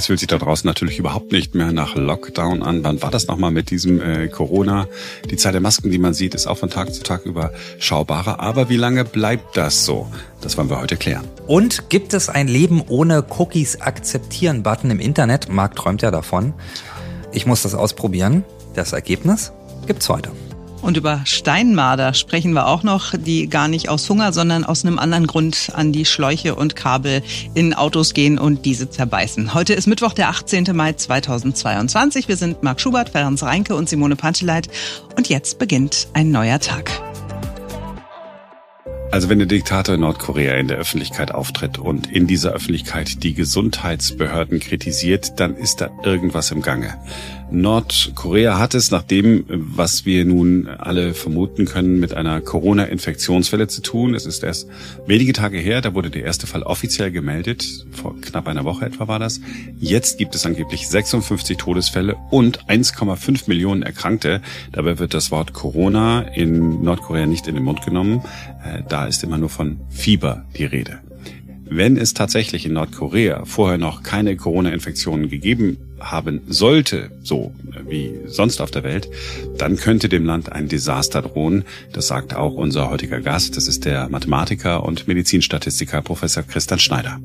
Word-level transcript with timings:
Es 0.00 0.06
fühlt 0.06 0.18
sich 0.18 0.28
da 0.28 0.38
draußen 0.38 0.66
natürlich 0.66 0.98
überhaupt 0.98 1.30
nicht 1.30 1.54
mehr 1.54 1.72
nach 1.72 1.94
Lockdown 1.94 2.62
an. 2.62 2.82
Wann 2.84 3.02
war 3.02 3.10
das 3.10 3.26
nochmal 3.26 3.50
mit 3.50 3.68
diesem 3.68 4.00
äh, 4.00 4.28
Corona? 4.28 4.88
Die 5.30 5.36
Zahl 5.36 5.52
der 5.52 5.60
Masken, 5.60 5.90
die 5.90 5.98
man 5.98 6.14
sieht, 6.14 6.34
ist 6.34 6.46
auch 6.46 6.56
von 6.56 6.70
Tag 6.70 6.94
zu 6.94 7.02
Tag 7.02 7.26
überschaubarer. 7.26 8.40
Aber 8.40 8.70
wie 8.70 8.78
lange 8.78 9.04
bleibt 9.04 9.58
das 9.58 9.84
so? 9.84 10.10
Das 10.40 10.56
wollen 10.56 10.70
wir 10.70 10.80
heute 10.80 10.96
klären. 10.96 11.28
Und 11.46 11.90
gibt 11.90 12.14
es 12.14 12.30
ein 12.30 12.48
Leben 12.48 12.82
ohne 12.88 13.26
Cookies 13.28 13.82
akzeptieren 13.82 14.62
Button 14.62 14.90
im 14.90 15.00
Internet? 15.00 15.50
Marc 15.50 15.76
träumt 15.76 16.00
ja 16.00 16.10
davon. 16.10 16.54
Ich 17.32 17.44
muss 17.44 17.60
das 17.60 17.74
ausprobieren. 17.74 18.42
Das 18.72 18.94
Ergebnis 18.94 19.52
gibt's 19.86 20.08
heute. 20.08 20.30
Und 20.82 20.96
über 20.96 21.20
Steinmarder 21.24 22.14
sprechen 22.14 22.52
wir 22.52 22.66
auch 22.66 22.82
noch, 22.82 23.12
die 23.14 23.48
gar 23.48 23.68
nicht 23.68 23.88
aus 23.88 24.08
Hunger, 24.08 24.32
sondern 24.32 24.64
aus 24.64 24.84
einem 24.84 24.98
anderen 24.98 25.26
Grund 25.26 25.70
an 25.74 25.92
die 25.92 26.06
Schläuche 26.06 26.54
und 26.54 26.74
Kabel 26.74 27.22
in 27.54 27.74
Autos 27.74 28.14
gehen 28.14 28.38
und 28.38 28.64
diese 28.64 28.88
zerbeißen. 28.88 29.52
Heute 29.52 29.74
ist 29.74 29.86
Mittwoch, 29.86 30.14
der 30.14 30.30
18. 30.30 30.68
Mai 30.72 30.94
2022. 30.94 32.28
Wir 32.28 32.36
sind 32.36 32.62
Marc 32.62 32.80
Schubert, 32.80 33.10
Ferenc 33.10 33.42
Reinke 33.42 33.74
und 33.74 33.88
Simone 33.88 34.16
Panteleit. 34.16 34.68
Und 35.16 35.28
jetzt 35.28 35.58
beginnt 35.58 36.08
ein 36.14 36.30
neuer 36.30 36.60
Tag. 36.60 36.90
Also 39.12 39.28
wenn 39.28 39.38
der 39.38 39.48
Diktator 39.48 39.96
in 39.96 40.02
Nordkorea 40.02 40.54
in 40.54 40.68
der 40.68 40.78
Öffentlichkeit 40.78 41.32
auftritt 41.32 41.78
und 41.78 42.10
in 42.10 42.28
dieser 42.28 42.52
Öffentlichkeit 42.52 43.24
die 43.24 43.34
Gesundheitsbehörden 43.34 44.60
kritisiert, 44.60 45.40
dann 45.40 45.56
ist 45.56 45.80
da 45.80 45.90
irgendwas 46.04 46.52
im 46.52 46.62
Gange. 46.62 46.94
Nordkorea 47.52 48.58
hat 48.58 48.74
es 48.74 48.90
nach 48.90 49.02
dem, 49.02 49.44
was 49.48 50.06
wir 50.06 50.24
nun 50.24 50.68
alle 50.68 51.14
vermuten 51.14 51.64
können, 51.64 51.98
mit 51.98 52.14
einer 52.14 52.40
Corona-Infektionswelle 52.40 53.66
zu 53.66 53.82
tun. 53.82 54.14
Es 54.14 54.24
ist 54.24 54.44
erst 54.44 54.68
wenige 55.06 55.32
Tage 55.32 55.58
her, 55.58 55.80
da 55.80 55.94
wurde 55.94 56.10
der 56.10 56.24
erste 56.24 56.46
Fall 56.46 56.62
offiziell 56.62 57.10
gemeldet. 57.10 57.86
Vor 57.90 58.20
knapp 58.20 58.46
einer 58.46 58.64
Woche 58.64 58.86
etwa 58.86 59.08
war 59.08 59.18
das. 59.18 59.40
Jetzt 59.78 60.18
gibt 60.18 60.34
es 60.34 60.46
angeblich 60.46 60.88
56 60.88 61.56
Todesfälle 61.56 62.16
und 62.30 62.66
1,5 62.66 63.48
Millionen 63.48 63.82
Erkrankte. 63.82 64.42
Dabei 64.72 64.98
wird 64.98 65.14
das 65.14 65.30
Wort 65.30 65.52
Corona 65.52 66.22
in 66.22 66.82
Nordkorea 66.82 67.26
nicht 67.26 67.48
in 67.48 67.56
den 67.56 67.64
Mund 67.64 67.84
genommen. 67.84 68.22
Äh, 68.64 68.82
da 68.88 69.06
ist 69.06 69.24
immer 69.24 69.38
nur 69.38 69.50
von 69.50 69.80
Fieber 69.90 70.44
die 70.56 70.64
Rede. 70.66 71.00
Wenn 71.72 71.96
es 71.96 72.14
tatsächlich 72.14 72.66
in 72.66 72.72
Nordkorea 72.72 73.44
vorher 73.44 73.78
noch 73.78 74.02
keine 74.02 74.34
Corona-Infektionen 74.34 75.28
gegeben 75.28 75.78
haben 76.00 76.40
sollte, 76.48 77.12
so 77.22 77.54
wie 77.86 78.12
sonst 78.26 78.60
auf 78.60 78.72
der 78.72 78.82
Welt, 78.82 79.08
dann 79.56 79.76
könnte 79.76 80.08
dem 80.08 80.24
Land 80.24 80.50
ein 80.50 80.66
Desaster 80.66 81.22
drohen. 81.22 81.64
Das 81.92 82.08
sagt 82.08 82.34
auch 82.34 82.54
unser 82.54 82.90
heutiger 82.90 83.20
Gast. 83.20 83.56
Das 83.56 83.68
ist 83.68 83.84
der 83.84 84.08
Mathematiker 84.08 84.82
und 84.82 85.06
Medizinstatistiker 85.06 86.02
Professor 86.02 86.42
Christian 86.42 86.80
Schneider. 86.80 87.20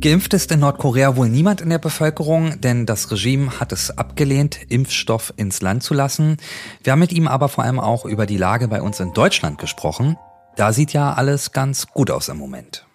Geimpft 0.00 0.34
ist 0.34 0.52
in 0.52 0.60
Nordkorea 0.60 1.16
wohl 1.16 1.30
niemand 1.30 1.62
in 1.62 1.70
der 1.70 1.78
Bevölkerung, 1.78 2.60
denn 2.60 2.84
das 2.84 3.10
Regime 3.10 3.58
hat 3.58 3.72
es 3.72 3.96
abgelehnt, 3.96 4.58
Impfstoff 4.68 5.32
ins 5.38 5.62
Land 5.62 5.82
zu 5.82 5.94
lassen. 5.94 6.36
Wir 6.84 6.92
haben 6.92 7.00
mit 7.00 7.12
ihm 7.14 7.26
aber 7.26 7.48
vor 7.48 7.64
allem 7.64 7.80
auch 7.80 8.04
über 8.04 8.26
die 8.26 8.36
Lage 8.36 8.68
bei 8.68 8.82
uns 8.82 9.00
in 9.00 9.14
Deutschland 9.14 9.56
gesprochen. 9.56 10.18
Da 10.56 10.74
sieht 10.74 10.92
ja 10.92 11.14
alles 11.14 11.52
ganz 11.52 11.86
gut 11.86 12.10
aus 12.10 12.28
im 12.28 12.36
Moment. 12.36 12.86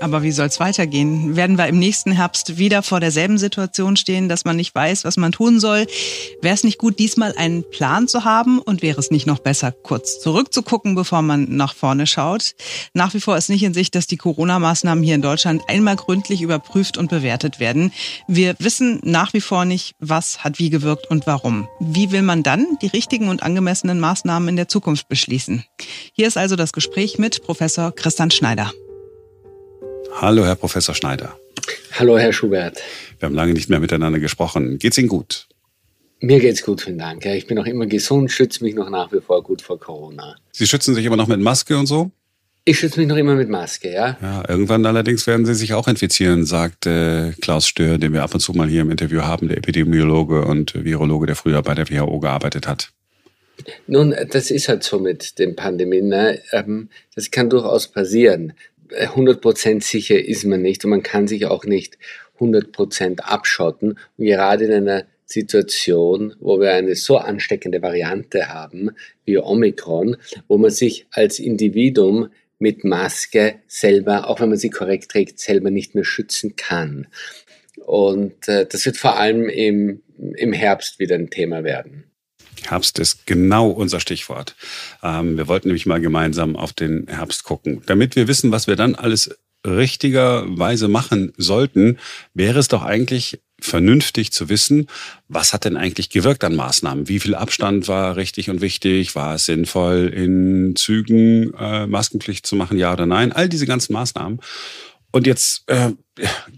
Aber 0.00 0.22
wie 0.22 0.32
soll 0.32 0.46
es 0.46 0.60
weitergehen? 0.60 1.36
Werden 1.36 1.58
wir 1.58 1.66
im 1.66 1.78
nächsten 1.78 2.12
Herbst 2.12 2.58
wieder 2.58 2.82
vor 2.82 3.00
derselben 3.00 3.38
Situation 3.38 3.96
stehen, 3.96 4.28
dass 4.28 4.44
man 4.44 4.56
nicht 4.56 4.74
weiß, 4.74 5.04
was 5.04 5.16
man 5.16 5.32
tun 5.32 5.58
soll? 5.58 5.86
Wäre 6.42 6.54
es 6.54 6.64
nicht 6.64 6.78
gut, 6.78 6.98
diesmal 6.98 7.34
einen 7.36 7.68
Plan 7.70 8.06
zu 8.06 8.24
haben? 8.24 8.58
Und 8.58 8.82
wäre 8.82 9.00
es 9.00 9.10
nicht 9.10 9.26
noch 9.26 9.38
besser, 9.38 9.72
kurz 9.72 10.20
zurückzugucken, 10.20 10.94
bevor 10.94 11.22
man 11.22 11.56
nach 11.56 11.74
vorne 11.74 12.06
schaut? 12.06 12.54
Nach 12.94 13.14
wie 13.14 13.20
vor 13.20 13.36
ist 13.36 13.48
nicht 13.48 13.62
in 13.62 13.74
Sicht, 13.74 13.94
dass 13.94 14.06
die 14.06 14.16
Corona-Maßnahmen 14.16 15.02
hier 15.02 15.14
in 15.14 15.22
Deutschland 15.22 15.62
einmal 15.68 15.96
gründlich 15.96 16.42
überprüft 16.42 16.98
und 16.98 17.08
bewertet 17.08 17.58
werden. 17.58 17.92
Wir 18.28 18.54
wissen 18.58 19.00
nach 19.02 19.32
wie 19.32 19.40
vor 19.40 19.64
nicht, 19.64 19.94
was 19.98 20.44
hat 20.44 20.58
wie 20.58 20.70
gewirkt 20.70 21.10
und 21.10 21.26
warum. 21.26 21.68
Wie 21.80 22.12
will 22.12 22.22
man 22.22 22.42
dann 22.42 22.66
die 22.82 22.88
richtigen 22.88 23.28
und 23.28 23.42
angemessenen 23.42 24.00
Maßnahmen 24.00 24.50
in 24.50 24.56
der 24.56 24.68
Zukunft 24.68 25.08
beschließen? 25.08 25.64
Hier 26.12 26.26
ist 26.26 26.36
also 26.36 26.56
das 26.56 26.72
Gespräch 26.72 27.18
mit 27.18 27.42
Professor 27.42 27.92
Christian 27.92 28.30
Schneider. 28.30 28.72
Hallo, 30.18 30.46
Herr 30.46 30.54
Professor 30.54 30.94
Schneider. 30.94 31.38
Hallo, 31.92 32.16
Herr 32.16 32.32
Schubert. 32.32 32.80
Wir 33.18 33.26
haben 33.26 33.34
lange 33.34 33.52
nicht 33.52 33.68
mehr 33.68 33.80
miteinander 33.80 34.18
gesprochen. 34.18 34.78
Geht's 34.78 34.96
Ihnen 34.96 35.08
gut? 35.08 35.46
Mir 36.20 36.40
geht's 36.40 36.62
gut, 36.62 36.80
vielen 36.80 36.96
Dank. 36.96 37.26
ich 37.26 37.46
bin 37.46 37.58
noch 37.58 37.66
immer 37.66 37.84
gesund, 37.84 38.32
schütze 38.32 38.64
mich 38.64 38.74
noch 38.74 38.88
nach 38.88 39.12
wie 39.12 39.20
vor 39.20 39.42
gut 39.42 39.60
vor 39.60 39.78
Corona. 39.78 40.36
Sie 40.52 40.66
schützen 40.66 40.94
sich 40.94 41.04
immer 41.04 41.16
noch 41.16 41.26
mit 41.26 41.40
Maske 41.40 41.76
und 41.76 41.84
so? 41.84 42.10
Ich 42.64 42.78
schütze 42.78 42.98
mich 42.98 43.08
noch 43.08 43.16
immer 43.16 43.34
mit 43.34 43.50
Maske, 43.50 43.92
ja. 43.92 44.16
Ja, 44.22 44.42
irgendwann 44.48 44.86
allerdings 44.86 45.26
werden 45.26 45.44
Sie 45.44 45.54
sich 45.54 45.74
auch 45.74 45.86
infizieren, 45.86 46.46
sagt 46.46 46.86
äh, 46.86 47.32
Klaus 47.42 47.66
Stör, 47.66 47.98
den 47.98 48.14
wir 48.14 48.22
ab 48.22 48.32
und 48.32 48.40
zu 48.40 48.52
mal 48.54 48.68
hier 48.68 48.80
im 48.80 48.90
Interview 48.90 49.20
haben, 49.20 49.48
der 49.48 49.58
Epidemiologe 49.58 50.46
und 50.46 50.82
Virologe, 50.82 51.26
der 51.26 51.36
früher 51.36 51.60
bei 51.60 51.74
der 51.74 51.90
WHO 51.90 52.20
gearbeitet 52.20 52.66
hat. 52.66 52.90
Nun, 53.86 54.14
das 54.30 54.50
ist 54.50 54.68
halt 54.68 54.82
so 54.82 54.98
mit 54.98 55.38
den 55.38 55.56
Pandemien. 55.56 56.08
Ne? 56.08 56.40
Ähm, 56.52 56.88
das 57.14 57.30
kann 57.30 57.50
durchaus 57.50 57.88
passieren. 57.88 58.54
100% 58.90 59.82
sicher 59.82 60.22
ist 60.22 60.44
man 60.44 60.62
nicht 60.62 60.84
und 60.84 60.90
man 60.90 61.02
kann 61.02 61.28
sich 61.28 61.46
auch 61.46 61.64
nicht 61.64 61.98
100% 62.38 63.20
abschotten. 63.20 63.98
Und 64.16 64.24
gerade 64.24 64.66
in 64.66 64.72
einer 64.72 65.04
Situation, 65.24 66.34
wo 66.40 66.60
wir 66.60 66.72
eine 66.72 66.94
so 66.94 67.18
ansteckende 67.18 67.82
Variante 67.82 68.48
haben 68.48 68.90
wie 69.24 69.38
Omikron, 69.38 70.16
wo 70.46 70.56
man 70.56 70.70
sich 70.70 71.06
als 71.10 71.38
Individuum 71.38 72.28
mit 72.58 72.84
Maske 72.84 73.56
selber, 73.66 74.30
auch 74.30 74.40
wenn 74.40 74.48
man 74.48 74.58
sie 74.58 74.70
korrekt 74.70 75.10
trägt, 75.10 75.40
selber 75.40 75.70
nicht 75.70 75.94
mehr 75.94 76.04
schützen 76.04 76.56
kann. 76.56 77.08
Und 77.84 78.48
äh, 78.48 78.66
das 78.66 78.86
wird 78.86 78.96
vor 78.96 79.18
allem 79.18 79.48
im, 79.48 80.02
im 80.36 80.52
Herbst 80.52 80.98
wieder 80.98 81.16
ein 81.16 81.30
Thema 81.30 81.64
werden. 81.64 82.04
Herbst 82.70 82.98
ist 82.98 83.26
genau 83.26 83.68
unser 83.68 84.00
Stichwort. 84.00 84.54
Ähm, 85.02 85.36
wir 85.36 85.48
wollten 85.48 85.68
nämlich 85.68 85.86
mal 85.86 86.00
gemeinsam 86.00 86.56
auf 86.56 86.72
den 86.72 87.06
Herbst 87.08 87.44
gucken. 87.44 87.82
Damit 87.86 88.16
wir 88.16 88.28
wissen, 88.28 88.50
was 88.52 88.66
wir 88.66 88.76
dann 88.76 88.94
alles 88.94 89.36
richtigerweise 89.66 90.88
machen 90.88 91.32
sollten, 91.36 91.98
wäre 92.34 92.58
es 92.58 92.68
doch 92.68 92.82
eigentlich 92.82 93.40
vernünftig 93.60 94.32
zu 94.32 94.48
wissen, 94.48 94.86
was 95.28 95.52
hat 95.52 95.64
denn 95.64 95.76
eigentlich 95.76 96.10
gewirkt 96.10 96.44
an 96.44 96.54
Maßnahmen? 96.54 97.08
Wie 97.08 97.20
viel 97.20 97.34
Abstand 97.34 97.88
war 97.88 98.16
richtig 98.16 98.50
und 98.50 98.60
wichtig? 98.60 99.14
War 99.14 99.34
es 99.34 99.46
sinnvoll, 99.46 100.12
in 100.14 100.76
Zügen 100.76 101.54
äh, 101.54 101.86
Maskenpflicht 101.86 102.46
zu 102.46 102.54
machen, 102.54 102.78
ja 102.78 102.92
oder 102.92 103.06
nein? 103.06 103.32
All 103.32 103.48
diese 103.48 103.66
ganzen 103.66 103.94
Maßnahmen. 103.94 104.40
Und 105.10 105.26
jetzt 105.26 105.62
äh, 105.68 105.92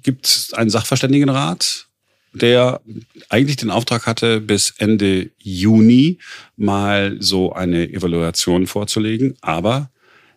gibt 0.02 0.26
es 0.26 0.52
einen 0.52 0.70
Sachverständigenrat, 0.70 1.87
der 2.32 2.80
eigentlich 3.28 3.56
den 3.56 3.70
Auftrag 3.70 4.06
hatte, 4.06 4.40
bis 4.40 4.74
Ende 4.78 5.30
Juni 5.38 6.18
mal 6.56 7.16
so 7.20 7.52
eine 7.52 7.88
Evaluation 7.88 8.66
vorzulegen. 8.66 9.36
Aber 9.40 9.90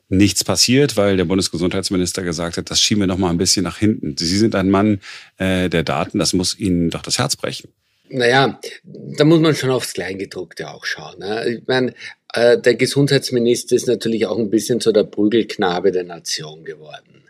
nichts 0.09 0.43
passiert, 0.43 0.97
weil 0.97 1.17
der 1.17 1.25
Bundesgesundheitsminister 1.25 2.23
gesagt 2.23 2.57
hat, 2.57 2.69
das 2.69 2.81
schieben 2.81 3.01
wir 3.01 3.07
noch 3.07 3.17
mal 3.17 3.29
ein 3.29 3.37
bisschen 3.37 3.63
nach 3.63 3.77
hinten. 3.77 4.15
Sie 4.17 4.37
sind 4.37 4.55
ein 4.55 4.69
Mann 4.69 4.99
äh, 5.37 5.69
der 5.69 5.83
Daten, 5.83 6.19
das 6.19 6.33
muss 6.33 6.57
Ihnen 6.57 6.89
doch 6.89 7.01
das 7.01 7.17
Herz 7.17 7.35
brechen. 7.35 7.69
Naja, 8.09 8.59
da 8.83 9.23
muss 9.23 9.39
man 9.39 9.55
schon 9.55 9.69
aufs 9.69 9.93
Kleingedruckte 9.93 10.69
auch 10.69 10.83
schauen. 10.83 11.19
Ne? 11.19 11.49
Ich 11.49 11.67
meine, 11.67 11.93
äh, 12.33 12.57
der 12.59 12.75
Gesundheitsminister 12.75 13.75
ist 13.75 13.87
natürlich 13.87 14.25
auch 14.25 14.37
ein 14.37 14.49
bisschen 14.49 14.81
so 14.81 14.91
der 14.91 15.05
Prügelknabe 15.05 15.93
der 15.93 16.03
Nation 16.03 16.65
geworden 16.65 17.21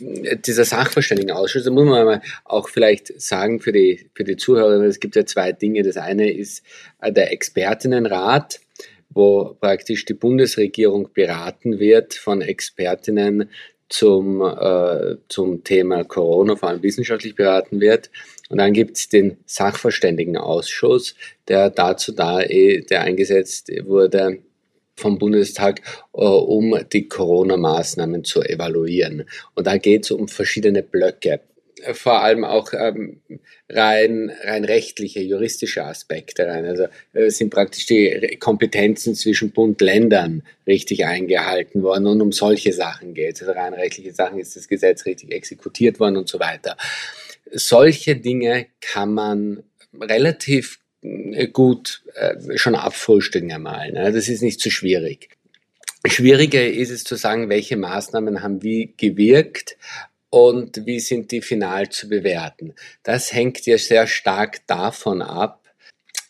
dieser 0.00 0.64
Sachverständigenausschuss, 0.64 1.64
da 1.64 1.70
muss 1.70 1.84
man 1.84 2.04
mal 2.04 2.22
auch 2.44 2.68
vielleicht 2.68 3.20
sagen 3.20 3.60
für 3.60 3.72
die, 3.72 4.08
für 4.14 4.24
die 4.24 4.36
Zuhörer, 4.36 4.82
es 4.84 5.00
gibt 5.00 5.16
ja 5.16 5.26
zwei 5.26 5.52
Dinge. 5.52 5.82
Das 5.82 5.96
eine 5.96 6.32
ist 6.32 6.64
äh, 7.00 7.12
der 7.12 7.32
Expertinnenrat, 7.32 8.60
wo 9.10 9.56
praktisch 9.60 10.04
die 10.04 10.14
Bundesregierung 10.14 11.10
beraten 11.12 11.78
wird 11.78 12.14
von 12.14 12.42
Expertinnen 12.42 13.50
zum, 13.88 14.40
äh, 14.40 15.16
zum 15.28 15.64
Thema 15.64 16.04
Corona, 16.04 16.56
vor 16.56 16.68
allem 16.68 16.82
wissenschaftlich 16.82 17.34
beraten 17.34 17.80
wird. 17.80 18.10
Und 18.48 18.58
dann 18.58 18.72
gibt 18.72 18.96
es 18.96 19.08
den 19.08 19.36
Sachverständigenausschuss, 19.46 21.14
der 21.48 21.70
dazu 21.70 22.12
da, 22.12 22.40
eh, 22.40 22.80
der 22.80 23.02
eingesetzt 23.02 23.70
wurde, 23.84 24.38
vom 25.00 25.18
Bundestag, 25.18 25.80
äh, 26.12 26.20
um 26.20 26.78
die 26.92 27.08
Corona-Maßnahmen 27.08 28.24
zu 28.24 28.42
evaluieren. 28.42 29.24
Und 29.54 29.66
da 29.66 29.76
geht 29.78 30.04
es 30.04 30.10
um 30.10 30.28
verschiedene 30.28 30.82
Blöcke 30.82 31.40
vor 31.92 32.22
allem 32.22 32.44
auch 32.44 32.72
ähm, 32.72 33.20
rein, 33.68 34.30
rein 34.42 34.64
rechtliche, 34.64 35.20
juristische 35.20 35.84
Aspekte 35.84 36.46
rein. 36.46 36.64
Also 36.64 36.86
äh, 37.12 37.30
sind 37.30 37.50
praktisch 37.50 37.86
die 37.86 38.36
Kompetenzen 38.38 39.14
zwischen 39.14 39.50
Bund, 39.50 39.80
Ländern 39.80 40.42
richtig 40.66 41.04
eingehalten 41.06 41.82
worden 41.82 42.06
und 42.06 42.20
um 42.20 42.32
solche 42.32 42.72
Sachen 42.72 43.14
geht 43.14 43.36
es. 43.36 43.42
Also 43.42 43.52
rein 43.52 43.74
rechtliche 43.74 44.12
Sachen 44.12 44.38
ist 44.38 44.56
das 44.56 44.68
Gesetz 44.68 45.06
richtig 45.06 45.32
exekutiert 45.32 46.00
worden 46.00 46.16
und 46.16 46.28
so 46.28 46.38
weiter. 46.38 46.76
Solche 47.52 48.16
Dinge 48.16 48.66
kann 48.80 49.14
man 49.14 49.62
relativ 49.98 50.79
gut 51.52 52.02
äh, 52.14 52.58
schon 52.58 52.74
abfrühstücken 52.74 53.52
einmal. 53.52 53.92
Ne? 53.92 54.12
Das 54.12 54.28
ist 54.28 54.42
nicht 54.42 54.60
so 54.60 54.70
schwierig. 54.70 55.30
Schwieriger 56.06 56.66
ist 56.66 56.90
es 56.90 57.04
zu 57.04 57.14
sagen, 57.14 57.48
welche 57.48 57.76
Maßnahmen 57.76 58.42
haben 58.42 58.62
wie 58.62 58.94
gewirkt 58.96 59.76
und 60.30 60.86
wie 60.86 61.00
sind 61.00 61.30
die 61.30 61.42
final 61.42 61.88
zu 61.90 62.08
bewerten. 62.08 62.74
Das 63.02 63.32
hängt 63.32 63.66
ja 63.66 63.76
sehr 63.76 64.06
stark 64.06 64.66
davon 64.66 65.20
ab, 65.20 65.60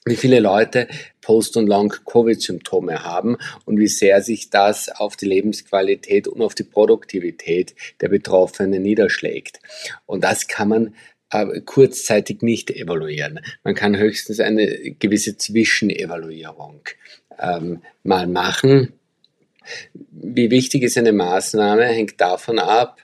wie 0.05 0.17
viele 0.17 0.41
Leute 0.41 0.89
Post- 1.21 1.57
und 1.57 1.67
Long-Covid-Symptome 1.67 3.05
haben 3.05 3.37
und 3.67 3.79
wie 3.79 3.87
sehr 3.87 4.23
sich 4.23 4.51
das 4.51 4.89
auf 4.89 5.17
die 5.17 5.27
Lebensqualität 5.27 6.27
und 6.27 6.41
auf 6.43 6.55
die 6.55 6.65
Produktivität 6.65 7.75
der 8.01 8.09
Betroffenen 8.09 8.83
niederschlägt. 8.83 9.61
Und 10.07 10.25
das 10.25 10.49
kann 10.49 10.69
man 10.69 10.87
äh, 10.87 10.93
kurzzeitig 11.65 12.43
nicht 12.43 12.71
evaluieren. 12.71 13.41
Man 13.63 13.75
kann 13.75 13.97
höchstens 13.97 14.41
eine 14.41 14.95
gewisse 14.99 15.37
Zwischenevaluierung 15.37 16.81
ähm, 17.39 17.83
mal 18.03 18.27
machen. 18.27 18.93
Wie 20.11 20.51
wichtig 20.51 20.83
ist 20.83 20.99
eine 20.99 21.13
Maßnahme, 21.13 21.85
hängt 21.85 22.21
davon 22.21 22.59
ab, 22.59 23.01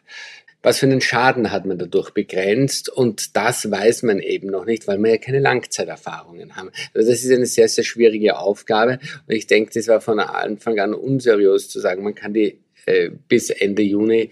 was 0.63 0.81
für 0.81 0.87
einen 0.87 1.01
Schaden 1.01 1.53
hat 1.53 1.65
man 1.65 1.79
dadurch 1.79 2.11
begrenzt 2.11 2.89
und 2.89 3.37
das 3.37 3.71
weiß 3.71 4.03
man 4.03 4.19
eben 4.19 4.49
noch 4.49 4.65
nicht, 4.65 4.89
weil 4.89 4.99
wir 4.99 5.13
ja 5.13 5.19
keine 5.19 5.39
Langzeiterfahrungen 5.39 6.57
haben. 6.57 6.71
Also 6.93 7.09
das 7.11 7.23
ist 7.23 7.31
eine 7.31 7.47
sehr, 7.47 7.69
sehr 7.69 7.85
schwierige 7.85 8.37
Aufgabe 8.37 8.99
und 9.29 9.35
ich 9.35 9.47
denke, 9.47 9.71
das 9.75 9.87
war 9.87 10.01
von 10.01 10.19
Anfang 10.19 10.81
an 10.81 10.93
unseriös 10.93 11.69
zu 11.69 11.79
sagen, 11.79 12.03
man 12.03 12.17
kann 12.17 12.35
die 12.35 12.59
äh, 12.87 13.11
bis 13.29 13.51
Ende 13.51 13.83
Juni 13.83 14.31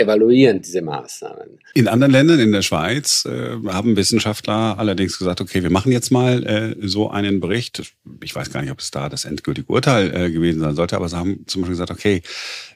evaluieren 0.00 0.62
diese 0.62 0.82
Maßnahmen. 0.82 1.58
In 1.74 1.88
anderen 1.88 2.12
Ländern, 2.12 2.40
in 2.40 2.52
der 2.52 2.62
Schweiz, 2.62 3.24
äh, 3.26 3.56
haben 3.68 3.96
Wissenschaftler 3.96 4.78
allerdings 4.78 5.18
gesagt, 5.18 5.40
okay, 5.40 5.62
wir 5.62 5.70
machen 5.70 5.92
jetzt 5.92 6.10
mal 6.10 6.44
äh, 6.46 6.76
so 6.80 7.10
einen 7.10 7.40
Bericht. 7.40 7.94
Ich 8.22 8.34
weiß 8.34 8.50
gar 8.50 8.62
nicht, 8.62 8.70
ob 8.70 8.80
es 8.80 8.90
da 8.90 9.08
das 9.08 9.24
endgültige 9.24 9.70
Urteil 9.70 10.14
äh, 10.14 10.30
gewesen 10.30 10.60
sein 10.60 10.74
sollte, 10.74 10.96
aber 10.96 11.08
sie 11.08 11.16
haben 11.16 11.44
zum 11.46 11.62
Beispiel 11.62 11.74
gesagt, 11.74 11.90
okay, 11.90 12.22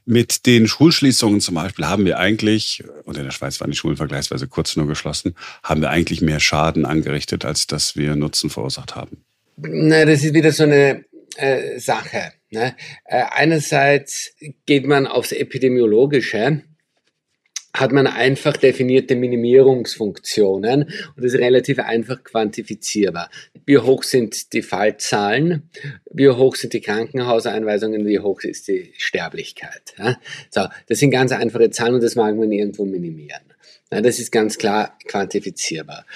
mit 0.06 0.46
den 0.46 0.68
Schulschließungen 0.68 1.40
zum 1.40 1.54
Beispiel 1.54 1.86
haben 1.86 2.04
wir 2.04 2.18
eigentlich, 2.18 2.84
und 3.04 3.16
in 3.16 3.24
der 3.24 3.30
Schweiz 3.30 3.60
waren 3.60 3.70
die 3.70 3.76
Schulen 3.76 3.96
vergleichsweise 3.96 4.46
kurz 4.48 4.76
nur 4.76 4.86
geschlossen, 4.86 5.34
haben 5.62 5.80
wir 5.80 5.90
eigentlich 5.90 6.20
mehr 6.20 6.40
Schaden 6.40 6.84
angerichtet, 6.84 7.44
als 7.44 7.66
dass 7.66 7.96
wir 7.96 8.14
Nutzen 8.14 8.50
verursacht 8.50 8.94
haben. 8.94 9.24
Na, 9.56 10.04
das 10.04 10.22
ist 10.24 10.34
wieder 10.34 10.52
so 10.52 10.64
eine 10.64 11.04
äh, 11.36 11.78
Sache. 11.78 12.32
Ne? 12.50 12.76
Äh, 13.04 13.24
einerseits 13.30 14.34
geht 14.66 14.86
man 14.86 15.06
aufs 15.06 15.32
Epidemiologische 15.32 16.62
hat 17.74 17.90
man 17.90 18.06
einfach 18.06 18.56
definierte 18.56 19.16
Minimierungsfunktionen 19.16 20.84
und 20.84 21.16
das 21.16 21.34
ist 21.34 21.40
relativ 21.40 21.80
einfach 21.80 22.22
quantifizierbar. 22.22 23.28
Wie 23.66 23.78
hoch 23.78 24.04
sind 24.04 24.52
die 24.52 24.62
Fallzahlen? 24.62 25.68
Wie 26.10 26.28
hoch 26.28 26.54
sind 26.54 26.72
die 26.72 26.80
Krankenhauseinweisungen? 26.80 28.06
Wie 28.06 28.20
hoch 28.20 28.42
ist 28.42 28.68
die 28.68 28.92
Sterblichkeit? 28.96 29.94
Ja? 29.98 30.16
So, 30.50 30.66
das 30.86 31.00
sind 31.00 31.10
ganz 31.10 31.32
einfache 31.32 31.70
Zahlen 31.70 31.94
und 31.94 32.02
das 32.02 32.14
mag 32.14 32.36
man 32.36 32.52
irgendwo 32.52 32.84
minimieren. 32.84 33.42
Ja, 33.92 34.00
das 34.00 34.20
ist 34.20 34.30
ganz 34.30 34.56
klar 34.56 34.96
quantifizierbar. 35.06 36.06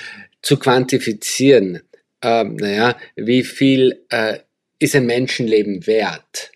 Zu 0.42 0.58
quantifizieren, 0.58 1.80
äh, 2.22 2.44
naja, 2.44 2.96
wie 3.16 3.42
viel 3.42 4.04
äh, 4.10 4.38
ist 4.78 4.94
ein 4.94 5.06
Menschenleben 5.06 5.86
wert? 5.88 6.52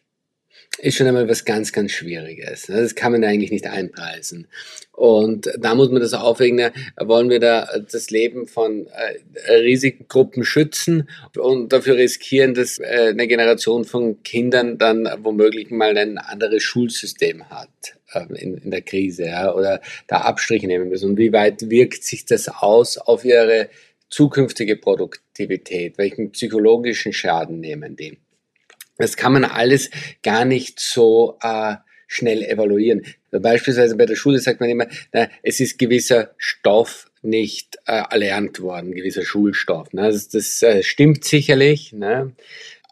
Ist 0.82 0.96
schon 0.96 1.06
einmal 1.06 1.29
was 1.29 1.44
ganz, 1.44 1.73
ganz 1.73 1.93
Schwieriges. 1.93 2.67
Das 2.67 2.96
kann 2.96 3.12
man 3.12 3.23
eigentlich 3.23 3.52
nicht 3.52 3.69
einpreisen. 3.69 4.49
Und 4.90 5.49
da 5.56 5.76
muss 5.76 5.90
man 5.90 6.02
das 6.02 6.12
aufwägen, 6.12 6.70
wollen 6.99 7.31
wir 7.31 7.38
da 7.38 7.69
das 7.90 8.11
Leben 8.11 8.49
von 8.49 8.88
äh, 8.88 9.52
Risikogruppen 9.52 10.44
schützen 10.44 11.08
und 11.38 11.73
dafür 11.73 11.96
riskieren, 11.96 12.55
dass 12.55 12.79
äh, 12.79 13.11
eine 13.11 13.29
Generation 13.29 13.84
von 13.84 14.25
Kindern 14.25 14.76
dann 14.76 15.08
womöglich 15.23 15.70
mal 15.70 15.96
ein 15.96 16.19
anderes 16.19 16.64
Schulsystem 16.64 17.49
hat 17.49 17.69
äh, 18.12 18.25
in, 18.34 18.58
in 18.58 18.70
der 18.73 18.82
Krise 18.82 19.26
ja, 19.26 19.55
oder 19.55 19.81
da 20.08 20.23
Abstriche 20.23 20.67
nehmen 20.67 20.88
müssen. 20.88 21.11
Und 21.11 21.17
wie 21.17 21.32
weit 21.32 21.70
wirkt 21.70 22.02
sich 22.02 22.26
das 22.26 22.49
aus 22.49 22.99
auf 22.99 23.25
ihre 23.25 23.69
zukünftige 24.11 24.76
Produktivität? 24.76 25.96
Welchen 25.96 26.32
psychologischen 26.32 27.12
Schaden 27.12 27.61
nehmen 27.61 27.94
die? 27.94 28.19
Das 28.99 29.17
kann 29.17 29.33
man 29.33 29.44
alles 29.44 29.91
gar 30.23 30.44
nicht 30.44 30.81
so 30.81 31.39
äh, 31.43 31.77
schnell 32.06 32.43
evaluieren. 32.43 33.03
Beispielsweise 33.31 33.97
bei 33.97 34.06
der 34.06 34.17
Schule 34.17 34.39
sagt 34.39 34.61
man 34.61 34.69
immer, 34.69 34.87
na, 35.12 35.29
es 35.43 35.61
ist 35.61 35.79
gewisser 35.79 36.35
Stoff 36.37 37.11
nicht 37.23 37.79
äh, 37.87 38.03
erlernt 38.11 38.61
worden, 38.61 38.94
gewisser 38.94 39.25
Schulstoff. 39.25 39.93
Ne? 39.93 40.03
Das, 40.03 40.29
das 40.29 40.62
äh, 40.62 40.83
stimmt 40.83 41.25
sicherlich, 41.25 41.93
ne? 41.93 42.33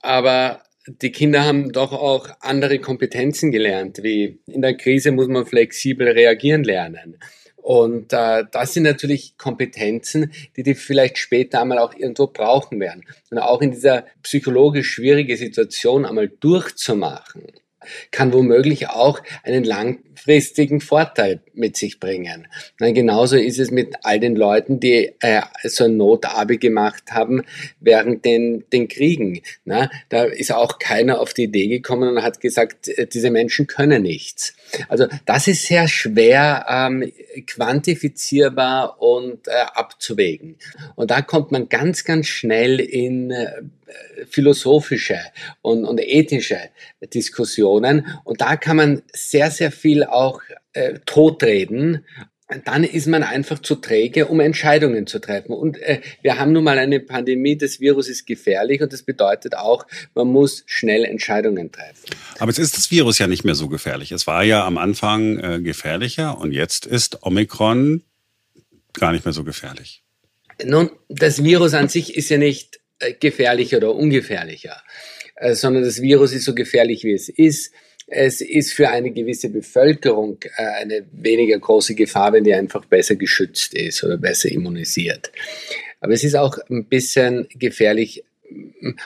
aber 0.00 0.62
die 0.86 1.12
Kinder 1.12 1.44
haben 1.44 1.72
doch 1.72 1.92
auch 1.92 2.30
andere 2.40 2.78
Kompetenzen 2.78 3.50
gelernt, 3.50 4.02
wie 4.02 4.40
in 4.46 4.62
der 4.62 4.76
Krise 4.76 5.12
muss 5.12 5.28
man 5.28 5.44
flexibel 5.44 6.08
reagieren 6.08 6.64
lernen. 6.64 7.18
Und 7.70 8.12
äh, 8.12 8.46
das 8.50 8.74
sind 8.74 8.82
natürlich 8.82 9.38
Kompetenzen, 9.38 10.32
die 10.56 10.64
die 10.64 10.74
vielleicht 10.74 11.18
später 11.18 11.60
einmal 11.60 11.78
auch 11.78 11.94
irgendwo 11.94 12.26
brauchen 12.26 12.80
werden. 12.80 13.04
Und 13.30 13.38
auch 13.38 13.62
in 13.62 13.70
dieser 13.70 14.06
psychologisch 14.24 14.90
schwierigen 14.90 15.36
Situation 15.36 16.04
einmal 16.04 16.26
durchzumachen, 16.26 17.44
kann 18.10 18.32
womöglich 18.32 18.88
auch 18.88 19.20
einen 19.42 19.64
langfristigen 19.64 20.80
Vorteil 20.80 21.40
mit 21.54 21.76
sich 21.76 22.00
bringen. 22.00 22.48
Na, 22.78 22.90
genauso 22.90 23.36
ist 23.36 23.58
es 23.58 23.70
mit 23.70 23.94
all 24.02 24.20
den 24.20 24.36
Leuten, 24.36 24.80
die 24.80 25.12
äh, 25.20 25.42
so 25.64 25.84
ein 25.84 25.96
Notabi 25.96 26.58
gemacht 26.58 27.04
haben 27.10 27.42
während 27.80 28.24
den, 28.24 28.64
den 28.72 28.88
Kriegen. 28.88 29.42
Na, 29.64 29.90
da 30.08 30.24
ist 30.24 30.52
auch 30.52 30.78
keiner 30.78 31.20
auf 31.20 31.34
die 31.34 31.44
Idee 31.44 31.68
gekommen 31.68 32.16
und 32.16 32.22
hat 32.22 32.40
gesagt, 32.40 32.88
äh, 32.88 33.06
diese 33.06 33.30
Menschen 33.30 33.66
können 33.66 34.02
nichts. 34.02 34.54
Also 34.88 35.06
das 35.26 35.48
ist 35.48 35.66
sehr 35.66 35.88
schwer 35.88 36.66
ähm, 36.68 37.12
quantifizierbar 37.46 39.00
und 39.00 39.48
äh, 39.48 39.52
abzuwägen. 39.74 40.56
Und 40.96 41.10
da 41.10 41.22
kommt 41.22 41.52
man 41.52 41.68
ganz, 41.68 42.04
ganz 42.04 42.26
schnell 42.26 42.80
in 42.80 43.30
äh, 43.30 43.62
philosophische 44.28 45.18
und, 45.62 45.84
und 45.84 46.00
ethische 46.00 46.58
Diskussionen. 47.12 48.06
Und 48.24 48.40
da 48.40 48.56
kann 48.56 48.76
man 48.76 49.02
sehr, 49.12 49.50
sehr 49.50 49.72
viel 49.72 50.04
auch 50.04 50.40
äh, 50.72 50.98
totreden 51.06 52.04
dann 52.64 52.84
ist 52.84 53.06
man 53.06 53.22
einfach 53.22 53.60
zu 53.60 53.76
träge, 53.76 54.26
um 54.26 54.40
Entscheidungen 54.40 55.06
zu 55.06 55.18
treffen. 55.20 55.52
Und 55.52 55.78
äh, 55.78 56.00
wir 56.22 56.38
haben 56.38 56.52
nun 56.52 56.64
mal 56.64 56.78
eine 56.78 57.00
Pandemie, 57.00 57.56
das 57.56 57.80
Virus 57.80 58.08
ist 58.08 58.26
gefährlich 58.26 58.82
und 58.82 58.92
das 58.92 59.02
bedeutet 59.02 59.54
auch, 59.54 59.86
man 60.14 60.28
muss 60.28 60.64
schnell 60.66 61.04
Entscheidungen 61.04 61.70
treffen. 61.70 62.10
Aber 62.38 62.50
jetzt 62.50 62.58
ist 62.58 62.76
das 62.76 62.90
Virus 62.90 63.18
ja 63.18 63.26
nicht 63.26 63.44
mehr 63.44 63.54
so 63.54 63.68
gefährlich. 63.68 64.12
Es 64.12 64.26
war 64.26 64.42
ja 64.42 64.66
am 64.66 64.78
Anfang 64.78 65.38
äh, 65.38 65.60
gefährlicher 65.60 66.38
und 66.38 66.52
jetzt 66.52 66.86
ist 66.86 67.22
Omikron 67.22 68.02
gar 68.92 69.12
nicht 69.12 69.24
mehr 69.24 69.32
so 69.32 69.44
gefährlich. 69.44 70.02
Nun, 70.64 70.90
das 71.08 71.42
Virus 71.42 71.74
an 71.74 71.88
sich 71.88 72.16
ist 72.16 72.28
ja 72.28 72.38
nicht 72.38 72.79
gefährlicher 73.18 73.78
oder 73.78 73.94
ungefährlicher, 73.94 74.82
äh, 75.36 75.54
sondern 75.54 75.84
das 75.84 76.00
Virus 76.02 76.32
ist 76.32 76.44
so 76.44 76.54
gefährlich, 76.54 77.04
wie 77.04 77.14
es 77.14 77.28
ist 77.28 77.72
es 78.10 78.40
ist 78.40 78.72
für 78.72 78.88
eine 78.88 79.12
gewisse 79.12 79.50
Bevölkerung 79.50 80.38
äh, 80.56 80.62
eine 80.82 81.06
weniger 81.12 81.58
große 81.58 81.94
Gefahr, 81.94 82.32
wenn 82.32 82.44
die 82.44 82.52
einfach 82.52 82.84
besser 82.84 83.14
geschützt 83.14 83.72
ist 83.74 84.02
oder 84.02 84.18
besser 84.18 84.50
immunisiert. 84.50 85.30
Aber 86.00 86.12
es 86.12 86.24
ist 86.24 86.34
auch 86.34 86.58
ein 86.68 86.86
bisschen 86.86 87.46
gefährlich, 87.54 88.24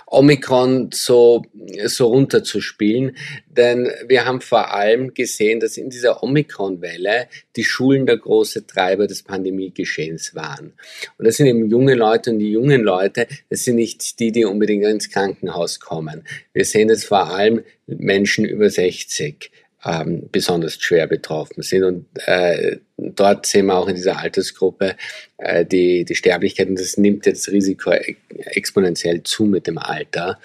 Omikron 0.06 0.90
so, 0.92 1.44
so 1.86 2.06
runterzuspielen, 2.06 3.16
denn 3.48 3.90
wir 4.06 4.24
haben 4.24 4.40
vor 4.40 4.72
allem 4.72 5.14
gesehen, 5.14 5.60
dass 5.60 5.76
in 5.76 5.90
dieser 5.90 6.22
Omikron-Welle 6.22 7.28
die 7.56 7.64
Schulen 7.64 8.06
der 8.06 8.18
große 8.18 8.66
Treiber 8.66 9.06
des 9.06 9.22
Pandemiegeschehens 9.22 10.34
waren. 10.34 10.72
Und 11.18 11.26
das 11.26 11.36
sind 11.36 11.46
eben 11.46 11.68
junge 11.68 11.94
Leute 11.94 12.30
und 12.30 12.38
die 12.38 12.50
jungen 12.50 12.82
Leute, 12.82 13.26
das 13.50 13.64
sind 13.64 13.76
nicht 13.76 14.18
die, 14.20 14.32
die 14.32 14.44
unbedingt 14.44 14.84
ins 14.84 15.10
Krankenhaus 15.10 15.80
kommen. 15.80 16.22
Wir 16.52 16.64
sehen 16.64 16.88
das 16.88 17.04
vor 17.04 17.30
allem 17.30 17.62
Menschen 17.86 18.44
über 18.44 18.70
60 18.70 19.50
ähm, 19.84 20.28
besonders 20.32 20.80
schwer 20.80 21.06
betroffen 21.06 21.62
sind. 21.62 21.84
Und 21.84 22.06
äh, 22.26 22.78
dort 22.96 23.46
sehen 23.46 23.66
wir 23.66 23.76
auch 23.76 23.88
in 23.88 23.96
dieser 23.96 24.18
Altersgruppe 24.18 24.96
äh, 25.38 25.64
die, 25.64 26.04
die 26.04 26.14
Sterblichkeit 26.14 26.68
und 26.68 26.78
das 26.78 26.96
nimmt 26.96 27.26
jetzt 27.26 27.48
Risiko 27.48 27.90
exponentiell 28.28 29.22
zu 29.22 29.44
mit 29.44 29.66
dem 29.66 29.78
Alter. 29.78 30.38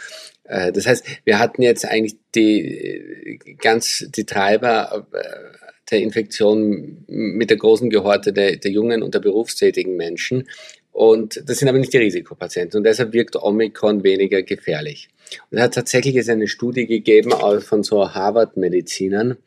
Äh, 0.46 0.72
das 0.72 0.88
heißt, 0.88 1.06
wir 1.26 1.40
hatten 1.40 1.62
jetzt 1.62 1.86
eigentlich 1.86 2.18
die 2.36 3.40
ganz 3.62 4.06
die 4.10 4.26
Treiber 4.26 5.08
äh, 5.14 5.60
der 5.92 6.02
Infektion 6.02 7.04
mit 7.08 7.50
der 7.50 7.58
großen 7.58 7.90
Gehorte 7.90 8.34
der, 8.34 8.58
der 8.58 8.72
jungen 8.72 9.02
und 9.02 9.16
der 9.16 9.20
berufstätigen 9.20 9.96
Menschen. 9.96 10.48
Und 10.92 11.42
das 11.46 11.60
sind 11.60 11.68
aber 11.68 11.78
nicht 11.78 11.94
die 11.94 11.98
Risikopatienten. 11.98 12.78
Und 12.78 12.84
deshalb 12.84 13.14
wirkt 13.14 13.36
Omikron 13.36 14.04
weniger 14.04 14.44
gefährlich. 14.44 15.10
Und 15.50 15.58
es 15.58 15.64
hat 15.64 15.74
tatsächlich 15.76 16.30
eine 16.30 16.48
Studie 16.48 16.88
gegeben 16.88 17.32
von 17.62 17.84
so 17.84 18.14
Harvard-Medizinern, 18.14 19.38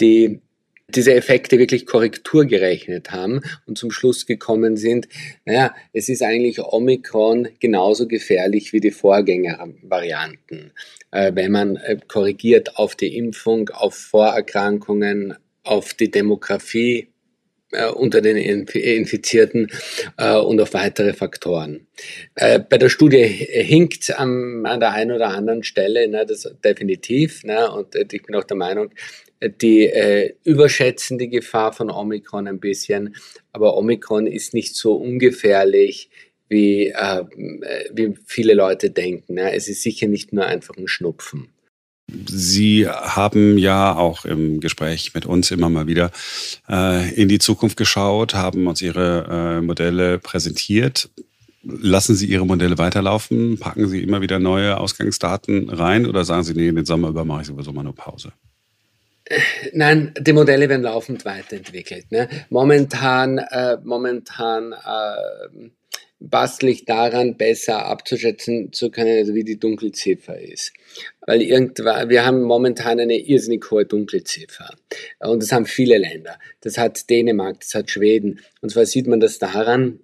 die 0.00 0.40
diese 0.88 1.14
Effekte 1.14 1.58
wirklich 1.58 1.86
Korrektur 1.86 2.44
gerechnet 2.44 3.10
haben 3.10 3.40
und 3.66 3.76
zum 3.76 3.90
Schluss 3.90 4.26
gekommen 4.26 4.76
sind, 4.76 5.08
naja, 5.44 5.74
es 5.92 6.08
ist 6.08 6.22
eigentlich 6.22 6.60
Omikron 6.60 7.48
genauso 7.58 8.06
gefährlich 8.06 8.72
wie 8.72 8.80
die 8.80 8.92
Vorgängervarianten. 8.92 10.72
Äh, 11.10 11.32
wenn 11.34 11.52
man 11.52 11.76
äh, 11.76 11.98
korrigiert 12.06 12.76
auf 12.76 12.94
die 12.94 13.16
Impfung, 13.16 13.68
auf 13.70 13.94
Vorerkrankungen, 13.94 15.34
auf 15.64 15.94
die 15.94 16.10
Demografie 16.10 17.08
äh, 17.72 17.88
unter 17.88 18.20
den 18.20 18.36
Infizierten 18.36 19.68
äh, 20.18 20.36
und 20.36 20.60
auf 20.60 20.72
weitere 20.72 21.14
Faktoren. 21.14 21.88
Äh, 22.36 22.60
bei 22.60 22.78
der 22.78 22.90
Studie 22.90 23.24
hinkt 23.24 24.16
an, 24.16 24.64
an 24.64 24.78
der 24.78 24.92
einen 24.92 25.10
oder 25.10 25.30
anderen 25.30 25.64
Stelle, 25.64 26.06
ne, 26.06 26.24
das 26.24 26.48
definitiv, 26.64 27.42
ne, 27.42 27.68
und 27.72 27.96
äh, 27.96 28.06
ich 28.10 28.22
bin 28.22 28.36
auch 28.36 28.44
der 28.44 28.56
Meinung, 28.56 28.90
die 29.42 29.86
äh, 29.86 30.34
überschätzen 30.44 31.18
die 31.18 31.28
Gefahr 31.28 31.72
von 31.72 31.90
Omikron 31.90 32.48
ein 32.48 32.60
bisschen, 32.60 33.14
aber 33.52 33.76
Omikron 33.76 34.26
ist 34.26 34.54
nicht 34.54 34.74
so 34.76 34.94
ungefährlich, 34.94 36.10
wie, 36.48 36.88
äh, 36.88 37.24
wie 37.92 38.14
viele 38.24 38.54
Leute 38.54 38.90
denken. 38.90 39.34
Ne? 39.34 39.52
Es 39.54 39.68
ist 39.68 39.82
sicher 39.82 40.06
nicht 40.06 40.32
nur 40.32 40.46
einfach 40.46 40.76
ein 40.76 40.88
Schnupfen. 40.88 41.48
Sie 42.08 42.88
haben 42.88 43.58
ja 43.58 43.96
auch 43.96 44.24
im 44.24 44.60
Gespräch 44.60 45.12
mit 45.14 45.26
uns 45.26 45.50
immer 45.50 45.68
mal 45.68 45.88
wieder 45.88 46.12
äh, 46.68 47.12
in 47.14 47.28
die 47.28 47.40
Zukunft 47.40 47.76
geschaut, 47.76 48.34
haben 48.34 48.68
uns 48.68 48.80
Ihre 48.80 49.26
äh, 49.58 49.60
Modelle 49.60 50.18
präsentiert. 50.20 51.10
Lassen 51.64 52.14
Sie 52.14 52.26
Ihre 52.26 52.46
Modelle 52.46 52.78
weiterlaufen? 52.78 53.58
Packen 53.58 53.88
Sie 53.88 54.04
immer 54.04 54.20
wieder 54.20 54.38
neue 54.38 54.78
Ausgangsdaten 54.78 55.68
rein 55.68 56.06
oder 56.06 56.24
sagen 56.24 56.44
Sie, 56.44 56.54
nee, 56.54 56.70
den 56.70 56.84
Sommer 56.84 57.08
über 57.08 57.24
mache 57.24 57.40
ich 57.40 57.48
sowieso 57.48 57.72
mal 57.72 57.82
nur 57.82 57.94
Pause? 57.94 58.32
Nein, 59.72 60.14
die 60.18 60.32
Modelle 60.32 60.68
werden 60.68 60.82
laufend 60.82 61.24
weiterentwickelt. 61.24 62.12
Ne? 62.12 62.28
Momentan, 62.48 63.38
äh, 63.38 63.76
momentan 63.82 64.72
äh, 64.72 65.70
bastel 66.18 66.70
ich 66.70 66.84
daran, 66.84 67.36
besser 67.36 67.86
abzuschätzen 67.86 68.72
zu 68.72 68.90
können, 68.90 69.18
also 69.18 69.34
wie 69.34 69.44
die 69.44 69.58
Dunkelziffer 69.58 70.38
ist. 70.38 70.72
Weil 71.26 71.42
irgendwann, 71.42 72.08
wir 72.08 72.24
haben 72.24 72.42
momentan 72.42 73.00
eine 73.00 73.18
irrsinnig 73.18 73.70
hohe 73.70 73.84
Dunkelziffer. 73.84 74.74
Und 75.18 75.42
das 75.42 75.52
haben 75.52 75.66
viele 75.66 75.98
Länder. 75.98 76.38
Das 76.60 76.78
hat 76.78 77.10
Dänemark, 77.10 77.60
das 77.60 77.74
hat 77.74 77.90
Schweden. 77.90 78.40
Und 78.60 78.70
zwar 78.70 78.86
sieht 78.86 79.06
man 79.06 79.20
das 79.20 79.38
daran, 79.38 80.00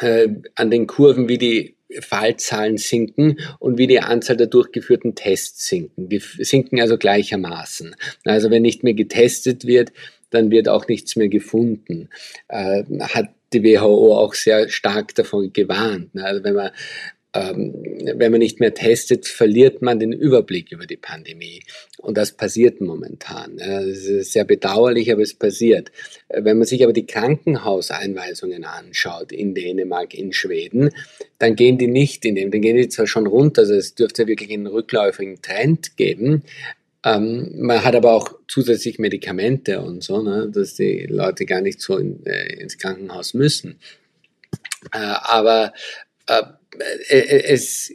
äh, 0.00 0.28
an 0.54 0.70
den 0.70 0.86
Kurven, 0.86 1.28
wie 1.28 1.38
die 1.38 1.76
Fallzahlen 2.00 2.78
sinken 2.78 3.38
und 3.58 3.78
wie 3.78 3.86
die 3.86 4.00
Anzahl 4.00 4.36
der 4.36 4.46
durchgeführten 4.46 5.14
Tests 5.14 5.66
sinken. 5.68 6.08
Die 6.08 6.18
sinken 6.18 6.80
also 6.80 6.98
gleichermaßen. 6.98 7.94
Also 8.24 8.50
wenn 8.50 8.62
nicht 8.62 8.82
mehr 8.82 8.94
getestet 8.94 9.66
wird, 9.66 9.92
dann 10.30 10.50
wird 10.50 10.68
auch 10.68 10.88
nichts 10.88 11.16
mehr 11.16 11.28
gefunden. 11.28 12.08
Äh, 12.48 12.84
hat 13.00 13.28
die 13.52 13.62
WHO 13.62 14.16
auch 14.16 14.34
sehr 14.34 14.68
stark 14.68 15.14
davon 15.14 15.52
gewarnt. 15.52 16.14
Ne? 16.14 16.24
Also 16.24 16.42
wenn 16.42 16.54
man 16.54 16.70
wenn 17.34 18.30
man 18.30 18.40
nicht 18.40 18.60
mehr 18.60 18.74
testet, 18.74 19.26
verliert 19.26 19.80
man 19.80 19.98
den 19.98 20.12
Überblick 20.12 20.70
über 20.70 20.86
die 20.86 20.98
Pandemie. 20.98 21.62
Und 21.98 22.18
das 22.18 22.32
passiert 22.32 22.80
momentan. 22.80 23.56
Das 23.56 23.86
ist 23.86 24.32
sehr 24.32 24.44
bedauerlich, 24.44 25.10
aber 25.10 25.22
es 25.22 25.34
passiert. 25.34 25.90
Wenn 26.28 26.58
man 26.58 26.66
sich 26.66 26.84
aber 26.84 26.92
die 26.92 27.06
Krankenhauseinweisungen 27.06 28.64
anschaut 28.64 29.32
in 29.32 29.54
Dänemark, 29.54 30.12
in 30.14 30.32
Schweden, 30.32 30.90
dann 31.38 31.56
gehen 31.56 31.78
die 31.78 31.86
nicht 31.86 32.24
in 32.24 32.34
dem, 32.34 32.50
dann 32.50 32.60
gehen 32.60 32.76
die 32.76 32.88
zwar 32.88 33.06
schon 33.06 33.26
runter, 33.26 33.62
also 33.62 33.74
es 33.74 33.94
dürfte 33.94 34.26
wirklich 34.26 34.52
einen 34.52 34.66
rückläufigen 34.66 35.40
Trend 35.40 35.96
geben, 35.96 36.42
ähm, 37.04 37.50
man 37.56 37.82
hat 37.82 37.96
aber 37.96 38.12
auch 38.12 38.32
zusätzlich 38.46 38.98
Medikamente 38.98 39.80
und 39.80 40.04
so, 40.04 40.22
ne, 40.22 40.48
dass 40.52 40.74
die 40.74 41.06
Leute 41.06 41.46
gar 41.46 41.60
nicht 41.60 41.80
so 41.80 41.96
in, 41.96 42.24
äh, 42.26 42.60
ins 42.60 42.78
Krankenhaus 42.78 43.34
müssen. 43.34 43.80
Äh, 44.92 44.98
aber 44.98 45.72
äh, 46.26 46.42
äh 47.08 47.42
es, 47.48 47.92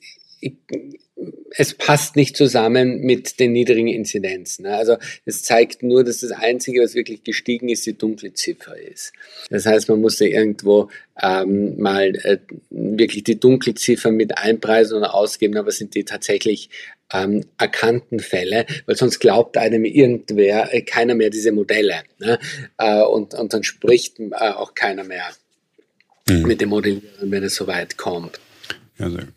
es 1.52 1.74
passt 1.74 2.16
nicht 2.16 2.38
zusammen 2.38 3.02
mit 3.02 3.40
den 3.40 3.52
niedrigen 3.52 3.88
Inzidenzen. 3.88 4.64
Ne? 4.64 4.76
Also 4.76 4.98
es 5.26 5.44
zeigt 5.44 5.82
nur, 5.82 6.04
dass 6.04 6.20
das 6.20 6.32
Einzige, 6.32 6.82
was 6.82 6.94
wirklich 6.94 7.24
gestiegen 7.24 7.70
ist, 7.70 7.86
die 7.86 7.98
dunkle 7.98 8.34
Ziffer 8.34 8.78
ist. 8.78 9.14
Das 9.50 9.66
heißt, 9.66 9.90
man 9.90 10.02
musste 10.02 10.28
irgendwo 10.28 10.90
ähm, 11.22 11.80
mal 11.80 12.16
äh, 12.24 12.38
wirklich 12.70 13.24
die 13.24 13.40
Dunkelziffer 13.40 14.12
mit 14.12 14.38
einpreisen 14.38 14.98
und 14.98 15.06
ausgeben, 15.06 15.58
aber 15.58 15.72
sind 15.72 15.96
die 15.96 16.04
tatsächlich 16.04 16.70
ähm, 17.12 17.46
erkannten 17.58 18.20
Fälle, 18.20 18.66
weil 18.86 18.96
sonst 18.96 19.20
glaubt 19.20 19.58
einem 19.58 19.86
irgendwer, 19.86 20.74
äh, 20.74 20.82
keiner 20.82 21.16
mehr 21.16 21.30
diese 21.30 21.52
Modelle. 21.52 22.04
Ne? 22.20 22.38
Äh, 22.78 23.02
und, 23.02 23.34
und 23.34 23.54
dann 23.54 23.64
spricht 23.64 24.20
äh, 24.20 24.34
auch 24.34 24.76
keiner 24.76 25.04
mehr 25.04 25.26
mhm. 26.30 26.44
mit 26.44 26.62
dem 26.62 26.70
Modellieren, 26.70 27.32
wenn 27.32 27.44
es 27.44 27.56
so 27.56 27.68
weit 27.68 27.98
kommt. 27.98 28.40
Ja, 28.98 29.10
sehr 29.10 29.28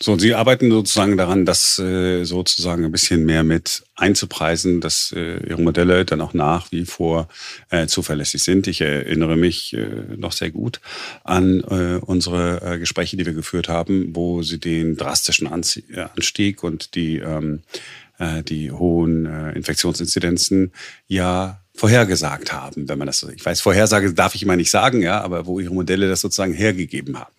so, 0.00 0.12
und 0.12 0.18
Sie 0.18 0.34
arbeiten 0.34 0.70
sozusagen 0.70 1.16
daran, 1.16 1.46
das 1.46 1.78
äh, 1.78 2.24
sozusagen 2.24 2.84
ein 2.84 2.90
bisschen 2.90 3.24
mehr 3.24 3.44
mit 3.44 3.84
einzupreisen, 3.94 4.80
dass 4.80 5.12
äh, 5.16 5.38
Ihre 5.48 5.62
Modelle 5.62 6.04
dann 6.04 6.20
auch 6.20 6.34
nach 6.34 6.72
wie 6.72 6.84
vor 6.84 7.28
äh, 7.70 7.86
zuverlässig 7.86 8.42
sind. 8.42 8.66
Ich 8.66 8.80
erinnere 8.80 9.36
mich 9.36 9.76
noch 10.16 10.32
sehr 10.32 10.50
gut 10.50 10.80
an 11.22 11.60
unsere 11.62 12.78
Gespräche, 12.78 13.16
die 13.16 13.24
wir 13.24 13.32
geführt 13.32 13.68
haben, 13.68 14.14
wo 14.14 14.42
Sie 14.42 14.58
den 14.58 14.96
drastischen 14.96 15.46
Anzie 15.46 15.84
Anstieg 16.14 16.62
und 16.62 16.94
die, 16.96 17.18
ähm, 17.18 17.62
äh, 18.18 18.42
die 18.42 18.72
hohen 18.72 19.26
Infektionsinzidenzen 19.54 20.72
ja 21.06 21.63
vorhergesagt 21.74 22.52
haben, 22.52 22.88
wenn 22.88 22.98
man 22.98 23.06
das 23.06 23.18
so, 23.18 23.28
ich 23.28 23.44
weiß, 23.44 23.60
Vorhersage 23.60 24.12
darf 24.14 24.34
ich 24.34 24.42
immer 24.42 24.56
nicht 24.56 24.70
sagen, 24.70 25.02
ja, 25.02 25.20
aber 25.20 25.46
wo 25.46 25.58
Ihre 25.58 25.74
Modelle 25.74 26.08
das 26.08 26.20
sozusagen 26.20 26.54
hergegeben 26.54 27.18
haben. 27.18 27.34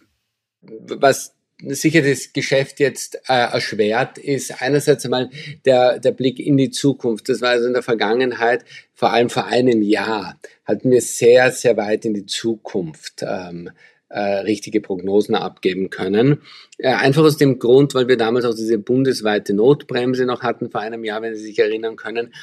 Was 0.62 1.34
sicher 1.62 2.02
das 2.02 2.34
Geschäft 2.34 2.80
jetzt 2.80 3.16
äh, 3.28 3.34
erschwert, 3.34 4.18
ist 4.18 4.62
einerseits 4.62 5.06
einmal 5.06 5.30
der, 5.66 6.00
der 6.00 6.12
Blick 6.12 6.40
in 6.40 6.58
die 6.58 6.70
Zukunft. 6.70 7.30
Das 7.30 7.42
war 7.42 7.52
also 7.52 7.68
in 7.68 7.74
der 7.74 7.84
Vergangenheit, 7.84 8.66
vor 8.94 9.14
allem 9.14 9.30
vor 9.30 9.46
einem 9.46 9.82
Jahr, 9.82 10.38
hatten 10.66 10.92
wir 10.92 11.02
sehr, 11.02 11.52
sehr 11.52 11.78
weit 11.78 12.04
in 12.04 12.14
die 12.14 12.26
Zukunft 12.26 13.24
ähm, 13.26 13.70
äh, 14.10 14.20
richtige 14.20 14.82
Prognosen 14.82 15.36
abgeben 15.36 15.90
können. 15.90 16.42
Äh, 16.78 16.94
einfach 16.94 17.24
aus 17.24 17.38
dem 17.38 17.58
Grund, 17.58 17.96
weil 17.96 18.08
wir 18.08 18.18
damals 18.18 18.46
auch 18.46 18.54
diese 18.54 18.78
bundesweite 18.78 19.54
Notbremse 19.54 20.26
noch 20.26 20.44
hatten 20.44 20.70
vor 20.70 20.82
einem 20.82 21.04
Jahr, 21.04 21.22
wenn 21.22 21.36
Sie 21.36 21.42
sich 21.42 21.60
erinnern 21.60 21.96
können. 21.96 22.34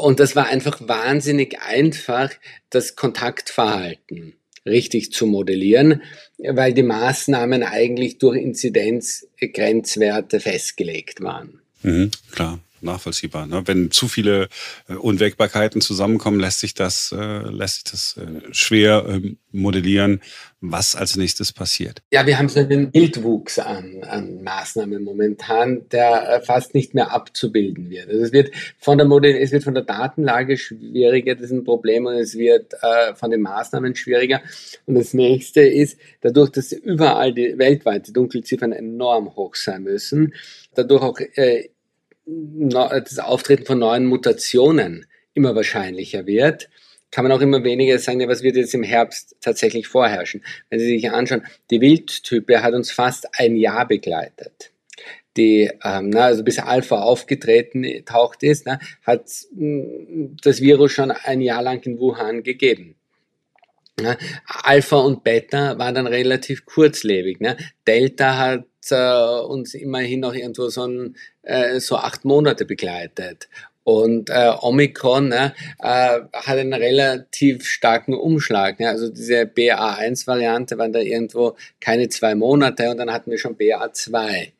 Und 0.00 0.20
das 0.20 0.36
war 0.36 0.46
einfach 0.46 0.80
wahnsinnig 0.86 1.60
einfach, 1.60 2.30
das 2.70 2.96
Kontaktverhalten 2.96 4.34
richtig 4.66 5.12
zu 5.12 5.26
modellieren, 5.26 6.02
weil 6.38 6.74
die 6.74 6.82
Maßnahmen 6.82 7.62
eigentlich 7.62 8.18
durch 8.18 8.36
Inzidenzgrenzwerte 8.38 10.40
festgelegt 10.40 11.22
waren. 11.22 11.60
Mhm, 11.82 12.10
klar 12.32 12.60
nachvollziehbar. 12.82 13.46
Ne? 13.46 13.62
Wenn 13.66 13.90
zu 13.90 14.08
viele 14.08 14.48
äh, 14.88 14.94
Unwägbarkeiten 14.94 15.80
zusammenkommen, 15.80 16.40
lässt 16.40 16.60
sich 16.60 16.74
das, 16.74 17.12
äh, 17.16 17.48
lässt 17.48 17.74
sich 17.74 17.84
das 17.84 18.16
äh, 18.16 18.52
schwer 18.52 19.06
äh, 19.08 19.36
modellieren, 19.52 20.20
was 20.60 20.94
als 20.94 21.16
nächstes 21.16 21.52
passiert. 21.52 22.02
Ja, 22.12 22.26
wir 22.26 22.38
haben 22.38 22.48
so 22.48 22.60
einen 22.60 22.90
Bildwuchs 22.90 23.58
an, 23.58 24.02
an 24.02 24.42
Maßnahmen 24.42 25.02
momentan, 25.02 25.88
der 25.90 26.28
äh, 26.28 26.40
fast 26.42 26.74
nicht 26.74 26.94
mehr 26.94 27.12
abzubilden 27.12 27.88
wird. 27.88 28.08
Also 28.08 28.22
es 28.22 28.32
wird 28.32 28.50
von 28.78 28.98
der 28.98 29.06
Modell, 29.06 29.36
es 29.36 29.52
wird 29.52 29.64
von 29.64 29.74
der 29.74 29.84
Datenlage 29.84 30.58
schwieriger, 30.58 31.34
das 31.34 31.46
ist 31.46 31.52
ein 31.52 31.64
Problem, 31.64 32.06
und 32.06 32.14
es 32.14 32.36
wird 32.36 32.74
äh, 32.82 33.14
von 33.14 33.30
den 33.30 33.40
Maßnahmen 33.40 33.96
schwieriger. 33.96 34.42
Und 34.86 34.96
das 34.96 35.14
nächste 35.14 35.62
ist, 35.62 35.98
dadurch, 36.20 36.50
dass 36.50 36.72
überall 36.72 37.32
die 37.32 37.56
weltweite 37.56 38.12
Dunkelziffern 38.12 38.72
enorm 38.72 39.34
hoch 39.36 39.54
sein 39.54 39.82
müssen, 39.82 40.34
dadurch 40.74 41.02
auch 41.02 41.20
äh, 41.20 41.70
das 42.30 43.18
Auftreten 43.18 43.66
von 43.66 43.78
neuen 43.78 44.06
Mutationen 44.06 45.06
immer 45.34 45.54
wahrscheinlicher 45.54 46.26
wird, 46.26 46.68
kann 47.10 47.24
man 47.24 47.32
auch 47.32 47.40
immer 47.40 47.64
weniger 47.64 47.98
sagen, 47.98 48.28
was 48.28 48.42
wird 48.42 48.56
jetzt 48.56 48.74
im 48.74 48.82
Herbst 48.82 49.36
tatsächlich 49.40 49.88
vorherrschen. 49.88 50.44
Wenn 50.68 50.78
Sie 50.78 50.86
sich 50.86 51.10
anschauen, 51.10 51.42
die 51.70 51.80
Wildtype 51.80 52.62
hat 52.62 52.74
uns 52.74 52.92
fast 52.92 53.28
ein 53.38 53.56
Jahr 53.56 53.86
begleitet. 53.86 54.72
Die, 55.36 55.70
ähm, 55.84 56.10
na, 56.10 56.24
also 56.24 56.42
bis 56.42 56.58
Alpha 56.58 57.00
aufgetreten 57.00 58.04
taucht 58.04 58.42
ist, 58.42 58.66
na, 58.66 58.78
hat 59.02 59.26
mh, 59.52 59.84
hm, 59.84 60.36
das 60.42 60.60
Virus 60.60 60.92
schon 60.92 61.10
ein 61.10 61.40
Jahr 61.40 61.62
lang 61.62 61.82
in 61.84 61.98
Wuhan 61.98 62.42
gegeben. 62.42 62.96
Na, 64.02 64.16
Alpha 64.46 64.96
und 64.96 65.24
Beta 65.24 65.78
waren 65.78 65.94
dann 65.94 66.06
relativ 66.06 66.64
kurzlebig. 66.64 67.38
Na. 67.40 67.56
Delta 67.86 68.36
hat 68.36 68.64
äh, 68.90 69.40
uns 69.42 69.74
immerhin 69.74 70.20
noch 70.20 70.34
irgendwo 70.34 70.68
so, 70.68 70.86
ein, 70.86 71.16
äh, 71.42 71.80
so 71.80 71.96
acht 71.96 72.24
Monate 72.24 72.64
begleitet. 72.64 73.48
Und 73.82 74.30
äh, 74.30 74.52
Omikron 74.60 75.28
ne, 75.28 75.54
äh, 75.78 76.20
hat 76.32 76.58
einen 76.58 76.74
relativ 76.74 77.66
starken 77.66 78.14
Umschlag. 78.14 78.78
Ne? 78.78 78.88
Also 78.88 79.08
diese 79.08 79.42
BA1-Variante 79.42 80.78
waren 80.78 80.92
da 80.92 81.00
irgendwo 81.00 81.56
keine 81.80 82.08
zwei 82.08 82.34
Monate 82.34 82.90
und 82.90 82.98
dann 82.98 83.10
hatten 83.10 83.30
wir 83.30 83.38
schon 83.38 83.56
BA2. 83.56 84.52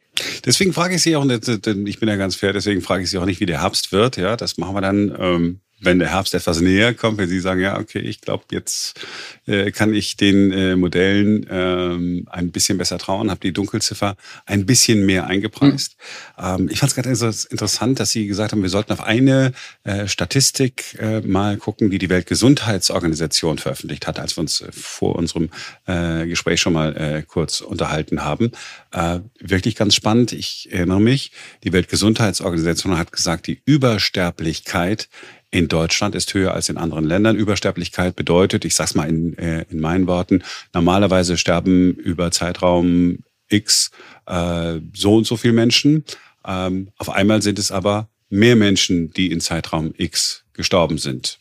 Deswegen 0.44 0.72
frage 0.72 0.96
ich 0.96 1.02
Sie 1.02 1.16
auch, 1.16 1.24
ich 1.24 2.00
bin 2.00 2.08
ja 2.08 2.16
ganz 2.16 2.34
fair, 2.34 2.52
deswegen 2.52 2.80
frage 2.80 3.04
ich 3.04 3.10
Sie 3.10 3.18
auch 3.18 3.24
nicht, 3.24 3.40
wie 3.40 3.46
der 3.46 3.62
Herbst 3.62 3.92
wird. 3.92 4.16
Ja, 4.16 4.36
das 4.36 4.58
machen 4.58 4.74
wir 4.74 4.80
dann 4.80 5.16
ähm, 5.18 5.60
wenn 5.80 5.98
der 5.98 6.10
Herbst 6.10 6.34
etwas 6.34 6.60
näher 6.60 6.94
kommt, 6.94 7.18
wenn 7.18 7.28
Sie 7.28 7.40
sagen, 7.40 7.60
ja, 7.60 7.78
okay, 7.78 8.00
ich 8.00 8.20
glaube, 8.20 8.44
jetzt 8.50 9.00
äh, 9.46 9.70
kann 9.70 9.94
ich 9.94 10.16
den 10.16 10.52
äh, 10.52 10.76
Modellen 10.76 11.46
ähm, 11.50 12.26
ein 12.30 12.50
bisschen 12.50 12.78
besser 12.78 12.98
trauen, 12.98 13.30
habe 13.30 13.40
die 13.40 13.52
Dunkelziffer 13.52 14.16
ein 14.46 14.66
bisschen 14.66 15.06
mehr 15.06 15.26
eingepreist. 15.26 15.96
Mhm. 16.38 16.44
Ähm, 16.44 16.68
ich 16.70 16.78
fand 16.78 16.90
es 16.90 16.96
gerade 16.96 17.08
interessant, 17.08 17.98
dass 18.00 18.10
Sie 18.10 18.26
gesagt 18.26 18.52
haben, 18.52 18.62
wir 18.62 18.68
sollten 18.68 18.92
auf 18.92 19.02
eine 19.02 19.52
äh, 19.84 20.06
Statistik 20.06 20.98
äh, 21.00 21.20
mal 21.20 21.56
gucken, 21.56 21.90
die 21.90 21.98
die 21.98 22.10
Weltgesundheitsorganisation 22.10 23.58
veröffentlicht 23.58 24.06
hat, 24.06 24.18
als 24.18 24.36
wir 24.36 24.42
uns 24.42 24.60
äh, 24.60 24.68
vor 24.72 25.16
unserem 25.16 25.48
äh, 25.86 26.26
Gespräch 26.26 26.60
schon 26.60 26.74
mal 26.74 26.96
äh, 26.96 27.22
kurz 27.22 27.60
unterhalten 27.60 28.22
haben. 28.22 28.52
Äh, 28.92 29.20
wirklich 29.38 29.76
ganz 29.76 29.94
spannend. 29.94 30.32
Ich 30.32 30.68
erinnere 30.70 31.00
mich, 31.00 31.32
die 31.64 31.72
Weltgesundheitsorganisation 31.72 32.98
hat 32.98 33.12
gesagt, 33.12 33.46
die 33.46 33.62
Übersterblichkeit 33.64 35.08
in 35.50 35.68
Deutschland 35.68 36.14
ist 36.14 36.32
höher 36.32 36.54
als 36.54 36.68
in 36.68 36.76
anderen 36.76 37.04
Ländern. 37.04 37.36
Übersterblichkeit 37.36 38.14
bedeutet, 38.16 38.64
ich 38.64 38.74
sag's 38.74 38.94
mal 38.94 39.08
in, 39.08 39.36
äh, 39.36 39.64
in 39.68 39.80
meinen 39.80 40.06
Worten, 40.06 40.42
normalerweise 40.72 41.36
sterben 41.36 41.94
über 41.94 42.30
Zeitraum 42.30 43.18
X 43.48 43.90
äh, 44.26 44.78
so 44.94 45.16
und 45.16 45.26
so 45.26 45.36
viele 45.36 45.54
Menschen. 45.54 46.04
Ähm, 46.46 46.88
auf 46.98 47.10
einmal 47.10 47.42
sind 47.42 47.58
es 47.58 47.72
aber 47.72 48.08
mehr 48.28 48.54
Menschen, 48.56 49.12
die 49.12 49.32
in 49.32 49.40
Zeitraum 49.40 49.92
X 49.96 50.44
gestorben 50.52 50.98
sind. 50.98 51.38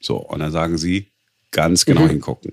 So, 0.00 0.16
und 0.16 0.40
dann 0.40 0.52
sagen 0.52 0.78
sie, 0.78 1.08
ganz 1.50 1.84
genau 1.84 2.02
mhm. 2.02 2.10
hingucken. 2.10 2.52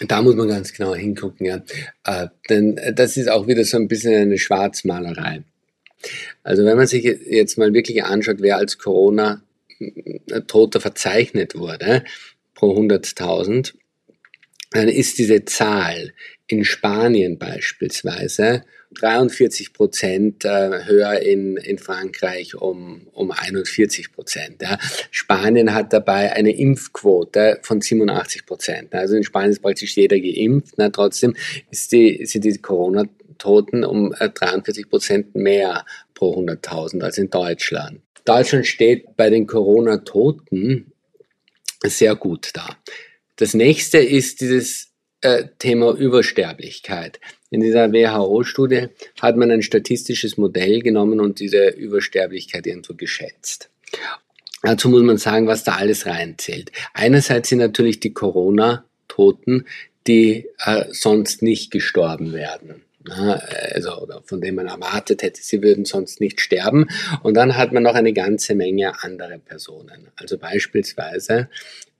Da 0.00 0.20
muss 0.20 0.34
man 0.34 0.48
ganz 0.48 0.72
genau 0.72 0.94
hingucken, 0.94 1.46
ja. 1.46 1.62
Äh, 2.04 2.28
denn 2.48 2.78
das 2.94 3.16
ist 3.16 3.30
auch 3.30 3.46
wieder 3.46 3.64
so 3.64 3.78
ein 3.78 3.88
bisschen 3.88 4.14
eine 4.14 4.38
Schwarzmalerei. 4.38 5.44
Also 6.42 6.64
wenn 6.64 6.76
man 6.76 6.86
sich 6.86 7.04
jetzt 7.04 7.56
mal 7.56 7.72
wirklich 7.72 8.04
anschaut, 8.04 8.38
wer 8.40 8.56
als 8.56 8.78
Corona 8.78 9.42
Toter 10.46 10.80
verzeichnet 10.80 11.54
wurde 11.54 12.04
pro 12.54 12.76
100.000, 12.78 13.74
dann 14.70 14.88
ist 14.88 15.18
diese 15.18 15.44
Zahl 15.44 16.12
in 16.46 16.64
Spanien 16.64 17.38
beispielsweise 17.38 18.64
43 18.94 19.72
Prozent 19.72 20.44
äh, 20.44 20.84
höher 20.84 21.20
in, 21.20 21.56
in 21.56 21.78
Frankreich 21.78 22.54
um, 22.54 23.06
um 23.12 23.30
41 23.30 24.12
Prozent. 24.12 24.62
Ja. 24.62 24.78
Spanien 25.10 25.72
hat 25.72 25.92
dabei 25.92 26.32
eine 26.32 26.54
Impfquote 26.54 27.58
von 27.62 27.80
87 27.80 28.44
Prozent. 28.44 28.94
Also 28.94 29.16
in 29.16 29.24
Spanien 29.24 29.52
ist 29.52 29.62
praktisch 29.62 29.96
jeder 29.96 30.18
geimpft. 30.20 30.74
Na, 30.76 30.90
trotzdem 30.90 31.34
ist 31.70 31.92
die, 31.92 32.24
sind 32.26 32.44
die 32.44 32.58
Corona-Toten 32.58 33.84
um 33.84 34.12
43 34.12 34.84
äh, 34.84 34.88
Prozent 34.88 35.34
mehr 35.34 35.86
pro 36.14 36.38
100.000 36.38 37.02
als 37.02 37.18
in 37.18 37.30
Deutschland. 37.30 38.01
Deutschland 38.24 38.66
steht 38.66 39.16
bei 39.16 39.30
den 39.30 39.46
Corona-Toten 39.46 40.92
sehr 41.84 42.14
gut 42.14 42.50
da. 42.54 42.76
Das 43.36 43.54
nächste 43.54 43.98
ist 43.98 44.40
dieses 44.40 44.92
äh, 45.20 45.44
Thema 45.58 45.94
Übersterblichkeit. 45.94 47.20
In 47.50 47.60
dieser 47.60 47.92
WHO-Studie 47.92 48.88
hat 49.20 49.36
man 49.36 49.50
ein 49.50 49.62
statistisches 49.62 50.36
Modell 50.36 50.80
genommen 50.80 51.20
und 51.20 51.40
diese 51.40 51.68
Übersterblichkeit 51.68 52.66
irgendwo 52.66 52.94
geschätzt. 52.94 53.70
Dazu 54.62 54.88
muss 54.88 55.02
man 55.02 55.18
sagen, 55.18 55.48
was 55.48 55.64
da 55.64 55.74
alles 55.74 56.06
reinzählt. 56.06 56.70
Einerseits 56.94 57.48
sind 57.48 57.58
natürlich 57.58 57.98
die 57.98 58.12
Corona-Toten, 58.12 59.66
die 60.06 60.48
äh, 60.64 60.84
sonst 60.90 61.42
nicht 61.42 61.70
gestorben 61.70 62.32
werden 62.32 62.82
also 63.10 63.96
oder 63.98 64.22
von 64.24 64.40
dem 64.40 64.56
man 64.56 64.66
erwartet 64.66 65.22
hätte, 65.22 65.42
sie 65.42 65.62
würden 65.62 65.84
sonst 65.84 66.20
nicht 66.20 66.40
sterben. 66.40 66.88
Und 67.22 67.34
dann 67.34 67.56
hat 67.56 67.72
man 67.72 67.82
noch 67.82 67.94
eine 67.94 68.12
ganze 68.12 68.54
Menge 68.54 69.02
andere 69.02 69.38
Personen. 69.38 70.08
Also 70.16 70.38
beispielsweise 70.38 71.48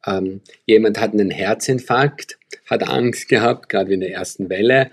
ähm, 0.06 0.40
jemand 0.66 1.00
hat 1.00 1.12
einen 1.12 1.30
Herzinfarkt, 1.30 2.38
hat 2.66 2.88
Angst 2.88 3.28
gehabt, 3.28 3.68
gerade 3.68 3.94
in 3.94 4.00
der 4.00 4.12
ersten 4.12 4.49
Welle, 4.49 4.90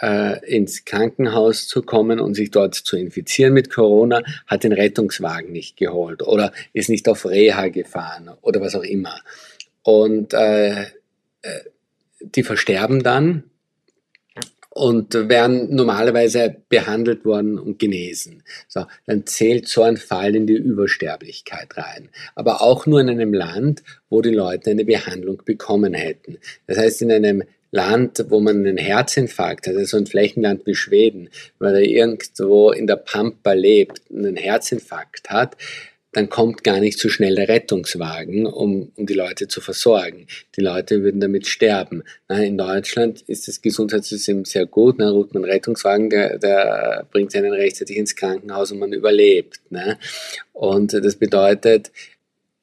äh, 0.00 0.44
ins 0.46 0.84
Krankenhaus 0.84 1.68
zu 1.68 1.82
kommen 1.82 2.20
und 2.20 2.34
sich 2.34 2.50
dort 2.50 2.74
zu 2.74 2.96
infizieren 2.96 3.54
mit 3.54 3.70
Corona, 3.70 4.22
hat 4.46 4.64
den 4.64 4.72
Rettungswagen 4.72 5.52
nicht 5.52 5.76
geholt 5.76 6.22
oder 6.22 6.52
ist 6.72 6.88
nicht 6.88 7.08
auf 7.08 7.26
Reha 7.26 7.68
gefahren 7.68 8.30
oder 8.40 8.60
was 8.60 8.74
auch 8.74 8.84
immer. 8.84 9.16
Und 9.82 10.34
äh, 10.34 10.82
äh 10.82 10.86
die 12.24 12.44
versterben 12.44 13.02
dann 13.02 13.42
und 14.74 15.14
werden 15.28 15.74
normalerweise 15.74 16.56
behandelt 16.68 17.24
worden 17.24 17.58
und 17.58 17.78
genesen. 17.78 18.42
So, 18.68 18.86
dann 19.06 19.26
zählt 19.26 19.68
so 19.68 19.82
ein 19.82 19.98
Fall 19.98 20.34
in 20.34 20.46
die 20.46 20.54
Übersterblichkeit 20.54 21.76
rein. 21.76 22.08
Aber 22.34 22.62
auch 22.62 22.86
nur 22.86 23.00
in 23.00 23.10
einem 23.10 23.34
Land, 23.34 23.82
wo 24.08 24.22
die 24.22 24.30
Leute 24.30 24.70
eine 24.70 24.84
Behandlung 24.84 25.42
bekommen 25.44 25.92
hätten. 25.92 26.38
Das 26.66 26.78
heißt, 26.78 27.02
in 27.02 27.12
einem 27.12 27.42
Land, 27.70 28.26
wo 28.28 28.40
man 28.40 28.58
einen 28.58 28.76
Herzinfarkt 28.76 29.66
hat, 29.66 29.76
also 29.76 29.96
ein 29.96 30.06
Flächenland 30.06 30.66
wie 30.66 30.74
Schweden, 30.74 31.30
weil 31.58 31.74
er 31.74 31.82
irgendwo 31.82 32.70
in 32.70 32.86
der 32.86 32.96
Pampa 32.96 33.52
lebt, 33.52 34.02
einen 34.10 34.36
Herzinfarkt 34.36 35.30
hat, 35.30 35.56
dann 36.12 36.28
kommt 36.28 36.62
gar 36.62 36.78
nicht 36.78 36.98
so 36.98 37.08
schnell 37.08 37.34
der 37.34 37.48
Rettungswagen, 37.48 38.46
um, 38.46 38.92
um 38.96 39.06
die 39.06 39.14
Leute 39.14 39.48
zu 39.48 39.62
versorgen. 39.62 40.26
Die 40.56 40.60
Leute 40.60 41.02
würden 41.02 41.20
damit 41.20 41.46
sterben. 41.46 42.02
Na, 42.28 42.42
in 42.42 42.58
Deutschland 42.58 43.22
ist 43.22 43.48
das 43.48 43.62
Gesundheitssystem 43.62 44.44
sehr 44.44 44.66
gut. 44.66 44.96
Na, 44.98 45.08
ruft 45.08 45.32
man 45.32 45.44
Rettungswagen, 45.44 46.10
der, 46.10 46.38
der 46.38 47.06
bringt 47.10 47.34
einen 47.34 47.52
rechtzeitig 47.52 47.96
ins 47.96 48.14
Krankenhaus 48.14 48.70
und 48.72 48.78
man 48.78 48.92
überlebt. 48.92 49.60
Ne? 49.70 49.98
Und 50.52 50.92
das 50.92 51.16
bedeutet, 51.16 51.90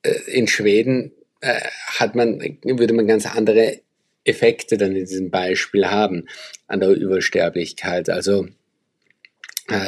äh, 0.03 0.13
in 0.27 0.47
Schweden 0.47 1.11
äh, 1.41 1.59
hat 1.97 2.13
man, 2.13 2.39
würde 2.63 2.93
man 2.93 3.07
ganz 3.07 3.25
andere 3.25 3.79
Effekte 4.25 4.77
dann 4.77 4.95
in 4.95 5.05
diesem 5.05 5.31
Beispiel 5.31 5.87
haben 5.87 6.27
an 6.67 6.81
der 6.81 6.89
Übersterblichkeit. 6.89 8.09
Also 8.09 8.47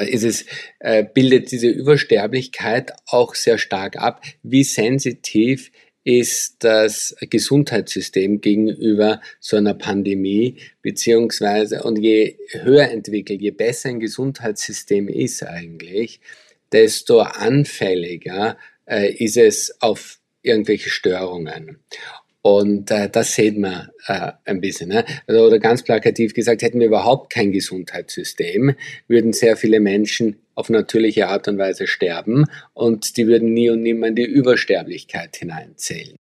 ist 0.05 0.23
es, 0.23 0.45
äh, 0.79 1.03
bildet 1.03 1.51
diese 1.51 1.67
Übersterblichkeit 1.67 2.91
auch 3.07 3.35
sehr 3.35 3.57
stark 3.57 3.97
ab, 3.97 4.21
wie 4.43 4.63
sensitiv 4.63 5.71
ist 6.03 6.63
das 6.63 7.15
Gesundheitssystem 7.21 8.41
gegenüber 8.41 9.21
so 9.39 9.57
einer 9.57 9.75
Pandemie, 9.75 10.57
beziehungsweise, 10.81 11.83
und 11.83 11.99
je 11.99 12.37
höher 12.49 12.89
entwickelt, 12.89 13.41
je 13.41 13.51
besser 13.51 13.89
ein 13.89 13.99
Gesundheitssystem 13.99 15.07
ist 15.07 15.43
eigentlich, 15.43 16.19
desto 16.71 17.19
anfälliger 17.19 18.57
äh, 18.85 19.13
ist 19.13 19.37
es 19.37 19.79
auf 19.81 20.19
irgendwelche 20.41 20.89
Störungen. 20.89 21.79
Und 22.43 22.89
äh, 22.89 23.09
das 23.09 23.35
sieht 23.35 23.57
man 23.57 23.89
äh, 24.07 24.31
ein 24.45 24.61
bisschen. 24.61 24.89
Ne? 24.89 25.05
Also, 25.27 25.45
oder 25.45 25.59
ganz 25.59 25.83
plakativ 25.83 26.33
gesagt, 26.33 26.63
hätten 26.63 26.79
wir 26.79 26.87
überhaupt 26.87 27.31
kein 27.31 27.51
Gesundheitssystem, 27.51 28.75
würden 29.07 29.33
sehr 29.33 29.57
viele 29.57 29.79
Menschen 29.79 30.37
auf 30.55 30.69
natürliche 30.69 31.27
Art 31.27 31.47
und 31.47 31.57
Weise 31.57 31.87
sterben 31.87 32.45
und 32.73 33.17
die 33.17 33.27
würden 33.27 33.53
nie 33.53 33.69
und 33.69 33.83
nimmer 33.83 34.07
in 34.07 34.15
die 34.15 34.25
Übersterblichkeit 34.25 35.35
hineinzählen. 35.35 36.15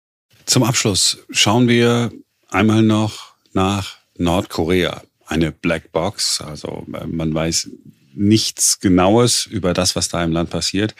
Zum 0.45 0.63
Abschluss 0.63 1.25
schauen 1.29 1.67
wir 1.67 2.11
einmal 2.49 2.81
noch 2.81 3.33
nach 3.53 3.97
Nordkorea. 4.17 5.03
Eine 5.25 5.51
Blackbox, 5.51 6.41
also 6.41 6.85
äh, 6.93 7.05
man 7.05 7.33
weiß 7.33 7.69
nichts 8.19 8.79
Genaues 8.79 9.45
über 9.45 9.73
das, 9.73 9.95
was 9.95 10.09
da 10.09 10.23
im 10.23 10.31
Land 10.31 10.49
passiert. 10.49 10.93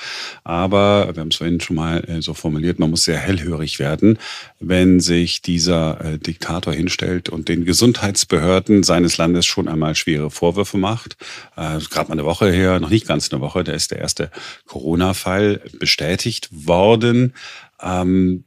Aber 0.43 1.13
wir 1.13 1.21
haben 1.21 1.27
es 1.29 1.35
vorhin 1.35 1.59
schon 1.59 1.75
mal 1.75 2.03
äh, 2.09 2.21
so 2.21 2.33
formuliert, 2.33 2.79
man 2.79 2.89
muss 2.89 3.03
sehr 3.03 3.17
hellhörig 3.17 3.77
werden, 3.77 4.17
wenn 4.59 4.99
sich 4.99 5.41
dieser 5.41 6.03
äh, 6.03 6.17
Diktator 6.17 6.73
hinstellt 6.73 7.29
und 7.29 7.49
den 7.49 7.65
Gesundheitsbehörden 7.65 8.83
seines 8.83 9.17
Landes 9.17 9.45
schon 9.45 9.67
einmal 9.67 9.95
schwere 9.95 10.31
Vorwürfe 10.31 10.77
macht. 10.77 11.17
Äh, 11.57 11.79
Gerade 11.89 12.09
mal 12.09 12.13
eine 12.13 12.25
Woche 12.25 12.51
her, 12.51 12.79
noch 12.79 12.89
nicht 12.89 13.07
ganz 13.07 13.31
eine 13.31 13.41
Woche, 13.41 13.63
da 13.63 13.73
ist 13.73 13.91
der 13.91 13.99
erste 13.99 14.31
Corona-Fall 14.65 15.61
bestätigt 15.77 16.49
worden. 16.51 17.33
Ähm, 17.81 18.45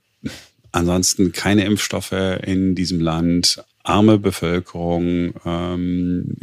ansonsten 0.72 1.32
keine 1.32 1.64
Impfstoffe 1.64 2.12
in 2.12 2.74
diesem 2.74 3.00
Land, 3.00 3.62
arme 3.82 4.18
Bevölkerung, 4.18 5.34
ähm, 5.44 6.36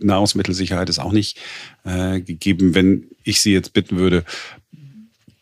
Nahrungsmittelsicherheit 0.00 0.88
ist 0.88 0.98
auch 0.98 1.12
nicht 1.12 1.38
äh, 1.84 2.20
gegeben. 2.20 2.74
Wenn 2.74 3.08
ich 3.24 3.40
Sie 3.40 3.52
jetzt 3.52 3.72
bitten 3.72 3.98
würde, 3.98 4.24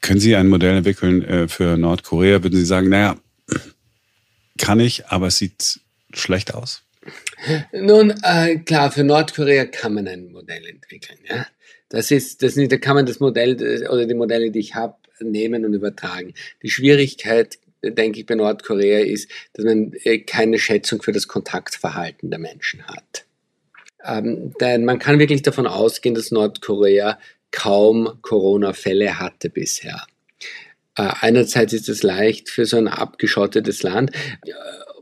können 0.01 0.21
Sie 0.21 0.37
ein 0.37 0.49
Modell 0.49 0.77
entwickeln 0.77 1.23
äh, 1.23 1.49
für 1.49 1.77
Nordkorea, 1.77 2.43
würden 2.43 2.57
Sie 2.57 2.65
sagen, 2.65 2.89
naja, 2.89 3.17
kann 4.59 4.81
ich, 4.81 5.07
aber 5.07 5.29
es 5.29 5.39
sieht 5.39 5.81
schlecht 6.13 6.55
aus? 6.55 6.83
Nun, 7.73 8.13
äh, 8.23 8.59
klar, 8.59 8.93
für 8.93 9.05
Nordkorea 9.05 9.65
kann 9.65 9.95
man 9.95 10.07
ein 10.07 10.31
Modell 10.33 10.65
entwickeln. 10.67 11.19
Ja? 11.29 11.47
Das 11.89 12.11
ist, 12.11 12.43
das 12.43 12.57
nicht, 12.57 12.71
da 12.71 12.77
kann 12.77 12.95
man 12.95 13.07
das 13.07 13.21
Modell 13.21 13.55
oder 13.89 14.07
die 14.07 14.15
Modelle, 14.15 14.51
die 14.51 14.59
ich 14.59 14.75
habe, 14.75 14.97
nehmen 15.21 15.65
und 15.65 15.75
übertragen. 15.75 16.35
Die 16.63 16.71
Schwierigkeit 16.71 17.59
denke 17.83 18.21
ich, 18.21 18.27
bei 18.27 18.35
Nordkorea 18.35 19.01
ist, 19.01 19.31
dass 19.55 19.65
man 19.65 19.93
äh, 20.05 20.19
keine 20.19 20.59
Schätzung 20.59 21.03
für 21.03 21.13
das 21.13 21.29
Kontaktverhalten 21.29 22.31
der 22.31 22.39
Menschen 22.39 22.87
hat. 22.87 23.25
Ähm, 24.05 24.53
denn 24.61 24.85
man 24.85 24.99
kann 24.99 25.19
wirklich 25.19 25.43
davon 25.43 25.67
ausgehen, 25.67 26.15
dass 26.15 26.31
Nordkorea 26.31 27.19
kaum 27.51 28.19
Corona-Fälle 28.23 29.19
hatte 29.19 29.51
bisher. 29.51 30.07
einerseits 30.95 31.73
ist 31.73 31.89
es 31.89 32.03
leicht 32.03 32.49
für 32.49 32.65
so 32.65 32.77
ein 32.77 32.89
abgeschottetes 32.89 33.83
Land. 33.83 34.13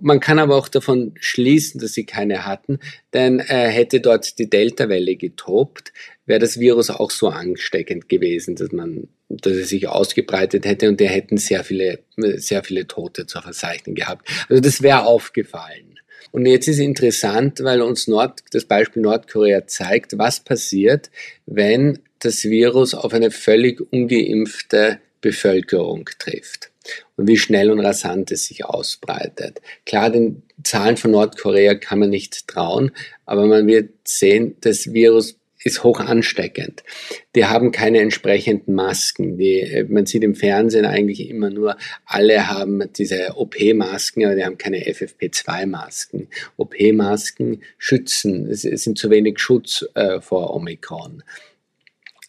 Man 0.01 0.21
kann 0.21 0.39
aber 0.39 0.57
auch 0.57 0.69
davon 0.69 1.15
schließen, 1.19 1.81
dass 1.81 1.93
sie 1.93 2.05
keine 2.05 2.47
hatten, 2.47 2.79
denn 3.13 3.41
äh, 3.41 3.69
hätte 3.69 4.01
dort 4.01 4.39
die 4.39 4.49
Delta-Welle 4.49 5.17
getobt, 5.17 5.93
wäre 6.25 6.39
das 6.39 6.61
Virus 6.61 6.91
auch 6.91 7.11
so 7.11 7.29
ansteckend 7.29 8.09
gewesen, 8.09 8.55
dass 8.55 8.71
man, 8.71 9.09
dass 9.29 9.53
es 9.53 9.69
sich 9.69 9.89
ausgebreitet 9.89 10.65
hätte 10.65 10.89
und 10.89 11.01
der 11.01 11.11
hätten 11.11 11.37
sehr 11.37 11.65
viele, 11.65 12.01
sehr 12.17 12.65
viele 12.65 12.87
Tote 12.87 13.27
zu 13.27 13.41
verzeichnen 13.41 13.95
gehabt. 13.95 14.29
Also 14.49 14.61
das 14.61 14.83
wäre 14.83 15.05
aufgefallen. 15.05 15.99
Und 16.31 16.47
jetzt 16.47 16.69
ist 16.69 16.79
interessant, 16.79 17.61
weil 17.63 17.81
uns 17.81 18.07
Nord, 18.07 18.41
das 18.51 18.65
Beispiel 18.65 19.03
Nordkorea 19.03 19.67
zeigt, 19.67 20.19
was 20.19 20.41
passiert, 20.41 21.11
wenn 21.47 22.01
das 22.19 22.45
Virus 22.45 22.95
auf 22.95 23.13
eine 23.15 23.31
völlig 23.31 23.81
ungeimpfte 23.93 24.99
Bevölkerung 25.21 26.09
trifft 26.19 26.71
und 27.17 27.29
wie 27.29 27.37
schnell 27.37 27.71
und 27.71 27.81
rasant 27.81 28.31
es 28.31 28.47
sich 28.47 28.65
ausbreitet. 28.65 29.61
Klar, 29.85 30.11
den 30.11 30.43
Zahlen 30.63 30.97
von 30.97 31.11
Nordkorea 31.13 31.75
kann 31.75 31.99
man 31.99 32.11
nicht 32.11 32.47
trauen, 32.49 32.93
aber 33.27 33.47
man 33.47 33.67
wird 33.67 33.91
sehen, 34.05 34.57
das 34.61 34.93
Virus 34.93 35.38
ist 35.65 35.83
hoch 35.85 36.01
ansteckend. 36.01 36.85
Die 37.35 37.47
haben 37.47 37.73
keine 37.73 38.01
entsprechenden 38.01 38.75
Masken. 38.75 39.39
Die, 39.39 39.61
äh, 39.61 39.85
man 39.85 40.07
sieht 40.07 40.23
im 40.23 40.35
Fernsehen 40.35 40.87
eigentlich 40.87 41.29
immer 41.29 41.51
nur, 41.51 41.77
alle 42.05 42.49
haben 42.49 42.83
diese 42.97 43.37
OP-Masken, 43.37 44.25
aber 44.25 44.35
die 44.35 44.45
haben 44.45 44.59
keine 44.59 44.79
FFP2-Masken. 44.79 46.29
OP-Masken 46.57 47.63
schützen, 47.77 48.49
es 48.51 48.63
sind 48.63 48.99
zu 48.99 49.11
wenig 49.11 49.39
Schutz 49.39 49.85
äh, 49.95 50.21
vor 50.21 50.55
Omikron. 50.55 51.23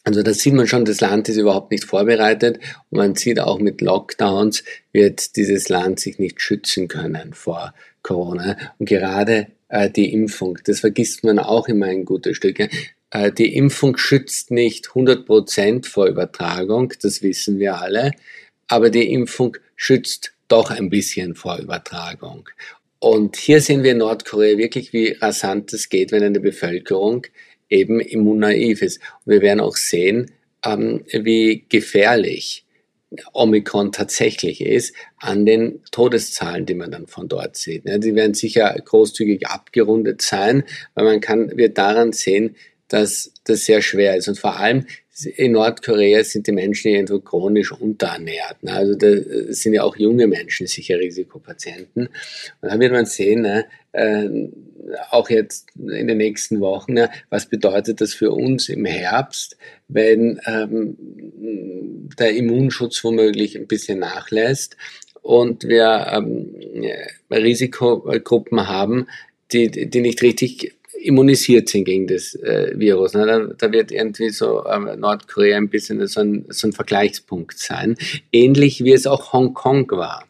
Also 0.03 0.23
da 0.23 0.33
sieht 0.33 0.53
man 0.53 0.65
schon, 0.65 0.85
das 0.85 1.01
Land 1.01 1.29
ist 1.29 1.37
überhaupt 1.37 1.71
nicht 1.71 1.83
vorbereitet 1.83 2.59
und 2.89 2.97
man 2.97 3.15
sieht 3.15 3.39
auch 3.39 3.59
mit 3.59 3.81
Lockdowns 3.81 4.63
wird 4.91 5.35
dieses 5.35 5.69
Land 5.69 5.99
sich 5.99 6.17
nicht 6.17 6.41
schützen 6.41 6.87
können 6.87 7.33
vor 7.33 7.73
Corona. 8.01 8.57
Und 8.79 8.87
gerade 8.87 9.47
äh, 9.67 9.89
die 9.89 10.11
Impfung, 10.11 10.57
das 10.65 10.79
vergisst 10.79 11.23
man 11.23 11.37
auch 11.37 11.67
immer 11.67 11.87
ein 11.87 12.05
gutes 12.05 12.37
Stück. 12.37 12.69
Äh, 13.12 13.32
die 13.32 13.56
Impfung 13.56 13.98
schützt 13.98 14.52
nicht 14.52 14.89
100 14.89 15.26
Prozent 15.26 15.88
vor 15.88 16.08
Übertragung, 16.08 16.93
das 17.02 17.22
wissen 17.22 17.60
wir 17.60 17.80
alle, 17.80 18.12
aber 18.67 18.89
die 18.89 19.12
Impfung 19.12 19.58
schützt 19.76 20.34
doch 20.48 20.72
ein 20.72 20.89
bisschen 20.89 21.36
vor 21.36 21.58
Übertragung. 21.58 22.50
Und 23.00 23.38
hier 23.38 23.62
sehen 23.62 23.84
wir 23.84 23.91
in 23.91 24.00
Nordkorea 24.00 24.58
wirklich, 24.58 24.91
wie 24.93 25.13
rasant 25.13 25.72
es 25.74 25.89
geht, 25.89 26.12
wenn 26.12 26.24
eine 26.24 26.39
Bevölkerung 26.39 27.26
eben 27.69 28.00
immunnaiv 28.00 28.82
ist. 28.82 29.00
Und 29.26 29.34
wir 29.34 29.41
werden 29.41 29.62
auch 29.62 29.78
sehen, 29.78 30.32
ähm, 30.65 31.06
wie 31.12 31.65
gefährlich 31.69 32.65
Omikron 33.34 33.91
tatsächlich 33.91 34.62
ist 34.62 34.93
an 35.17 35.45
den 35.45 35.82
Todeszahlen, 35.91 36.65
die 36.65 36.76
man 36.76 36.91
dann 36.91 37.08
von 37.08 37.28
dort 37.28 37.56
sieht. 37.58 37.86
Ja, 37.86 37.98
die 37.98 38.13
werden 38.13 38.34
sicher 38.34 38.76
großzügig 38.84 39.48
abgerundet 39.48 40.22
sein, 40.22 40.63
weil 40.93 41.06
man 41.06 41.22
kann, 41.22 41.58
wird 41.58 41.78
daran 41.78 42.12
sehen, 42.12 42.56
dass 42.89 43.32
das 43.45 43.65
sehr 43.65 43.82
schwer 43.82 44.17
ist. 44.17 44.28
Und 44.28 44.38
vor 44.38 44.58
allem 44.58 44.86
in 45.36 45.54
Nordkorea 45.54 46.23
sind 46.23 46.47
die 46.47 46.52
Menschen 46.52 46.91
irgendwo 46.91 47.19
chronisch 47.19 47.71
unterernährt. 47.71 48.63
Ne? 48.63 48.73
Also 48.73 48.95
da 48.95 49.08
sind 49.49 49.73
ja 49.73 49.84
auch 49.84 49.97
junge 49.97 50.28
Menschen 50.28 50.67
sicher 50.67 50.99
Risikopatienten. 50.99 52.08
Und 52.62 52.71
da 52.71 52.80
wird 52.80 52.91
man 52.91 53.06
sehen, 53.06 53.41
ne, 53.41 53.65
äh, 53.91 54.30
auch 55.12 55.30
jetzt 55.30 55.67
in 55.75 56.08
den 56.08 56.17
nächsten 56.17 56.62
Wochen, 56.62 56.93
ne, 56.93 57.10
was 57.30 57.47
bedeutet 57.47 58.02
das 58.02 58.13
für 58.13 58.32
uns 58.32 58.69
im 58.69 58.86
Herbst, 58.86 59.58
wenn 59.88 60.39
ähm, 60.45 60.95
der 62.17 62.36
Immunschutz 62.36 63.04
womöglich 63.04 63.58
ein 63.58 63.67
bisschen 63.67 63.99
nachlässt 63.99 64.78
und 65.21 65.63
wir 65.67 66.08
ähm, 66.12 66.56
Risikogruppen 67.30 68.67
haben, 68.67 69.08
die, 69.52 69.89
die 69.89 70.02
nicht 70.02 70.21
richtig 70.21 70.75
immunisiert 71.01 71.69
sind 71.69 71.85
gegen 71.85 72.07
das 72.07 72.35
äh, 72.35 72.73
Virus. 72.75 73.13
Ne? 73.13 73.25
Da, 73.25 73.39
da, 73.57 73.71
wird 73.71 73.91
irgendwie 73.91 74.29
so 74.29 74.63
äh, 74.63 74.95
Nordkorea 74.95 75.57
ein 75.57 75.69
bisschen 75.69 76.05
so 76.07 76.21
ein, 76.21 76.45
so 76.49 76.67
ein 76.67 76.73
Vergleichspunkt 76.73 77.59
sein. 77.59 77.95
Ähnlich 78.31 78.83
wie 78.83 78.93
es 78.93 79.07
auch 79.07 79.33
Hongkong 79.33 79.89
war. 79.91 80.25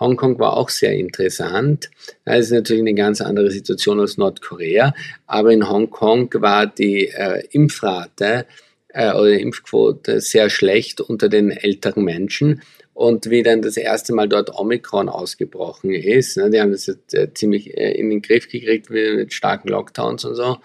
Hongkong 0.00 0.38
war 0.38 0.56
auch 0.56 0.68
sehr 0.68 0.94
interessant. 0.94 1.90
Das 2.24 2.46
ist 2.46 2.52
natürlich 2.52 2.82
eine 2.82 2.94
ganz 2.94 3.20
andere 3.20 3.50
Situation 3.50 4.00
als 4.00 4.16
Nordkorea. 4.16 4.94
Aber 5.26 5.52
in 5.52 5.68
Hongkong 5.68 6.30
war 6.34 6.66
die 6.66 7.08
äh, 7.08 7.44
Impfrate 7.50 8.46
äh, 8.88 9.12
oder 9.12 9.30
die 9.30 9.42
Impfquote 9.42 10.20
sehr 10.20 10.50
schlecht 10.50 11.00
unter 11.00 11.28
den 11.28 11.50
älteren 11.50 12.04
Menschen. 12.04 12.62
Und 12.94 13.30
wie 13.30 13.42
dann 13.42 13.62
das 13.62 13.76
erste 13.76 14.12
Mal 14.12 14.28
dort 14.28 14.54
Omikron 14.54 15.08
ausgebrochen 15.08 15.92
ist, 15.92 16.36
ne, 16.36 16.50
die 16.50 16.60
haben 16.60 16.72
das 16.72 16.86
jetzt 16.86 17.14
äh, 17.14 17.32
ziemlich 17.32 17.76
äh, 17.76 17.92
in 17.92 18.10
den 18.10 18.22
Griff 18.22 18.48
gekriegt 18.48 18.90
mit 18.90 19.32
starken 19.32 19.68
Lockdowns 19.68 20.24
und 20.24 20.34
so, 20.34 20.58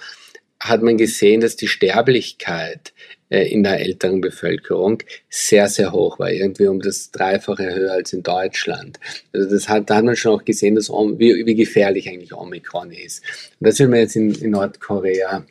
hat 0.59 0.81
man 0.81 0.97
gesehen, 0.97 1.41
dass 1.41 1.55
die 1.55 1.67
Sterblichkeit 1.67 2.93
äh, 3.29 3.51
in 3.51 3.63
der 3.63 3.79
älteren 3.79 4.21
Bevölkerung 4.21 5.03
sehr, 5.29 5.67
sehr 5.67 5.91
hoch 5.91 6.19
war, 6.19 6.31
irgendwie 6.31 6.67
um 6.67 6.81
das 6.81 7.11
Dreifache 7.11 7.73
höher 7.73 7.93
als 7.93 8.13
in 8.13 8.23
Deutschland. 8.23 8.99
Also 9.33 9.49
das 9.49 9.69
hat, 9.69 9.89
da 9.89 9.97
hat 9.97 10.05
man 10.05 10.15
schon 10.15 10.39
auch 10.39 10.45
gesehen, 10.45 10.75
dass, 10.75 10.89
wie, 10.89 11.45
wie 11.45 11.55
gefährlich 11.55 12.09
eigentlich 12.09 12.33
Omikron 12.33 12.91
ist. 12.91 13.23
Und 13.59 13.67
das 13.67 13.79
will 13.79 13.87
man 13.87 13.99
jetzt 13.99 14.15
in, 14.15 14.33
in 14.33 14.51
Nordkorea 14.51 15.45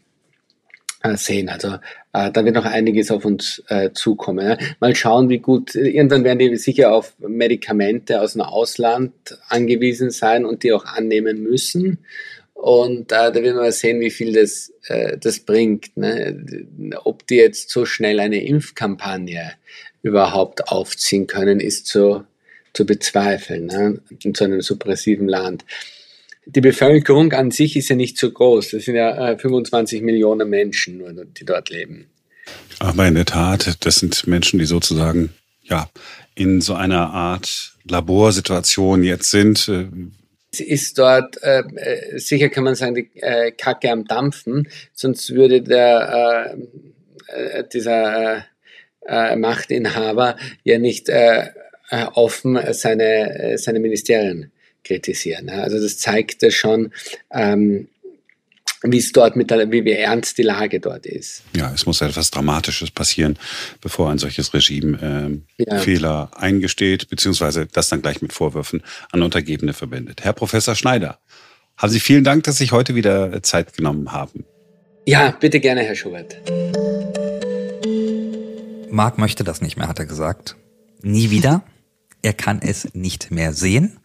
sehen. 1.14 1.48
Also 1.48 1.74
äh, 2.12 2.32
da 2.32 2.44
wird 2.44 2.56
noch 2.56 2.64
einiges 2.64 3.10
auf 3.12 3.24
uns 3.24 3.62
äh, 3.68 3.90
zukommen. 3.92 4.56
Mal 4.80 4.96
schauen, 4.96 5.28
wie 5.28 5.38
gut. 5.38 5.74
Irgendwann 5.76 6.24
werden 6.24 6.38
die 6.40 6.56
sicher 6.56 6.92
auf 6.92 7.14
Medikamente 7.18 8.20
aus 8.20 8.32
dem 8.32 8.42
Ausland 8.42 9.12
angewiesen 9.48 10.10
sein 10.10 10.44
und 10.44 10.64
die 10.64 10.72
auch 10.72 10.84
annehmen 10.84 11.42
müssen. 11.42 11.98
Und 12.54 13.12
äh, 13.12 13.30
da 13.30 13.34
werden 13.34 13.60
wir 13.60 13.70
sehen, 13.70 14.00
wie 14.00 14.10
viel 14.10 14.32
das, 14.32 14.72
äh, 14.88 15.18
das 15.18 15.40
bringt. 15.40 15.96
Ne? 15.96 16.96
Ob 17.04 17.26
die 17.26 17.36
jetzt 17.36 17.70
so 17.70 17.84
schnell 17.84 18.18
eine 18.18 18.44
Impfkampagne 18.44 19.52
überhaupt 20.02 20.68
aufziehen 20.68 21.26
können, 21.26 21.60
ist 21.60 21.86
zu, 21.86 22.24
zu 22.72 22.86
bezweifeln 22.86 23.66
ne? 23.66 24.00
in 24.22 24.34
so 24.34 24.44
einem 24.44 24.62
suppressiven 24.62 25.28
Land 25.28 25.64
die 26.46 26.60
Bevölkerung 26.60 27.32
an 27.32 27.50
sich 27.50 27.76
ist 27.76 27.88
ja 27.88 27.96
nicht 27.96 28.18
so 28.18 28.30
groß. 28.30 28.70
Das 28.70 28.84
sind 28.84 28.94
ja 28.94 29.32
äh, 29.32 29.38
25 29.38 30.02
Millionen 30.02 30.48
Menschen 30.48 31.02
die 31.38 31.44
dort 31.44 31.70
leben. 31.70 32.06
Aber 32.78 33.06
in 33.06 33.14
der 33.14 33.24
Tat, 33.24 33.84
das 33.84 33.96
sind 33.96 34.26
Menschen, 34.26 34.58
die 34.58 34.66
sozusagen 34.66 35.30
ja 35.64 35.90
in 36.34 36.60
so 36.60 36.74
einer 36.74 37.10
Art 37.10 37.74
Laborsituation 37.84 39.02
jetzt 39.02 39.30
sind. 39.30 39.68
Äh, 39.68 39.86
es 40.52 40.60
ist 40.60 40.98
dort, 40.98 41.42
äh, 41.42 41.62
äh, 41.74 42.18
sicher 42.18 42.48
kann 42.48 42.64
man 42.64 42.76
sagen, 42.76 42.94
die 42.94 43.10
äh, 43.20 43.50
Kacke 43.50 43.90
am 43.90 44.04
Dampfen, 44.04 44.68
sonst 44.94 45.34
würde 45.34 45.62
der, 45.62 46.54
äh, 47.28 47.58
äh 47.58 47.64
dieser 47.72 48.46
Machtinhaber 49.36 50.36
ja 50.64 50.80
nicht 50.80 51.08
offen 52.14 52.58
seine, 52.72 53.54
seine 53.56 53.78
Ministerien 53.78 54.50
kritisieren. 54.86 55.48
Also 55.48 55.80
das 55.80 55.98
zeigt 55.98 56.42
ja 56.42 56.50
schon, 56.50 56.92
ähm, 57.32 57.88
wie 58.82 58.98
es 58.98 59.12
dort 59.12 59.36
mit 59.36 59.50
der, 59.50 59.70
wie, 59.70 59.84
wie 59.84 59.92
ernst 59.92 60.38
die 60.38 60.42
Lage 60.42 60.80
dort 60.80 61.06
ist. 61.06 61.42
Ja, 61.56 61.72
es 61.74 61.86
muss 61.86 62.00
etwas 62.00 62.30
Dramatisches 62.30 62.90
passieren, 62.90 63.38
bevor 63.80 64.10
ein 64.10 64.18
solches 64.18 64.52
Regime 64.54 64.98
ähm, 65.02 65.44
ja. 65.58 65.78
Fehler 65.78 66.30
eingesteht, 66.36 67.08
beziehungsweise 67.08 67.66
das 67.66 67.88
dann 67.88 68.02
gleich 68.02 68.22
mit 68.22 68.32
Vorwürfen 68.32 68.82
an 69.10 69.22
Untergebene 69.22 69.72
verbindet. 69.72 70.22
Herr 70.24 70.32
Professor 70.32 70.74
Schneider, 70.74 71.18
haben 71.76 71.92
Sie 71.92 72.00
vielen 72.00 72.24
Dank, 72.24 72.44
dass 72.44 72.58
Sie 72.58 72.70
heute 72.70 72.94
wieder 72.94 73.42
Zeit 73.42 73.74
genommen 73.74 74.12
haben. 74.12 74.44
Ja, 75.06 75.30
bitte 75.30 75.60
gerne, 75.60 75.82
Herr 75.82 75.94
Schubert. 75.94 76.36
Marc 78.90 79.18
möchte 79.18 79.44
das 79.44 79.60
nicht 79.60 79.76
mehr, 79.76 79.88
hat 79.88 79.98
er 79.98 80.06
gesagt. 80.06 80.56
Nie 81.02 81.30
wieder. 81.30 81.62
Er 82.22 82.32
kann 82.32 82.60
es 82.62 82.94
nicht 82.94 83.30
mehr 83.30 83.52
sehen. 83.52 83.98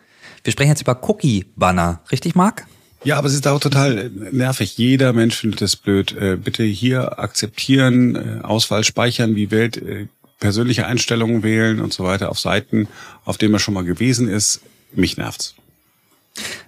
Wir 0.43 0.51
sprechen 0.51 0.69
jetzt 0.69 0.82
über 0.82 0.97
Cookie-Banner, 1.08 2.01
richtig, 2.12 2.36
Marc? 2.36 2.65
Ja, 3.04 3.17
aber 3.17 3.27
es 3.27 3.34
ist 3.34 3.47
auch 3.47 3.60
total 3.60 4.12
nervig. 4.32 4.77
Jeder 4.77 5.13
Mensch 5.13 5.36
findet 5.36 5.62
es 5.62 5.75
blöd. 5.75 6.15
Äh, 6.15 6.38
bitte 6.38 6.63
hier 6.63 7.19
akzeptieren, 7.19 8.15
äh, 8.15 8.43
Auswahl 8.43 8.84
speichern, 8.84 9.36
wie 9.36 9.49
Welt, 9.49 9.77
äh, 9.77 10.08
persönliche 10.39 10.86
Einstellungen 10.86 11.41
wählen 11.43 11.80
und 11.80 11.93
so 11.93 12.04
weiter 12.04 12.30
auf 12.30 12.39
Seiten, 12.39 12.88
auf 13.25 13.38
denen 13.38 13.51
man 13.51 13.60
schon 13.60 13.73
mal 13.73 13.84
gewesen 13.84 14.27
ist. 14.27 14.62
Mich 14.93 15.17
nervt's. 15.17 15.56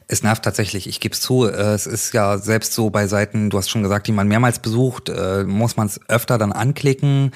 Es 0.07 0.21
nervt 0.21 0.43
tatsächlich, 0.43 0.87
ich 0.87 0.99
gebe 0.99 1.13
es 1.13 1.21
zu. 1.21 1.45
Es 1.45 1.87
ist 1.87 2.13
ja 2.13 2.37
selbst 2.37 2.73
so 2.73 2.89
bei 2.89 3.07
Seiten, 3.07 3.49
du 3.49 3.57
hast 3.57 3.69
schon 3.69 3.81
gesagt, 3.81 4.07
die 4.07 4.11
man 4.11 4.27
mehrmals 4.27 4.59
besucht, 4.59 5.11
muss 5.45 5.77
man 5.77 5.87
es 5.87 5.99
öfter 6.09 6.37
dann 6.37 6.51
anklicken. 6.51 7.31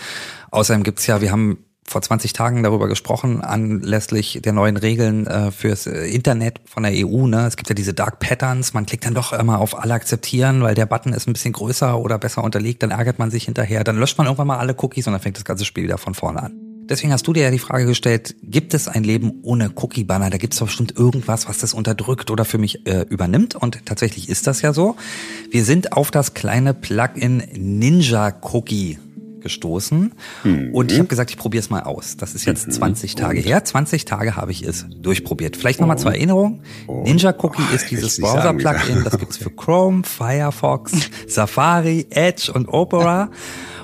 Außerdem 0.51 0.83
gibt's 0.83 1.07
ja, 1.07 1.21
wir 1.21 1.31
haben 1.31 1.57
vor 1.87 2.01
20 2.01 2.33
Tagen 2.33 2.63
darüber 2.63 2.87
gesprochen, 2.87 3.41
anlässlich 3.41 4.39
der 4.43 4.53
neuen 4.53 4.77
Regeln 4.77 5.25
äh, 5.25 5.51
fürs 5.51 5.87
äh, 5.87 6.05
Internet 6.07 6.59
von 6.65 6.83
der 6.83 6.91
EU. 6.93 7.27
Ne? 7.27 7.47
Es 7.47 7.55
gibt 7.55 7.69
ja 7.69 7.75
diese 7.75 7.93
Dark 7.93 8.19
Patterns, 8.19 8.73
man 8.73 8.85
klickt 8.85 9.05
dann 9.05 9.13
doch 9.13 9.33
immer 9.33 9.59
auf 9.59 9.79
alle 9.79 9.93
akzeptieren, 9.93 10.61
weil 10.61 10.75
der 10.75 10.85
Button 10.85 11.13
ist 11.13 11.27
ein 11.27 11.33
bisschen 11.33 11.53
größer 11.53 11.97
oder 11.97 12.19
besser 12.19 12.43
unterlegt, 12.43 12.83
dann 12.83 12.91
ärgert 12.91 13.19
man 13.19 13.31
sich 13.31 13.45
hinterher, 13.45 13.83
dann 13.83 13.97
löscht 13.97 14.17
man 14.17 14.27
irgendwann 14.27 14.47
mal 14.47 14.57
alle 14.57 14.75
Cookies 14.77 15.07
und 15.07 15.13
dann 15.13 15.21
fängt 15.21 15.37
das 15.37 15.45
ganze 15.45 15.65
Spiel 15.65 15.85
wieder 15.85 15.97
von 15.97 16.13
vorne 16.13 16.43
an. 16.43 16.67
Deswegen 16.89 17.11
hast 17.11 17.27
du 17.27 17.33
dir 17.33 17.43
ja 17.43 17.51
die 17.51 17.59
Frage 17.59 17.85
gestellt, 17.85 18.35
gibt 18.41 18.73
es 18.73 18.87
ein 18.87 19.03
Leben 19.03 19.41
ohne 19.43 19.71
Cookie-Banner? 19.75 20.29
Da 20.29 20.37
gibt 20.37 20.53
es 20.53 20.59
doch 20.59 20.67
bestimmt 20.67 20.97
irgendwas, 20.97 21.49
was 21.49 21.57
das 21.57 21.73
unterdrückt 21.73 22.31
oder 22.31 22.45
für 22.45 22.57
mich 22.57 22.87
äh, 22.87 23.01
übernimmt. 23.09 23.55
Und 23.55 23.85
tatsächlich 23.85 24.29
ist 24.29 24.47
das 24.47 24.61
ja 24.61 24.71
so. 24.71 24.95
Wir 25.51 25.65
sind 25.65 25.91
auf 25.91 26.11
das 26.11 26.33
kleine 26.33 26.73
Plugin 26.73 27.43
Ninja 27.55 28.33
Cookie 28.41 28.99
gestoßen 29.41 30.13
mhm. 30.43 30.69
und 30.73 30.91
ich 30.91 30.97
habe 30.97 31.07
gesagt, 31.07 31.29
ich 31.29 31.37
probiere 31.37 31.61
es 31.61 31.69
mal 31.69 31.83
aus. 31.83 32.17
Das 32.17 32.35
ist 32.35 32.45
jetzt 32.45 32.71
20 32.71 33.15
mhm. 33.15 33.19
Tage 33.19 33.39
her. 33.39 33.63
20 33.63 34.05
Tage 34.05 34.35
habe 34.35 34.51
ich 34.51 34.63
es 34.63 34.85
durchprobiert. 34.89 35.57
Vielleicht 35.57 35.79
nochmal 35.79 35.97
oh. 35.97 36.01
zur 36.01 36.11
Erinnerung. 36.13 36.61
Oh. 36.87 37.03
Ninja 37.03 37.33
Cookie 37.37 37.63
oh, 37.69 37.75
ist 37.75 37.89
dieses 37.91 38.19
Browser-Plugin, 38.19 39.03
das 39.03 39.17
gibt's 39.17 39.37
für 39.37 39.49
Chrome, 39.49 40.03
Firefox, 40.03 40.93
Safari, 41.27 42.07
Edge 42.09 42.51
und 42.53 42.67
Opera. 42.67 43.29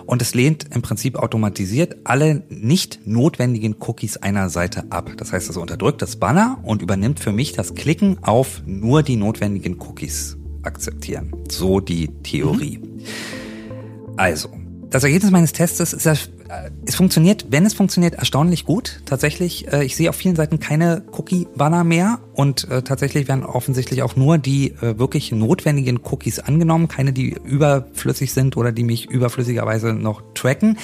Und 0.06 0.22
es 0.22 0.34
lehnt 0.34 0.68
im 0.76 0.82
Prinzip 0.82 1.16
automatisiert 1.16 1.98
alle 2.04 2.44
nicht 2.50 3.08
notwendigen 3.08 3.76
Cookies 3.80 4.18
einer 4.18 4.50
Seite 4.50 4.92
ab. 4.92 5.12
Das 5.18 5.32
heißt, 5.32 5.50
es 5.50 5.58
unterdrückt 5.58 6.02
das 6.02 6.18
Banner 6.18 6.60
und 6.64 6.82
übernimmt 6.82 7.20
für 7.20 7.32
mich 7.32 7.54
das 7.54 7.74
Klicken 7.74 8.18
auf 8.22 8.62
nur 8.66 9.02
die 9.04 9.16
notwendigen 9.16 9.80
Cookies 9.80 10.38
akzeptieren. 10.64 11.32
So 11.50 11.80
die 11.80 12.10
Theorie. 12.24 12.80
Mhm. 12.80 13.00
Also, 14.18 14.50
das 14.94 15.04
Ergebnis 15.04 15.32
meines 15.32 15.54
Tests 15.54 15.80
ist, 15.80 16.06
äh, 16.06 16.16
es 16.86 16.96
funktioniert, 16.96 17.48
wenn 17.50 17.66
es 17.66 17.74
funktioniert, 17.74 18.14
erstaunlich 18.14 18.64
gut. 18.64 19.02
Tatsächlich, 19.06 19.68
äh, 19.74 19.84
ich 19.84 19.96
sehe 19.96 20.08
auf 20.08 20.16
vielen 20.16 20.36
Seiten 20.36 20.60
keine 20.60 21.02
Cookie-Banner 21.12 21.84
mehr 21.84 22.20
und 22.34 22.70
äh, 22.70 22.84
tatsächlich 22.84 23.28
werden 23.28 23.44
offensichtlich 23.44 24.04
auch 24.04 24.16
nur 24.16 24.38
die 24.38 24.76
wirklich 24.80 25.32
notwendigen 25.32 26.00
Cookies 26.04 26.40
angenommen, 26.40 26.88
keine, 26.88 27.12
die 27.12 27.36
überflüssig 27.44 28.34
sind 28.34 28.56
oder 28.56 28.72
die 28.72 28.84
mich 28.84 29.10
überflüssigerweise 29.10 29.94
noch 29.94 30.22
tracken. 30.36 30.78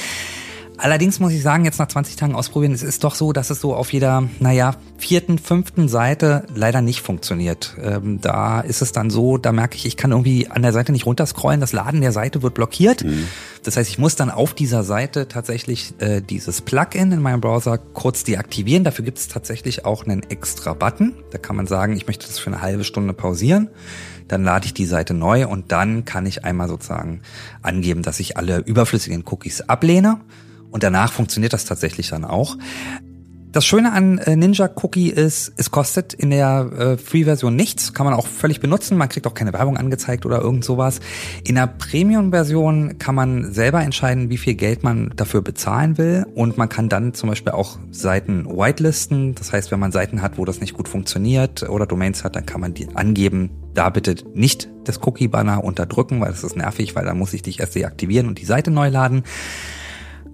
Allerdings 0.82 1.20
muss 1.20 1.34
ich 1.34 1.42
sagen, 1.42 1.66
jetzt 1.66 1.78
nach 1.78 1.90
20 1.90 2.16
Tagen 2.16 2.36
ausprobieren, 2.36 2.72
es 2.72 2.84
ist 2.84 3.04
doch 3.04 3.14
so, 3.14 3.34
dass 3.34 3.50
es 3.50 3.60
so 3.60 3.76
auf 3.76 3.92
jeder, 3.92 4.30
naja, 4.40 4.76
vierten, 4.98 5.38
fünften 5.38 5.90
Seite 5.90 6.46
leider 6.56 6.82
nicht 6.82 7.02
funktioniert. 7.02 7.76
Ähm, 7.82 8.22
da 8.22 8.62
ist 8.62 8.82
es 8.82 8.94
dann 8.94 9.10
so, 9.10 9.38
da 9.38 9.52
merke 9.52 9.76
ich, 9.76 9.86
ich 9.86 9.98
kann 9.98 10.12
irgendwie 10.12 10.48
an 10.48 10.62
der 10.62 10.72
Seite 10.72 10.94
nicht 10.94 11.06
runterscrollen, 11.06 11.60
das 11.60 11.74
Laden 11.74 12.00
der 12.00 12.14
Seite 12.14 12.44
wird 12.44 12.54
blockiert. 12.54 13.04
Mhm. 13.04 13.26
Das 13.64 13.76
heißt, 13.76 13.90
ich 13.90 13.98
muss 13.98 14.16
dann 14.16 14.30
auf 14.30 14.54
dieser 14.54 14.84
Seite 14.84 15.28
tatsächlich 15.28 15.94
äh, 16.00 16.22
dieses 16.22 16.62
Plugin 16.62 17.12
in 17.12 17.22
meinem 17.22 17.42
Browser 17.42 17.78
kurz 17.78 18.24
deaktivieren. 18.24 18.86
Dafür 18.86 19.04
gibt 19.04 19.18
es 19.18 19.28
tatsächlich 19.28 19.84
auch 19.84 20.06
einen 20.06 20.24
extra 20.24 20.74
Button. 20.74 21.14
Da 21.32 21.40
kann 21.40 21.58
man 21.58 21.68
sagen, 21.68 21.98
ich 21.98 22.08
möchte 22.08 22.26
das 22.26 22.40
für 22.40 22.52
eine 22.52 22.62
halbe 22.62 22.86
Stunde 22.86 23.14
pausieren 23.14 23.70
dann 24.30 24.44
lade 24.44 24.68
ich 24.68 24.76
die 24.76 24.86
Seite 24.86 25.16
neu 25.16 25.48
und 25.48 25.72
dann 25.72 26.06
kann 26.06 26.28
ich 26.28 26.46
einmal 26.46 26.68
sozusagen 26.68 27.22
angeben, 27.64 28.04
dass 28.04 28.20
ich 28.20 28.38
alle 28.38 28.60
überflüssigen 28.60 29.24
Cookies 29.26 29.62
ablehne. 29.62 30.20
Und 30.72 30.84
danach 30.84 31.12
funktioniert 31.12 31.54
das 31.54 31.66
tatsächlich 31.66 32.10
dann 32.10 32.26
auch. 32.26 32.58
Das 33.52 33.66
Schöne 33.66 33.94
an 33.94 34.20
äh, 34.20 34.36
Ninja 34.36 34.70
Cookie 34.84 35.10
ist, 35.10 35.54
es 35.58 35.72
kostet 35.72 36.14
in 36.14 36.30
der 36.30 36.72
äh, 36.72 36.98
Free-Version 36.98 37.56
nichts, 37.56 37.96
kann 37.96 38.06
man 38.06 38.14
auch 38.14 38.28
völlig 38.28 38.60
benutzen, 38.60 38.96
man 38.96 39.10
kriegt 39.10 39.26
auch 39.26 39.34
keine 39.34 39.54
Werbung 39.54 39.76
angezeigt 39.76 40.28
oder 40.28 40.40
irgend 40.40 40.64
sowas. 40.64 41.00
In 41.44 41.56
der 41.56 41.66
Premium-Version 41.66 43.00
kann 43.00 43.16
man 43.16 43.52
selber 43.52 43.82
entscheiden, 43.82 44.30
wie 44.30 44.38
viel 44.38 44.54
Geld 44.54 44.84
man 44.84 45.12
dafür 45.16 45.42
bezahlen 45.42 45.98
will 45.98 46.28
und 46.36 46.60
man 46.60 46.70
kann 46.70 46.90
dann 46.90 47.16
zum 47.16 47.30
Beispiel 47.30 47.54
auch 47.54 47.80
Seiten 47.90 48.46
whitelisten. 48.46 49.34
Das 49.34 49.52
heißt, 49.52 49.72
wenn 49.72 49.80
man 49.80 49.92
Seiten 49.92 50.22
hat, 50.22 50.38
wo 50.38 50.46
das 50.46 50.62
nicht 50.62 50.76
gut 50.76 50.88
funktioniert 50.88 51.68
oder 51.68 51.88
Domains 51.88 52.24
hat, 52.24 52.36
dann 52.36 52.46
kann 52.46 52.62
man 52.62 52.76
die 52.76 52.96
angeben, 52.96 53.50
da 53.74 53.90
bitte 53.90 54.14
nicht 54.36 54.70
das 54.84 55.00
Cookie-Banner 55.02 55.64
unterdrücken, 55.64 56.22
weil 56.22 56.30
das 56.30 56.44
ist 56.44 56.56
nervig, 56.56 56.96
weil 56.96 57.06
da 57.06 57.16
muss 57.16 57.34
ich 57.34 57.42
dich 57.42 57.60
erst 57.60 57.74
deaktivieren 57.74 58.28
und 58.28 58.38
die 58.38 58.46
Seite 58.46 58.70
neu 58.70 58.90
laden. 58.90 59.24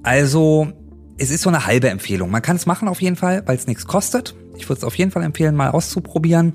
Also 0.06 0.72
es 1.18 1.32
ist 1.32 1.42
so 1.42 1.50
eine 1.50 1.66
halbe 1.66 1.90
Empfehlung. 1.90 2.30
Man 2.30 2.44
kann 2.44 2.56
es 2.56 2.68
machen 2.68 2.88
auf 2.88 3.02
jeden 3.02 3.16
Fall, 3.16 3.42
weil 3.48 3.58
es 3.58 3.66
nichts 3.66 3.88
kostet. 3.88 4.36
Ich 4.56 4.70
würde 4.70 4.78
es 4.78 4.84
auf 4.84 4.96
jeden 4.96 5.10
Fall 5.10 5.24
empfehlen, 5.24 5.56
mal 5.56 5.72
auszuprobieren. 5.72 6.54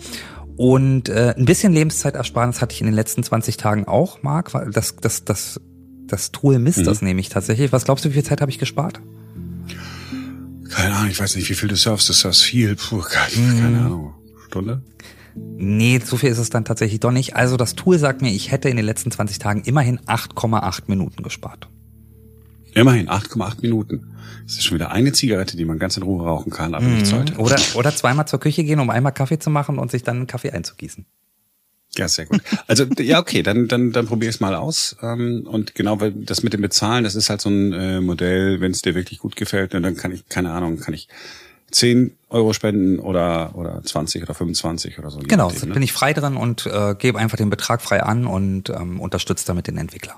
Und 0.57 1.09
äh, 1.09 1.35
ein 1.37 1.47
bisschen 1.47 1.73
Lebenszeitersparnis 1.73 2.61
hatte 2.61 2.75
ich 2.75 2.81
in 2.81 2.87
den 2.87 2.95
letzten 2.95 3.25
20 3.25 3.57
Tagen 3.57 3.89
auch, 3.89 4.23
Marc. 4.23 4.53
Das, 4.73 4.95
das, 4.95 5.25
das, 5.25 5.61
das 6.07 6.31
Tool 6.31 6.61
misst 6.61 6.79
mhm. 6.79 6.85
das 6.85 7.03
nämlich 7.03 7.29
tatsächlich. 7.29 7.73
Was 7.73 7.85
glaubst 7.85 8.05
du, 8.05 8.11
wie 8.11 8.15
viel 8.15 8.25
Zeit 8.25 8.41
habe 8.41 8.53
ich 8.53 8.61
gespart? 8.61 9.01
Keine 10.71 10.95
Ahnung, 10.95 11.11
ich 11.11 11.19
weiß 11.19 11.35
nicht, 11.35 11.51
wie 11.51 11.55
viel 11.55 11.69
du 11.69 11.75
surfst. 11.75 12.09
Du 12.09 12.13
surfst 12.13 12.45
viel. 12.45 12.77
Puh, 12.77 13.01
keine, 13.01 13.61
keine 13.61 13.79
mhm. 13.81 13.87
Ahnung. 13.87 14.15
Stunde? 14.47 14.83
Nee, 15.35 16.01
so 16.05 16.17
viel 16.17 16.31
ist 16.31 16.39
es 16.39 16.51
dann 16.51 16.65
tatsächlich 16.65 17.01
doch 17.01 17.11
nicht. 17.11 17.35
Also 17.35 17.57
das 17.57 17.75
Tool 17.75 17.99
sagt 17.99 18.23
mir, 18.23 18.31
ich 18.31 18.53
hätte 18.53 18.69
in 18.69 18.77
den 18.77 18.87
letzten 18.87 19.11
20 19.11 19.41
Tagen 19.41 19.63
immerhin 19.65 19.99
8,8 20.01 20.83
Minuten 20.87 21.25
gespart. 21.25 21.69
Immerhin 22.75 23.09
8,8 23.09 23.63
Minuten. 23.63 24.15
Das 24.45 24.55
ist 24.55 24.65
schon 24.65 24.77
wieder 24.77 24.91
eine 24.91 25.13
Zigarette, 25.13 25.57
die 25.57 25.65
man 25.65 25.79
ganz 25.79 25.97
in 25.97 26.03
Ruhe 26.03 26.25
rauchen 26.25 26.51
kann, 26.51 26.75
aber 26.75 26.85
nicht 26.85 27.07
mhm. 27.07 27.11
sollte. 27.11 27.35
Oder, 27.37 27.57
oder 27.75 27.95
zweimal 27.95 28.27
zur 28.27 28.41
Küche 28.41 28.65
gehen, 28.65 28.81
um 28.81 28.91
einmal 28.91 29.13
Kaffee 29.13 29.39
zu 29.39 29.51
machen 29.51 29.79
und 29.79 29.91
sich 29.91 30.03
dann 30.03 30.17
einen 30.17 30.27
Kaffee 30.27 30.51
einzugießen. 30.51 31.07
Ja, 31.97 32.09
sehr 32.09 32.27
gut. 32.27 32.41
Also 32.67 32.85
ja, 32.99 33.19
okay, 33.19 33.43
dann 33.43 33.67
dann 33.67 33.91
dann 33.91 34.07
probier 34.07 34.29
es 34.29 34.39
mal 34.39 34.55
aus. 34.55 34.97
Ähm, 35.03 35.47
und 35.47 35.75
genau, 35.75 36.01
weil 36.01 36.13
das 36.13 36.43
mit 36.43 36.53
dem 36.53 36.61
Bezahlen, 36.61 37.05
das 37.05 37.17
ist 37.17 37.31
halt 37.31 37.41
so 37.41 37.51
ein 37.51 37.73
äh, 37.73 38.01
Modell, 38.01 38.61
wenn 38.61 38.71
es 38.71 38.83
dir 38.83 38.95
wirklich 38.95 39.19
gut 39.19 39.35
gefällt, 39.35 39.75
dann 39.75 39.97
kann 39.97 40.13
ich 40.13 40.29
keine 40.29 40.53
Ahnung, 40.53 40.79
kann 40.79 40.95
ich 40.95 41.09
10 41.73 42.17
Euro 42.29 42.53
spenden 42.53 43.01
oder 43.01 43.57
oder 43.57 43.83
20 43.83 44.23
oder 44.23 44.35
25 44.35 44.99
oder 44.99 45.11
so. 45.11 45.19
Genau, 45.19 45.49
nachdem, 45.49 45.69
ne? 45.71 45.75
bin 45.75 45.83
ich 45.83 45.93
frei 45.93 46.13
drin 46.13 46.37
und 46.37 46.67
äh, 46.67 46.95
gebe 46.97 47.19
einfach 47.19 47.37
den 47.37 47.51
Betrag 47.51 47.83
frei 47.83 48.03
an 48.03 48.27
und 48.27 48.71
ähm, 48.71 49.01
unterstütze 49.01 49.47
damit 49.47 49.67
den 49.67 49.77
Entwickler. 49.77 50.17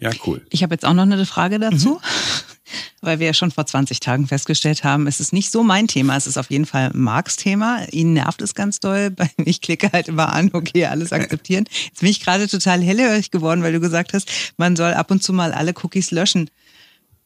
Ja, 0.00 0.10
cool. 0.26 0.42
Ich 0.50 0.62
habe 0.62 0.74
jetzt 0.74 0.84
auch 0.84 0.94
noch 0.94 1.02
eine 1.02 1.26
Frage 1.26 1.58
dazu, 1.58 1.94
mhm. 1.94 1.98
weil 3.00 3.18
wir 3.18 3.26
ja 3.26 3.34
schon 3.34 3.50
vor 3.50 3.66
20 3.66 3.98
Tagen 4.00 4.28
festgestellt 4.28 4.84
haben, 4.84 5.06
es 5.06 5.18
ist 5.18 5.32
nicht 5.32 5.50
so 5.50 5.62
mein 5.64 5.88
Thema, 5.88 6.16
es 6.16 6.26
ist 6.26 6.36
auf 6.36 6.50
jeden 6.50 6.66
Fall 6.66 6.90
Marks 6.94 7.36
Thema. 7.36 7.84
Ihn 7.90 8.12
nervt 8.12 8.40
es 8.42 8.54
ganz 8.54 8.78
doll. 8.80 9.14
Ich 9.44 9.60
klicke 9.60 9.90
halt 9.92 10.08
immer 10.08 10.32
an, 10.32 10.50
okay, 10.52 10.86
alles 10.86 11.12
akzeptieren. 11.12 11.64
Jetzt 11.86 12.00
bin 12.00 12.10
ich 12.10 12.20
gerade 12.20 12.48
total 12.48 12.82
hellhörig 12.82 13.30
geworden, 13.30 13.62
weil 13.62 13.72
du 13.72 13.80
gesagt 13.80 14.12
hast, 14.12 14.28
man 14.56 14.76
soll 14.76 14.92
ab 14.94 15.10
und 15.10 15.22
zu 15.22 15.32
mal 15.32 15.52
alle 15.52 15.72
Cookies 15.82 16.10
löschen. 16.10 16.50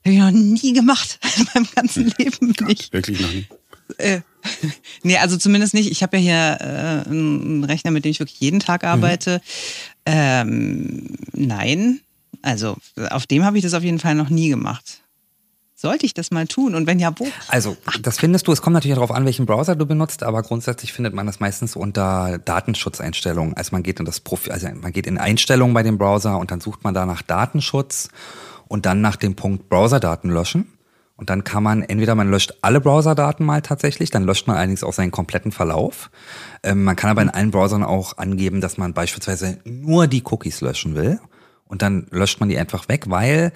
Habe 0.04 0.14
ich 0.14 0.20
noch 0.20 0.30
nie 0.30 0.72
gemacht 0.72 1.18
in 1.36 1.46
meinem 1.54 1.68
ganzen 1.74 2.06
hm. 2.06 2.12
Leben 2.18 2.52
Gott, 2.54 2.68
nicht. 2.68 2.92
Wirklich 2.92 3.20
noch 3.20 3.32
nie? 3.32 3.46
Äh, 3.98 4.20
nee, 5.02 5.18
also 5.18 5.36
zumindest 5.36 5.74
nicht. 5.74 5.90
Ich 5.90 6.02
habe 6.02 6.16
ja 6.18 6.22
hier 6.22 7.04
äh, 7.06 7.08
einen 7.08 7.64
Rechner, 7.64 7.90
mit 7.90 8.04
dem 8.04 8.10
ich 8.10 8.20
wirklich 8.20 8.40
jeden 8.40 8.60
Tag 8.60 8.84
arbeite. 8.84 9.36
Mhm. 9.36 10.12
Ähm, 10.14 11.16
nein, 11.32 12.00
also 12.42 12.76
auf 13.10 13.26
dem 13.26 13.44
habe 13.44 13.56
ich 13.56 13.62
das 13.62 13.74
auf 13.74 13.82
jeden 13.82 13.98
Fall 13.98 14.14
noch 14.14 14.30
nie 14.30 14.48
gemacht. 14.48 15.02
Sollte 15.82 16.06
ich 16.06 16.14
das 16.14 16.30
mal 16.30 16.46
tun? 16.46 16.76
Und 16.76 16.86
wenn 16.86 17.00
ja, 17.00 17.12
wo? 17.16 17.26
Also, 17.48 17.76
das 18.02 18.20
findest 18.20 18.46
du, 18.46 18.52
es 18.52 18.62
kommt 18.62 18.74
natürlich 18.74 18.94
darauf 18.94 19.10
an, 19.10 19.24
welchen 19.24 19.46
Browser 19.46 19.74
du 19.74 19.84
benutzt, 19.84 20.22
aber 20.22 20.42
grundsätzlich 20.42 20.92
findet 20.92 21.12
man 21.12 21.26
das 21.26 21.40
meistens 21.40 21.74
unter 21.74 22.38
Datenschutzeinstellungen. 22.38 23.56
Also 23.56 23.70
man 23.72 23.82
geht 23.82 23.98
in 23.98 24.06
das 24.06 24.20
Profil, 24.20 24.52
also 24.52 24.68
man 24.80 24.92
geht 24.92 25.08
in 25.08 25.18
Einstellungen 25.18 25.74
bei 25.74 25.82
dem 25.82 25.98
Browser 25.98 26.38
und 26.38 26.52
dann 26.52 26.60
sucht 26.60 26.84
man 26.84 26.94
da 26.94 27.04
nach 27.04 27.22
Datenschutz 27.22 28.10
und 28.68 28.86
dann 28.86 29.00
nach 29.00 29.16
dem 29.16 29.34
Punkt 29.34 29.68
Browserdaten 29.68 30.30
löschen. 30.30 30.68
Und 31.16 31.30
dann 31.30 31.42
kann 31.42 31.64
man, 31.64 31.82
entweder 31.82 32.14
man 32.14 32.30
löscht 32.30 32.54
alle 32.62 32.80
Browserdaten 32.80 33.44
mal 33.44 33.60
tatsächlich, 33.60 34.10
dann 34.10 34.22
löscht 34.22 34.46
man 34.46 34.56
allerdings 34.56 34.84
auch 34.84 34.92
seinen 34.92 35.10
kompletten 35.10 35.50
Verlauf. 35.50 36.10
Ähm, 36.62 36.84
man 36.84 36.94
kann 36.94 37.10
aber 37.10 37.22
in 37.22 37.30
allen 37.30 37.50
Browsern 37.50 37.82
auch 37.82 38.18
angeben, 38.18 38.60
dass 38.60 38.78
man 38.78 38.94
beispielsweise 38.94 39.58
nur 39.64 40.06
die 40.06 40.22
Cookies 40.24 40.60
löschen 40.60 40.94
will 40.94 41.18
und 41.66 41.82
dann 41.82 42.06
löscht 42.10 42.40
man 42.40 42.48
die 42.48 42.58
einfach 42.58 42.88
weg, 42.88 43.04
weil 43.08 43.52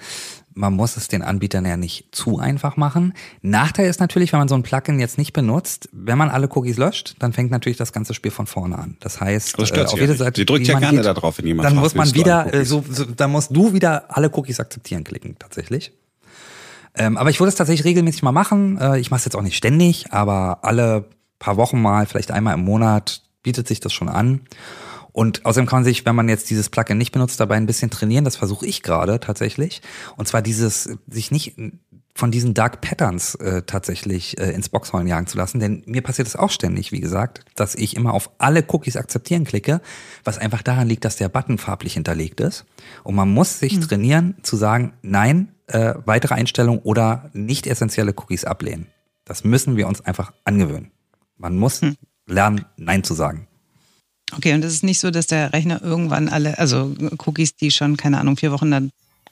man 0.57 0.73
muss 0.73 0.97
es 0.97 1.07
den 1.07 1.21
Anbietern 1.21 1.65
ja 1.65 1.77
nicht 1.77 2.07
zu 2.11 2.39
einfach 2.39 2.77
machen. 2.77 3.13
Nachteil 3.41 3.87
ist 3.89 3.99
natürlich, 3.99 4.33
wenn 4.33 4.39
man 4.39 4.47
so 4.47 4.55
ein 4.55 4.63
Plugin 4.63 4.99
jetzt 4.99 5.17
nicht 5.17 5.31
benutzt, 5.31 5.87
wenn 5.91 6.17
man 6.17 6.29
alle 6.29 6.49
Cookies 6.49 6.77
löscht, 6.77 7.15
dann 7.19 7.31
fängt 7.31 7.51
natürlich 7.51 7.77
das 7.77 7.93
ganze 7.93 8.13
Spiel 8.13 8.31
von 8.31 8.47
vorne 8.47 8.77
an. 8.77 8.97
Das 8.99 9.21
heißt, 9.21 9.59
das 9.59 9.71
äh, 9.71 9.83
auf 9.83 9.99
jede 9.99 10.15
Seite, 10.15 10.41
sie 10.41 10.45
drückt 10.45 10.67
ja 10.67 10.79
gerne 10.79 10.97
geht, 10.97 11.05
da 11.05 11.13
drauf, 11.13 11.37
wenn 11.37 11.45
jemand 11.45 11.65
Dann 11.65 11.73
fragt, 11.73 11.83
muss 11.83 11.95
man 11.95 12.13
wieder, 12.15 12.53
äh, 12.53 12.65
so, 12.65 12.83
so, 12.89 13.05
dann 13.05 13.31
musst 13.31 13.55
du 13.55 13.73
wieder 13.73 14.05
alle 14.09 14.31
Cookies 14.33 14.59
akzeptieren 14.59 15.03
klicken, 15.03 15.35
tatsächlich. 15.37 15.91
Ähm, 16.95 17.17
aber 17.17 17.29
ich 17.29 17.39
würde 17.39 17.49
es 17.49 17.55
tatsächlich 17.55 17.85
regelmäßig 17.85 18.23
mal 18.23 18.31
machen. 18.31 18.79
Äh, 18.81 18.99
ich 18.99 19.11
mache 19.11 19.19
es 19.19 19.25
jetzt 19.25 19.35
auch 19.35 19.43
nicht 19.43 19.55
ständig, 19.55 20.11
aber 20.11 20.59
alle 20.63 21.05
paar 21.39 21.57
Wochen 21.57 21.79
mal, 21.79 22.07
vielleicht 22.07 22.31
einmal 22.31 22.55
im 22.55 22.63
Monat, 22.63 23.21
bietet 23.43 23.67
sich 23.67 23.79
das 23.79 23.93
schon 23.93 24.09
an. 24.09 24.41
Und 25.17 25.47
außerdem 25.47 25.65
kann 25.65 25.77
man 25.77 25.83
sich, 25.83 26.05
wenn 26.05 26.15
man 26.15 26.29
jetzt 26.29 26.47
dieses 26.51 26.69
Plugin 26.69 26.99
nicht 26.99 27.11
benutzt, 27.11 27.39
dabei 27.39 27.55
ein 27.55 27.65
bisschen 27.65 27.89
trainieren. 27.89 28.23
Das 28.23 28.35
versuche 28.35 28.67
ich 28.67 28.83
gerade 28.83 29.19
tatsächlich. 29.19 29.81
Und 30.15 30.27
zwar 30.27 30.43
dieses, 30.43 30.95
sich 31.07 31.31
nicht 31.31 31.55
von 32.13 32.29
diesen 32.29 32.53
Dark 32.53 32.81
Patterns 32.81 33.33
äh, 33.33 33.63
tatsächlich 33.63 34.39
äh, 34.39 34.51
ins 34.51 34.69
Boxhorn 34.69 35.07
jagen 35.07 35.25
zu 35.25 35.35
lassen. 35.35 35.59
Denn 35.59 35.81
mir 35.87 36.03
passiert 36.03 36.27
es 36.27 36.35
auch 36.35 36.51
ständig, 36.51 36.91
wie 36.91 36.99
gesagt, 36.99 37.45
dass 37.55 37.73
ich 37.73 37.95
immer 37.95 38.13
auf 38.13 38.29
alle 38.37 38.63
Cookies 38.67 38.95
akzeptieren 38.95 39.43
klicke, 39.43 39.81
was 40.23 40.37
einfach 40.37 40.61
daran 40.61 40.87
liegt, 40.87 41.03
dass 41.03 41.15
der 41.15 41.29
Button 41.29 41.57
farblich 41.57 41.95
hinterlegt 41.95 42.39
ist. 42.39 42.65
Und 43.03 43.15
man 43.15 43.33
muss 43.33 43.57
sich 43.57 43.75
mhm. 43.75 43.81
trainieren 43.81 44.35
zu 44.43 44.55
sagen, 44.55 44.93
nein, 45.01 45.47
äh, 45.65 45.95
weitere 46.05 46.35
Einstellungen 46.35 46.81
oder 46.83 47.31
nicht 47.33 47.65
essentielle 47.65 48.13
Cookies 48.15 48.45
ablehnen. 48.45 48.85
Das 49.25 49.43
müssen 49.43 49.77
wir 49.77 49.87
uns 49.87 49.99
einfach 50.01 50.31
angewöhnen. 50.45 50.91
Man 51.37 51.57
muss 51.57 51.81
mhm. 51.81 51.95
lernen, 52.27 52.65
Nein 52.77 53.03
zu 53.03 53.15
sagen. 53.15 53.46
Okay, 54.35 54.53
und 54.53 54.63
es 54.63 54.73
ist 54.73 54.83
nicht 54.83 54.99
so, 54.99 55.09
dass 55.11 55.27
der 55.27 55.53
Rechner 55.53 55.81
irgendwann 55.81 56.27
alle, 56.29 56.57
also 56.57 56.93
Cookies, 57.25 57.55
die 57.55 57.71
schon, 57.71 57.95
keine 57.97 58.19
Ahnung, 58.19 58.35
vier 58.37 58.51
Wochen 58.51 58.71
da 58.71 58.81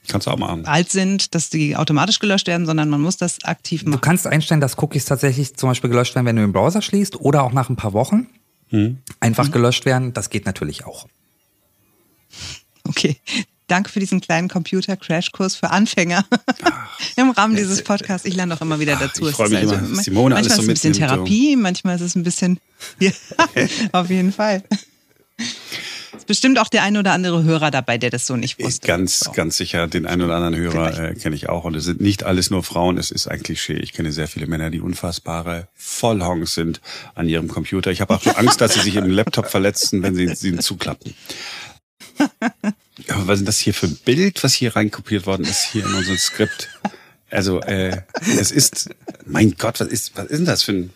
Kannst 0.08 0.26
du 0.26 0.30
auch 0.30 0.38
machen. 0.38 0.64
alt 0.66 0.90
sind, 0.90 1.34
dass 1.34 1.50
die 1.50 1.76
automatisch 1.76 2.20
gelöscht 2.20 2.46
werden, 2.46 2.64
sondern 2.64 2.88
man 2.88 3.00
muss 3.00 3.16
das 3.16 3.42
aktiv 3.44 3.82
Du 3.84 3.90
machen. 3.90 4.00
kannst 4.00 4.26
einstellen, 4.26 4.60
dass 4.60 4.78
Cookies 4.78 5.04
tatsächlich 5.04 5.56
zum 5.56 5.68
Beispiel 5.70 5.90
gelöscht 5.90 6.14
werden, 6.14 6.26
wenn 6.26 6.36
du 6.36 6.42
den 6.42 6.52
Browser 6.52 6.80
schließt 6.80 7.20
oder 7.20 7.42
auch 7.42 7.52
nach 7.52 7.68
ein 7.68 7.76
paar 7.76 7.92
Wochen 7.92 8.28
einfach 9.20 9.50
gelöscht 9.50 9.84
werden. 9.84 10.12
Das 10.12 10.30
geht 10.30 10.46
natürlich 10.46 10.86
auch. 10.86 11.06
Okay. 12.84 13.16
Danke 13.68 13.90
für 13.90 13.98
diesen 14.00 14.20
kleinen 14.20 14.48
Computer-Crash-Kurs 14.48 15.56
für 15.56 15.70
Anfänger 15.70 16.24
im 17.16 17.30
Rahmen 17.30 17.56
dieses 17.56 17.82
Podcasts. 17.82 18.24
Ich 18.26 18.36
lerne 18.36 18.54
auch 18.54 18.60
immer 18.60 18.78
wieder 18.78 18.94
dazu. 18.96 19.22
ich 19.24 19.30
Es 19.30 19.36
freu 19.36 19.44
ist 19.46 19.50
mich 19.50 19.62
immer, 19.62 19.72
man- 19.80 19.94
Simone 20.04 20.36
alles 20.36 20.48
manchmal 20.56 20.66
so 20.66 20.72
ist 20.72 20.78
es 20.78 20.84
ein 20.84 20.92
bisschen 20.92 20.94
so. 20.94 21.00
Therapie, 21.00 21.56
manchmal 21.56 21.96
ist 21.96 22.02
es 22.02 22.14
ein 22.14 22.22
bisschen. 22.22 22.60
Ja, 23.00 23.10
auf 23.92 24.08
jeden 24.10 24.32
Fall. 24.32 24.62
Es 25.38 26.18
ist 26.18 26.26
bestimmt 26.28 26.58
auch 26.60 26.68
der 26.68 26.82
ein 26.84 26.96
oder 26.96 27.12
andere 27.12 27.42
Hörer 27.42 27.70
dabei, 27.72 27.98
der 27.98 28.10
das 28.10 28.26
so 28.26 28.36
nicht 28.36 28.58
wusste. 28.62 28.86
Ganz, 28.86 29.18
So. 29.20 29.32
ganz 29.32 29.56
sicher. 29.56 29.86
Den 29.88 30.06
einen 30.06 30.22
oder 30.22 30.36
anderen 30.36 30.54
Hörer 30.56 30.98
äh, 31.10 31.14
kenne 31.14 31.34
ich 31.34 31.48
auch. 31.48 31.64
Und 31.64 31.74
es 31.74 31.84
sind 31.84 32.00
nicht 32.00 32.22
alles 32.22 32.50
nur 32.50 32.62
Frauen. 32.62 32.98
Es 32.98 33.10
ist 33.10 33.26
ein 33.26 33.42
Klischee. 33.42 33.74
Ich 33.78 33.92
kenne 33.92 34.12
sehr 34.12 34.28
viele 34.28 34.46
Männer, 34.46 34.70
die 34.70 34.80
unfassbare 34.80 35.66
Vollhongs 35.74 36.54
sind 36.54 36.80
an 37.14 37.28
ihrem 37.28 37.48
Computer. 37.48 37.90
Ich 37.90 38.00
habe 38.00 38.14
auch 38.14 38.22
schon 38.22 38.36
Angst, 38.36 38.60
dass 38.60 38.74
sie 38.74 38.80
sich 38.80 38.94
im 38.96 39.10
Laptop 39.10 39.48
verletzen, 39.50 40.02
wenn 40.04 40.14
sie, 40.14 40.28
sie 40.34 40.48
ihn 40.50 40.60
zuklappen. 40.60 41.14
Aber 43.08 43.26
was 43.26 43.40
ist 43.40 43.48
das 43.48 43.58
hier 43.58 43.74
für 43.74 43.86
ein 43.86 43.96
Bild, 43.96 44.42
was 44.42 44.54
hier 44.54 44.74
reinkopiert 44.74 45.26
worden 45.26 45.44
ist, 45.44 45.68
hier 45.72 45.84
in 45.84 45.94
unserem 45.94 46.18
Skript? 46.18 46.68
Also, 47.30 47.60
äh, 47.60 48.02
es 48.38 48.50
ist, 48.50 48.90
mein 49.24 49.52
Gott, 49.58 49.80
was 49.80 49.88
ist, 49.88 50.16
was 50.16 50.26
ist 50.26 50.38
denn 50.38 50.46
das 50.46 50.62
für 50.62 50.72
ein, 50.72 50.90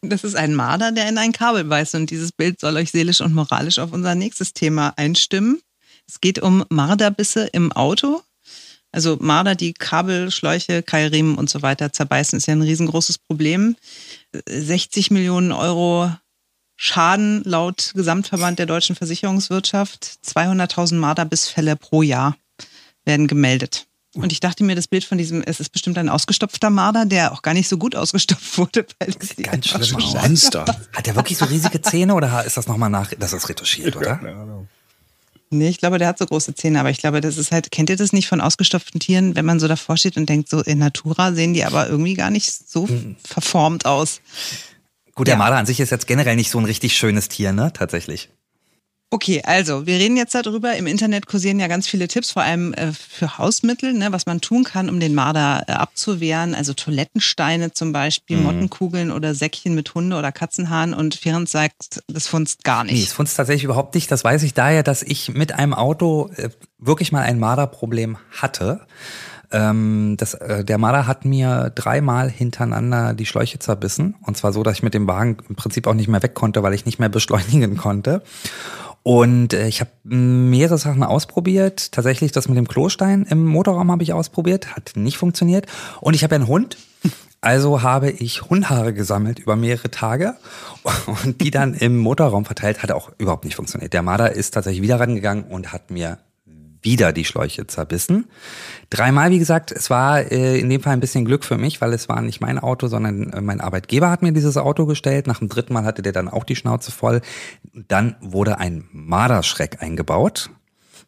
Das 0.00 0.24
ist 0.24 0.34
ein 0.34 0.54
Marder, 0.54 0.90
der 0.90 1.08
in 1.08 1.18
ein 1.18 1.32
Kabel 1.32 1.64
beißt. 1.64 1.94
Und 1.94 2.10
dieses 2.10 2.32
Bild 2.32 2.58
soll 2.58 2.76
euch 2.76 2.90
seelisch 2.90 3.20
und 3.20 3.34
moralisch 3.34 3.78
auf 3.78 3.92
unser 3.92 4.14
nächstes 4.14 4.54
Thema 4.54 4.94
einstimmen. 4.96 5.60
Es 6.08 6.20
geht 6.20 6.40
um 6.40 6.64
Marderbisse 6.70 7.46
im 7.52 7.72
Auto. 7.72 8.22
Also 8.90 9.16
Marder, 9.20 9.54
die 9.54 9.72
Kabel, 9.72 10.30
Schläuche, 10.30 10.82
Keilriemen 10.82 11.36
und 11.36 11.48
so 11.48 11.62
weiter 11.62 11.92
zerbeißen, 11.92 12.36
ist 12.36 12.46
ja 12.46 12.52
ein 12.52 12.62
riesengroßes 12.62 13.18
Problem. 13.18 13.76
60 14.46 15.10
Millionen 15.10 15.52
Euro 15.52 16.12
Schaden 16.84 17.44
laut 17.44 17.92
Gesamtverband 17.94 18.58
der 18.58 18.66
deutschen 18.66 18.96
Versicherungswirtschaft. 18.96 20.18
200.000 20.26 20.96
Marderbissfälle 20.96 21.76
pro 21.76 22.02
Jahr 22.02 22.36
werden 23.04 23.28
gemeldet. 23.28 23.86
Und 24.14 24.32
ich 24.32 24.40
dachte 24.40 24.64
mir, 24.64 24.74
das 24.74 24.88
Bild 24.88 25.04
von 25.04 25.16
diesem, 25.16 25.42
es 25.42 25.60
ist 25.60 25.68
bestimmt 25.68 25.96
ein 25.96 26.08
ausgestopfter 26.08 26.70
Marder, 26.70 27.06
der 27.06 27.30
auch 27.30 27.42
gar 27.42 27.54
nicht 27.54 27.68
so 27.68 27.78
gut 27.78 27.94
ausgestopft 27.94 28.58
wurde. 28.58 28.84
Weil 28.98 29.12
das 29.12 29.28
sieht 29.28 29.44
Ganz 29.44 29.72
einfach 29.72 29.86
schlimm 29.86 30.00
so 30.00 30.06
aus. 30.08 30.22
Monster? 30.22 30.64
Hat 30.92 31.06
der 31.06 31.14
wirklich 31.14 31.38
so 31.38 31.44
riesige 31.44 31.80
Zähne 31.82 32.16
oder 32.16 32.44
ist 32.44 32.56
das 32.56 32.66
nochmal 32.66 32.90
nach, 32.90 33.12
das 33.16 33.32
ist 33.32 33.48
retuschiert, 33.48 33.94
oder? 33.94 34.18
Nee, 35.50 35.68
ich 35.68 35.78
glaube, 35.78 35.98
der 35.98 36.08
hat 36.08 36.18
so 36.18 36.26
große 36.26 36.56
Zähne, 36.56 36.80
aber 36.80 36.90
ich 36.90 36.98
glaube, 36.98 37.20
das 37.20 37.36
ist 37.36 37.52
halt, 37.52 37.70
kennt 37.70 37.90
ihr 37.90 37.96
das 37.96 38.12
nicht 38.12 38.26
von 38.26 38.40
ausgestopften 38.40 38.98
Tieren, 38.98 39.36
wenn 39.36 39.44
man 39.44 39.60
so 39.60 39.68
davor 39.68 39.96
steht 39.96 40.16
und 40.16 40.28
denkt, 40.28 40.48
so 40.48 40.60
in 40.62 40.78
Natura 40.78 41.32
sehen 41.32 41.54
die 41.54 41.64
aber 41.64 41.88
irgendwie 41.88 42.14
gar 42.14 42.30
nicht 42.30 42.50
so 42.68 42.88
verformt 43.22 43.86
aus. 43.86 44.20
Gut, 45.14 45.26
der 45.26 45.34
Ja. 45.34 45.38
Marder 45.38 45.56
an 45.56 45.66
sich 45.66 45.80
ist 45.80 45.90
jetzt 45.90 46.06
generell 46.06 46.36
nicht 46.36 46.50
so 46.50 46.58
ein 46.58 46.64
richtig 46.64 46.96
schönes 46.96 47.28
Tier, 47.28 47.52
ne? 47.52 47.72
Tatsächlich. 47.72 48.30
Okay, 49.14 49.42
also 49.44 49.84
wir 49.84 49.96
reden 49.98 50.16
jetzt 50.16 50.34
darüber. 50.34 50.74
Im 50.74 50.86
Internet 50.86 51.26
kursieren 51.26 51.60
ja 51.60 51.66
ganz 51.66 51.86
viele 51.86 52.08
Tipps, 52.08 52.30
vor 52.30 52.40
allem 52.40 52.72
äh, 52.72 52.92
für 52.94 53.36
Hausmittel, 53.36 53.92
ne, 53.92 54.10
was 54.10 54.24
man 54.24 54.40
tun 54.40 54.64
kann, 54.64 54.88
um 54.88 55.00
den 55.00 55.14
Marder 55.14 55.64
äh, 55.68 55.72
abzuwehren. 55.72 56.54
Also 56.54 56.72
Toilettensteine 56.72 57.72
zum 57.72 57.92
Beispiel, 57.92 58.38
Mottenkugeln 58.38 59.10
oder 59.10 59.34
Säckchen 59.34 59.74
mit 59.74 59.92
Hunde- 59.94 60.16
oder 60.16 60.32
Katzenhaaren. 60.32 60.94
Und 60.94 61.14
Ferenc 61.14 61.46
sagt, 61.46 62.00
das 62.06 62.26
funzt 62.26 62.64
gar 62.64 62.84
Nee, 62.84 62.92
nicht. 62.92 63.08
es 63.08 63.12
funzt 63.12 63.36
tatsächlich 63.36 63.64
überhaupt 63.64 63.94
nicht. 63.94 64.10
Das 64.10 64.24
weiß 64.24 64.44
ich 64.44 64.54
daher, 64.54 64.82
dass 64.82 65.02
ich 65.02 65.28
mit 65.28 65.52
einem 65.52 65.74
Auto 65.74 66.30
äh, 66.36 66.48
wirklich 66.78 67.12
mal 67.12 67.20
ein 67.20 67.38
Marderproblem 67.38 68.16
hatte. 68.30 68.80
Ähm, 69.52 70.16
das, 70.18 70.34
äh, 70.34 70.64
der 70.64 70.78
Marder 70.78 71.06
hat 71.06 71.24
mir 71.24 71.70
dreimal 71.74 72.30
hintereinander 72.30 73.14
die 73.14 73.26
Schläuche 73.26 73.58
zerbissen. 73.58 74.16
Und 74.22 74.36
zwar 74.36 74.52
so, 74.52 74.62
dass 74.62 74.76
ich 74.76 74.82
mit 74.82 74.94
dem 74.94 75.06
Wagen 75.06 75.36
im 75.48 75.54
Prinzip 75.54 75.86
auch 75.86 75.94
nicht 75.94 76.08
mehr 76.08 76.22
weg 76.22 76.34
konnte, 76.34 76.62
weil 76.62 76.74
ich 76.74 76.86
nicht 76.86 76.98
mehr 76.98 77.08
beschleunigen 77.08 77.76
konnte. 77.76 78.22
Und 79.02 79.52
äh, 79.52 79.66
ich 79.66 79.80
habe 79.80 79.90
mehrere 80.04 80.78
Sachen 80.78 81.02
ausprobiert. 81.02 81.92
Tatsächlich 81.92 82.32
das 82.32 82.48
mit 82.48 82.56
dem 82.56 82.68
Klostein 82.68 83.26
im 83.28 83.44
Motorraum 83.44 83.90
habe 83.90 84.02
ich 84.02 84.12
ausprobiert, 84.12 84.74
hat 84.74 84.92
nicht 84.94 85.16
funktioniert. 85.16 85.66
Und 86.00 86.14
ich 86.14 86.22
habe 86.24 86.34
einen 86.34 86.46
Hund. 86.46 86.76
Also 87.44 87.82
habe 87.82 88.08
ich 88.08 88.42
Hundhaare 88.42 88.94
gesammelt 88.94 89.40
über 89.40 89.56
mehrere 89.56 89.90
Tage 89.90 90.36
und 91.24 91.40
die 91.40 91.50
dann 91.50 91.74
im 91.74 91.98
Motorraum 91.98 92.44
verteilt, 92.44 92.84
hat 92.84 92.92
auch 92.92 93.10
überhaupt 93.18 93.44
nicht 93.44 93.56
funktioniert. 93.56 93.92
Der 93.92 94.02
Marder 94.02 94.30
ist 94.30 94.52
tatsächlich 94.54 94.80
wieder 94.80 95.00
rangegangen 95.00 95.42
und 95.42 95.72
hat 95.72 95.90
mir 95.90 96.18
wieder 96.82 97.12
die 97.12 97.24
Schläuche 97.24 97.66
zerbissen. 97.66 98.26
Dreimal, 98.90 99.30
wie 99.30 99.38
gesagt, 99.38 99.72
es 99.72 99.90
war 99.90 100.20
äh, 100.30 100.58
in 100.58 100.68
dem 100.68 100.82
Fall 100.82 100.92
ein 100.92 101.00
bisschen 101.00 101.24
Glück 101.24 101.44
für 101.44 101.58
mich, 101.58 101.80
weil 101.80 101.92
es 101.92 102.08
war 102.08 102.20
nicht 102.20 102.40
mein 102.40 102.58
Auto, 102.58 102.88
sondern 102.88 103.32
äh, 103.32 103.40
mein 103.40 103.60
Arbeitgeber 103.60 104.10
hat 104.10 104.22
mir 104.22 104.32
dieses 104.32 104.56
Auto 104.56 104.86
gestellt. 104.86 105.26
Nach 105.26 105.38
dem 105.38 105.48
dritten 105.48 105.72
Mal 105.72 105.84
hatte 105.84 106.02
der 106.02 106.12
dann 106.12 106.28
auch 106.28 106.44
die 106.44 106.56
Schnauze 106.56 106.90
voll. 106.90 107.20
Dann 107.72 108.16
wurde 108.20 108.58
ein 108.58 108.84
Marderschreck 108.92 109.82
eingebaut. 109.82 110.50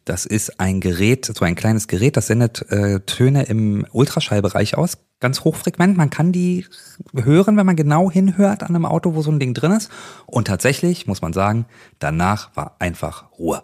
Das 0.05 0.27
ist 0.27 0.59
ein 0.59 0.81
Gerät, 0.81 1.25
so 1.25 1.43
ein 1.43 1.55
kleines 1.55 1.87
Gerät, 1.87 2.15
das 2.15 2.27
sendet 2.27 2.71
äh, 2.71 2.99
Töne 2.99 3.43
im 3.45 3.87
Ultraschallbereich 3.91 4.77
aus, 4.77 4.99
ganz 5.19 5.43
hochfrequent. 5.43 5.97
Man 5.97 6.11
kann 6.11 6.31
die 6.31 6.67
hören, 7.15 7.57
wenn 7.57 7.65
man 7.65 7.75
genau 7.75 8.11
hinhört 8.11 8.61
an 8.61 8.69
einem 8.69 8.85
Auto, 8.85 9.15
wo 9.15 9.23
so 9.23 9.31
ein 9.31 9.39
Ding 9.39 9.55
drin 9.55 9.71
ist. 9.71 9.89
Und 10.27 10.45
tatsächlich, 10.45 11.07
muss 11.07 11.23
man 11.23 11.33
sagen, 11.33 11.65
danach 11.97 12.55
war 12.55 12.75
einfach 12.77 13.31
Ruhe. 13.39 13.63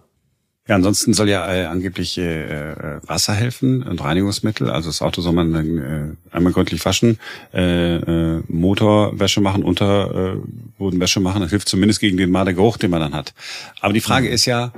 Ja, 0.68 0.76
ansonsten 0.76 1.14
soll 1.14 1.28
ja 1.28 1.52
äh, 1.52 1.66
angeblich 1.66 2.18
äh, 2.20 2.70
äh, 2.72 3.00
Wasser 3.08 3.34
helfen 3.34 3.82
und 3.82 4.04
Reinigungsmittel. 4.04 4.70
Also 4.70 4.90
das 4.90 5.02
Auto 5.02 5.22
soll 5.22 5.34
man 5.34 5.52
dann 5.52 5.78
äh, 5.78 6.36
einmal 6.36 6.54
gründlich 6.54 6.86
waschen, 6.86 7.18
äh, 7.52 7.96
äh, 7.96 8.44
Motorwäsche 8.48 9.42
machen, 9.42 9.64
Unterbodenwäsche 9.64 11.20
machen. 11.20 11.42
Das 11.42 11.50
hilft 11.50 11.68
zumindest 11.68 12.00
gegen 12.00 12.18
den 12.18 12.30
Mardergeruch, 12.30 12.78
den 12.78 12.92
man 12.92 13.00
dann 13.00 13.16
hat. 13.16 13.34
Aber 13.80 13.94
die 13.94 14.02
Frage 14.02 14.30
ist 14.30 14.46
ja, 14.46 14.72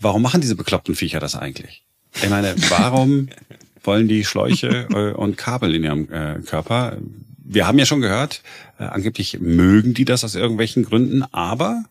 warum 0.00 0.22
machen 0.22 0.40
diese 0.40 0.56
bekloppten 0.56 0.96
Viecher 0.96 1.20
das 1.20 1.36
eigentlich? 1.36 1.84
Ich 2.20 2.28
meine, 2.28 2.56
warum 2.68 3.28
wollen 3.84 4.08
die 4.08 4.24
Schläuche 4.24 4.88
äh, 4.90 5.12
und 5.12 5.36
Kabel 5.36 5.72
in 5.76 5.84
ihrem 5.84 6.12
äh, 6.12 6.40
Körper? 6.44 6.96
Wir 7.44 7.68
haben 7.68 7.78
ja 7.78 7.86
schon 7.86 8.00
gehört, 8.00 8.42
äh, 8.78 8.84
angeblich 8.84 9.38
mögen 9.40 9.94
die 9.94 10.04
das 10.04 10.24
aus 10.24 10.34
irgendwelchen 10.34 10.84
Gründen, 10.84 11.22
aber 11.30 11.84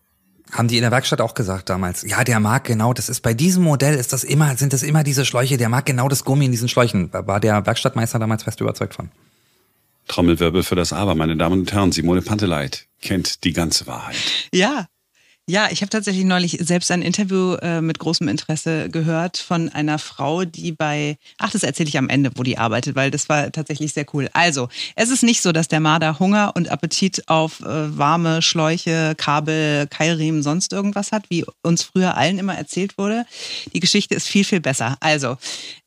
Haben 0.52 0.68
die 0.68 0.78
in 0.78 0.82
der 0.82 0.92
Werkstatt 0.92 1.20
auch 1.20 1.34
gesagt 1.34 1.70
damals. 1.70 2.04
Ja, 2.04 2.24
der 2.24 2.40
mag 2.40 2.64
genau, 2.64 2.94
das 2.94 3.10
ist 3.10 3.22
bei 3.22 3.34
diesem 3.34 3.64
Modell 3.64 3.96
ist 3.96 4.14
das 4.14 4.24
immer, 4.24 4.56
sind 4.56 4.74
das 4.74 4.82
immer 4.82 5.04
diese 5.04 5.26
Schläuche, 5.26 5.58
der 5.58 5.70
mag 5.70 5.86
genau 5.86 6.08
das 6.08 6.24
Gummi 6.24 6.46
in 6.46 6.52
diesen 6.52 6.70
Schläuchen. 6.70 7.12
War 7.12 7.40
der 7.40 7.66
Werkstattmeister 7.66 8.18
damals 8.20 8.44
fest 8.44 8.62
überzeugt 8.62 8.94
von. 8.94 9.10
Trommelwirbel 10.08 10.64
für 10.64 10.76
das 10.76 10.94
Aber, 10.94 11.16
meine 11.16 11.36
Damen 11.36 11.62
und 11.62 11.72
Herren, 11.74 11.92
Simone 11.92 12.22
Panteleit 12.22 12.88
kennt 13.02 13.44
die 13.44 13.54
ganze 13.54 13.88
Wahrheit. 13.88 14.16
Ja. 14.54 14.88
Ja, 15.50 15.70
ich 15.72 15.80
habe 15.80 15.90
tatsächlich 15.90 16.26
neulich 16.26 16.58
selbst 16.60 16.92
ein 16.92 17.02
Interview 17.02 17.54
äh, 17.62 17.80
mit 17.80 18.00
großem 18.00 18.28
Interesse 18.28 18.90
gehört 18.90 19.38
von 19.38 19.70
einer 19.70 19.98
Frau, 19.98 20.44
die 20.44 20.74
bei, 20.74 21.18
ach, 21.38 21.52
das 21.52 21.64
erzähle 21.64 21.88
ich 21.88 21.98
am 21.98 22.10
Ende, 22.10 22.32
wo 22.36 22.44
die 22.44 22.58
arbeitet, 22.58 22.98
weil 22.98 23.12
das 23.12 23.30
war 23.30 23.50
tatsächlich 23.54 23.94
sehr 23.94 24.06
cool. 24.14 24.30
Also, 24.34 24.68
es 24.98 25.10
ist 25.10 25.24
nicht 25.24 25.42
so, 25.42 25.54
dass 25.54 25.70
der 25.70 25.80
Marder 25.80 26.20
Hunger 26.20 26.52
und 26.56 26.70
Appetit 26.70 27.30
auf 27.30 27.62
äh, 27.62 27.98
warme 27.98 28.42
Schläuche, 28.42 29.16
Kabel, 29.16 29.88
Keilriemen, 29.88 30.44
sonst 30.44 30.74
irgendwas 30.74 31.14
hat, 31.14 31.30
wie 31.30 31.46
uns 31.64 31.82
früher 31.82 32.18
allen 32.18 32.40
immer 32.40 32.58
erzählt 32.58 32.98
wurde. 32.98 33.26
Die 33.74 33.80
Geschichte 33.80 34.16
ist 34.16 34.28
viel, 34.28 34.44
viel 34.44 34.60
besser. 34.60 34.98
Also, 35.00 35.38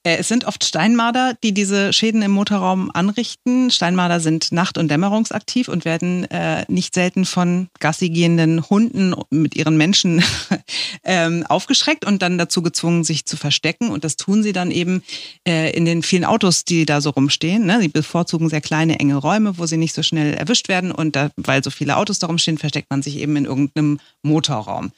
es 0.03 0.29
sind 0.29 0.47
oft 0.47 0.65
Steinmarder, 0.65 1.35
die 1.43 1.53
diese 1.53 1.93
Schäden 1.93 2.23
im 2.23 2.31
Motorraum 2.31 2.91
anrichten. 2.91 3.71
Steinmarder 3.71 4.19
sind 4.19 4.51
nacht- 4.51 4.79
und 4.79 4.91
dämmerungsaktiv 4.91 5.69
und 5.69 5.85
werden 5.85 6.25
äh, 6.31 6.65
nicht 6.69 6.95
selten 6.95 7.27
von 7.27 7.69
Gassi 7.81 8.09
gehenden 8.09 8.69
Hunden 8.71 9.15
mit 9.29 9.57
ihren 9.57 9.77
Menschen 9.77 10.23
ähm, 11.05 11.45
aufgeschreckt 11.47 12.07
und 12.07 12.23
dann 12.23 12.39
dazu 12.39 12.63
gezwungen, 12.63 13.05
sich 13.05 13.27
zu 13.27 13.37
verstecken. 13.37 13.91
Und 13.91 14.05
das 14.05 14.17
tun 14.17 14.43
sie 14.43 14.55
dann 14.55 14.71
eben 14.71 15.03
äh, 15.47 15.71
in 15.77 15.85
den 15.85 16.03
vielen 16.03 16.25
Autos, 16.25 16.65
die 16.65 16.87
da 16.87 17.03
so 17.03 17.11
rumstehen. 17.11 17.67
Ne? 17.67 17.81
Sie 17.81 17.89
bevorzugen 17.89 18.49
sehr 18.49 18.63
kleine, 18.63 18.99
enge 19.01 19.17
Räume, 19.17 19.59
wo 19.59 19.67
sie 19.67 19.77
nicht 19.77 19.95
so 19.95 20.03
schnell 20.03 20.33
erwischt 20.33 20.69
werden. 20.69 20.93
Und 20.93 21.15
da, 21.15 21.31
weil 21.37 21.63
so 21.63 21.69
viele 21.71 21.99
Autos 21.99 22.19
da 22.19 22.27
rumstehen, 22.27 22.57
versteckt 22.57 22.89
man 22.89 23.03
sich 23.03 23.19
eben 23.19 23.37
in 23.37 23.45
irgendeinem 23.45 24.01
Motorraum. 24.23 24.93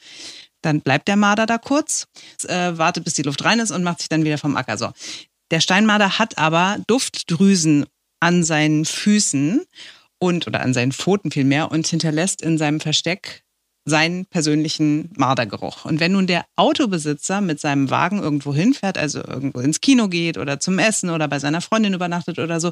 Dann 0.63 0.81
bleibt 0.81 1.07
der 1.07 1.15
Marder 1.15 1.45
da 1.45 1.57
kurz, 1.57 2.07
äh, 2.47 2.77
wartet, 2.77 3.03
bis 3.03 3.13
die 3.13 3.21
Luft 3.21 3.43
rein 3.45 3.59
ist 3.59 3.71
und 3.71 3.83
macht 3.83 3.99
sich 3.99 4.09
dann 4.09 4.23
wieder 4.23 4.37
vom 4.37 4.55
Acker. 4.55 4.77
So. 4.77 4.91
Der 5.51 5.59
Steinmarder 5.59 6.17
hat 6.17 6.37
aber 6.37 6.77
Duftdrüsen 6.87 7.85
an 8.19 8.43
seinen 8.43 8.85
Füßen 8.85 9.61
und 10.17 10.47
oder 10.47 10.61
an 10.61 10.73
seinen 10.73 10.91
Pfoten 10.91 11.31
vielmehr 11.31 11.71
und 11.71 11.85
hinterlässt 11.85 12.41
in 12.41 12.57
seinem 12.57 12.79
Versteck 12.79 13.43
seinen 13.85 14.25
persönlichen 14.25 15.11
Mardergeruch. 15.17 15.85
Und 15.85 15.99
wenn 15.99 16.13
nun 16.13 16.27
der 16.27 16.45
Autobesitzer 16.55 17.41
mit 17.41 17.59
seinem 17.59 17.89
Wagen 17.89 18.21
irgendwo 18.21 18.53
hinfährt, 18.53 18.97
also 18.97 19.19
irgendwo 19.19 19.59
ins 19.59 19.81
Kino 19.81 20.07
geht 20.07 20.37
oder 20.37 20.59
zum 20.59 20.79
Essen 20.79 21.09
oder 21.09 21.27
bei 21.27 21.39
seiner 21.39 21.59
Freundin 21.59 21.93
übernachtet 21.93 22.39
oder 22.39 22.59
so, 22.61 22.71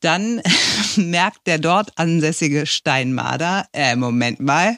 dann 0.00 0.42
merkt 0.96 1.46
der 1.46 1.58
dort 1.58 1.92
ansässige 1.96 2.66
Steinmarder, 2.66 3.66
äh, 3.72 3.94
Moment 3.94 4.40
mal, 4.40 4.76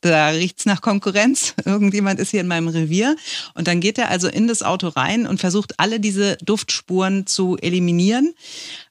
da 0.00 0.28
riecht's 0.28 0.66
nach 0.66 0.80
Konkurrenz. 0.80 1.54
Irgendjemand 1.64 2.20
ist 2.20 2.30
hier 2.30 2.40
in 2.40 2.46
meinem 2.46 2.68
Revier. 2.68 3.16
Und 3.54 3.68
dann 3.68 3.80
geht 3.80 3.98
er 3.98 4.10
also 4.10 4.28
in 4.28 4.48
das 4.48 4.62
Auto 4.62 4.88
rein 4.88 5.26
und 5.26 5.40
versucht 5.40 5.78
alle 5.78 6.00
diese 6.00 6.36
Duftspuren 6.38 7.26
zu 7.26 7.56
eliminieren. 7.58 8.34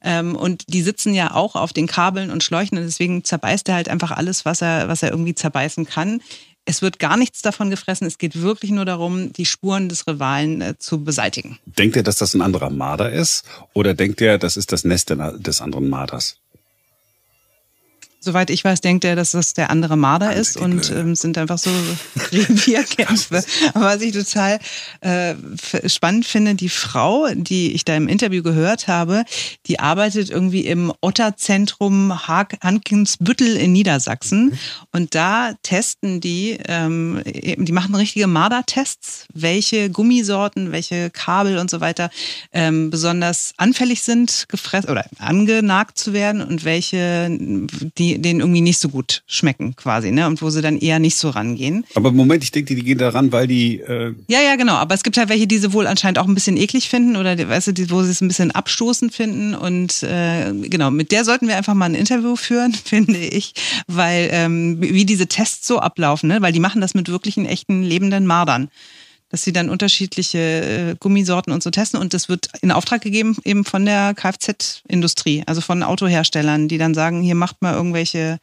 Ähm, 0.01 0.36
und 0.36 0.66
die 0.68 0.82
sitzen 0.82 1.14
ja 1.14 1.34
auch 1.34 1.55
auf 1.55 1.74
den 1.74 1.88
Kabeln 1.88 2.32
und 2.32 2.43
Schläuchen 2.43 2.78
und 2.78 2.84
deswegen 2.84 3.24
zerbeißt 3.24 3.68
er 3.70 3.76
halt 3.76 3.89
einfach 3.89 4.12
alles, 4.12 4.45
was 4.45 4.62
er, 4.62 4.88
was 4.88 5.03
er 5.03 5.12
irgendwie 5.12 5.36
zerbeißen 5.36 5.86
kann. 5.86 6.22
Es 6.66 6.84
wird 6.84 6.99
gar 6.99 7.18
nichts 7.18 7.41
davon 7.41 7.72
gefressen. 7.72 8.05
Es 8.05 8.20
geht 8.20 8.41
wirklich 8.41 8.70
nur 8.70 8.86
darum, 8.86 9.34
die 9.34 9.45
Spuren 9.45 9.89
des 9.89 10.05
Rivalen 10.05 10.62
äh, 10.62 10.78
zu 10.78 11.03
beseitigen. 11.03 11.57
Denkt 11.66 11.95
er, 11.95 12.03
dass 12.03 12.18
das 12.18 12.36
ein 12.36 12.43
anderer 12.43 12.70
Marder 12.70 13.12
ist? 13.12 13.43
Oder 13.74 13.95
denkt 13.95 14.22
er, 14.22 14.38
das 14.38 14.55
ist 14.55 14.72
das 14.72 14.84
Nest 14.84 15.10
des 15.10 15.62
anderen 15.62 15.89
Marders? 15.89 16.38
Soweit 18.22 18.50
ich 18.50 18.66
weiß, 18.66 18.82
denkt 18.82 19.06
er, 19.06 19.16
dass 19.16 19.32
das 19.32 19.54
der 19.54 19.70
andere 19.70 19.96
Marder 19.96 20.34
ist 20.34 20.58
und 20.58 20.92
ähm, 20.92 21.16
sind 21.16 21.38
einfach 21.38 21.58
so 21.58 21.70
Revierkämpfe. 22.32 23.44
Aber 23.74 23.86
was 23.86 24.02
ich 24.02 24.12
total 24.12 24.60
äh, 25.00 25.36
spannend 25.86 26.26
finde, 26.26 26.56
die 26.56 26.70
Frau, 26.70 27.28
die 27.34 27.72
ich 27.72 27.86
da 27.86 27.96
im 27.96 28.10
Interview 28.10 28.44
gehört 28.44 28.88
habe, 28.88 29.24
die 29.68 29.80
arbeitet 29.80 30.30
irgendwie 30.30 30.66
im 30.66 30.92
Otterzentrum 31.02 32.28
Hankensbüttel 32.28 33.56
in 33.56 33.72
Niedersachsen. 33.72 34.60
Und 34.92 35.16
da 35.16 35.54
testen 35.64 36.20
die, 36.20 36.58
ähm, 36.68 37.22
die 37.26 37.72
machen 37.72 37.96
richtige 37.96 38.28
Mardertests, 38.28 39.28
welche 39.34 39.90
Gummisorten, 39.90 40.74
welche 40.74 41.10
Kabel 41.10 41.58
und 41.58 41.70
so 41.70 41.80
weiter 41.80 42.10
ähm, 42.52 42.90
besonders 42.90 43.54
anfällig 43.58 44.02
sind, 44.02 44.46
gefressen 44.50 44.90
oder 44.90 45.06
angenagt 45.20 45.98
zu 45.98 46.12
werden 46.12 46.42
und 46.42 46.66
welche 46.66 47.30
die 47.98 48.09
die 48.16 48.22
denen 48.22 48.39
irgendwie 48.39 48.62
nicht 48.62 48.80
so 48.80 48.89
gut 48.89 49.24
schmecken 49.28 49.76
quasi, 49.76 50.12
ne? 50.12 50.28
Und 50.28 50.41
wo 50.41 50.49
sie 50.49 50.62
dann 50.62 50.78
eher 50.78 50.99
nicht 50.99 51.16
so 51.16 51.30
rangehen. 51.30 51.86
Aber 51.95 52.12
Moment, 52.12 52.43
ich 52.43 52.51
denke, 52.51 52.76
die 52.76 52.84
gehen 52.84 52.97
da 52.97 53.10
ran, 53.10 53.32
weil 53.32 53.47
die. 53.47 53.80
Äh 53.80 54.14
ja, 54.28 54.41
ja, 54.41 54.55
genau. 54.55 54.74
Aber 54.74 54.95
es 54.95 55.03
gibt 55.03 55.18
halt 55.18 55.30
welche, 55.30 55.47
die 55.47 55.57
sie 55.57 55.74
wohl 55.74 55.88
anscheinend 55.88 56.20
auch 56.20 56.28
ein 56.28 56.34
bisschen 56.34 56.57
eklig 56.57 56.89
finden 56.89 57.16
oder 57.16 57.38
weißt 57.38 57.68
du, 57.68 57.72
die, 57.74 57.89
wo 57.89 58.01
sie 58.03 58.12
es 58.12 58.22
ein 58.22 58.28
bisschen 58.28 58.51
abstoßend 58.51 59.14
finden. 59.14 59.55
Und 59.55 60.03
äh, 60.03 60.51
genau, 60.53 60.91
mit 60.91 61.12
der 61.12 61.26
sollten 61.26 61.47
wir 61.47 61.57
einfach 61.57 61.74
mal 61.74 61.86
ein 61.86 61.95
Interview 61.95 62.36
führen, 62.36 62.74
finde 62.84 63.20
ich, 63.20 63.53
weil 63.88 64.30
ähm, 64.32 64.78
wie 64.80 65.05
diese 65.05 65.28
Tests 65.28 65.68
so 65.68 65.80
ablaufen, 65.80 66.30
ne? 66.30 66.41
Weil 66.41 66.53
die 66.53 66.60
machen 66.60 66.82
das 66.82 66.93
mit 66.93 67.10
wirklichen 67.10 67.45
echten 67.45 67.84
lebenden 67.84 68.26
Mardern 68.26 68.70
dass 69.30 69.44
sie 69.44 69.54
dann 69.54 69.70
unterschiedliche 69.70 70.40
äh, 70.40 70.96
Gummisorten 71.00 71.54
und 71.54 71.64
so 71.64 71.70
testen. 71.70 72.00
Und 72.00 72.14
das 72.14 72.30
wird 72.30 72.50
in 72.62 72.72
Auftrag 72.72 73.02
gegeben 73.02 73.38
eben 73.44 73.64
von 73.64 73.86
der 73.86 74.14
Kfz-Industrie, 74.16 75.44
also 75.46 75.62
von 75.62 75.84
Autoherstellern, 75.84 76.68
die 76.68 76.78
dann 76.78 76.94
sagen, 76.94 77.22
hier 77.22 77.36
macht 77.36 77.62
mal 77.62 77.76
irgendwelche 77.76 78.40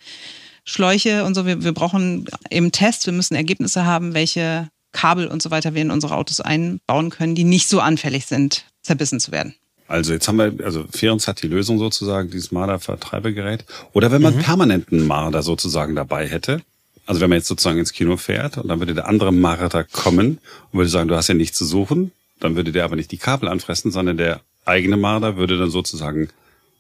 Schläuche 0.65 1.25
und 1.25 1.35
so. 1.35 1.47
Wir, 1.47 1.63
wir 1.65 1.73
brauchen 1.73 2.27
eben 2.51 2.73
Tests, 2.73 3.07
wir 3.07 3.13
müssen 3.13 3.35
Ergebnisse 3.35 3.85
haben, 3.85 4.15
welche 4.15 4.69
Kabel 4.93 5.27
und 5.27 5.43
so 5.43 5.51
weiter 5.51 5.75
wir 5.75 5.83
in 5.83 5.91
unsere 5.91 6.15
Autos 6.15 6.41
einbauen 6.41 7.11
können, 7.11 7.35
die 7.35 7.45
nicht 7.45 7.69
so 7.69 7.81
anfällig 7.81 8.27
sind, 8.27 8.65
zerbissen 8.83 9.21
zu 9.21 9.33
werden. 9.33 9.55
Also 9.89 10.13
jetzt 10.13 10.27
haben 10.27 10.39
wir, 10.39 10.53
also 10.65 10.85
Ferens 10.91 11.29
hat 11.29 11.43
die 11.43 11.49
Lösung 11.49 11.79
sozusagen, 11.79 12.31
dieses 12.31 12.51
Marder-Vertreibegerät. 12.51 13.65
Oder 13.93 14.11
wenn 14.11 14.23
man 14.23 14.37
mhm. 14.37 14.41
permanenten 14.41 15.07
Marder 15.07 15.43
sozusagen 15.43 15.95
dabei 15.95 16.27
hätte, 16.29 16.63
also 17.07 17.21
wenn 17.21 17.31
man 17.31 17.39
jetzt 17.39 17.49
sozusagen 17.49 17.79
ins 17.79 17.93
Kino 17.93 18.17
fährt 18.17 18.59
und 18.59 18.69
dann 18.69 18.81
würde 18.81 18.95
der 18.95 19.09
andere 19.09 19.33
Marder 19.33 19.85
kommen 19.85 20.39
und 20.73 20.79
würde 20.79 20.91
sagen, 20.91 21.09
du 21.09 21.17
hast 21.17 21.29
ja 21.29 21.35
nichts 21.35 21.57
zu 21.57 21.65
suchen, 21.65 22.13
dann 22.41 22.57
würde 22.57 22.73
der 22.73 22.85
aber 22.85 22.97
nicht 22.97 23.13
die 23.13 23.19
Kabel 23.19 23.49
anfressen, 23.49 23.91
sondern 23.91 24.17
der 24.17 24.41
eigene 24.65 24.97
Marder 24.97 25.37
würde 25.37 25.59
dann 25.59 25.71
sozusagen 25.71 26.29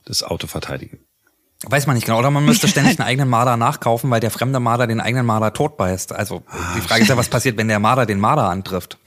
das 0.04 0.22
Auto 0.22 0.46
verteidigen. 0.46 0.98
Weiß 1.64 1.86
man 1.86 1.96
nicht 1.96 2.04
genau. 2.04 2.18
Oder 2.18 2.30
man 2.30 2.44
müsste 2.44 2.68
ständig 2.68 2.98
einen 2.98 3.08
eigenen 3.08 3.28
Marder 3.28 3.56
nachkaufen, 3.56 4.10
weil 4.10 4.20
der 4.20 4.30
fremde 4.30 4.60
Marder 4.60 4.86
den 4.86 5.00
eigenen 5.00 5.24
Marder 5.24 5.52
totbeißt. 5.52 6.12
Also 6.12 6.42
die 6.76 6.80
Frage 6.80 7.02
ist 7.02 7.08
ja, 7.08 7.16
was 7.16 7.28
passiert, 7.28 7.56
wenn 7.56 7.68
der 7.68 7.78
Marder 7.78 8.04
den 8.04 8.20
Marder 8.20 8.50
antrifft? 8.50 8.98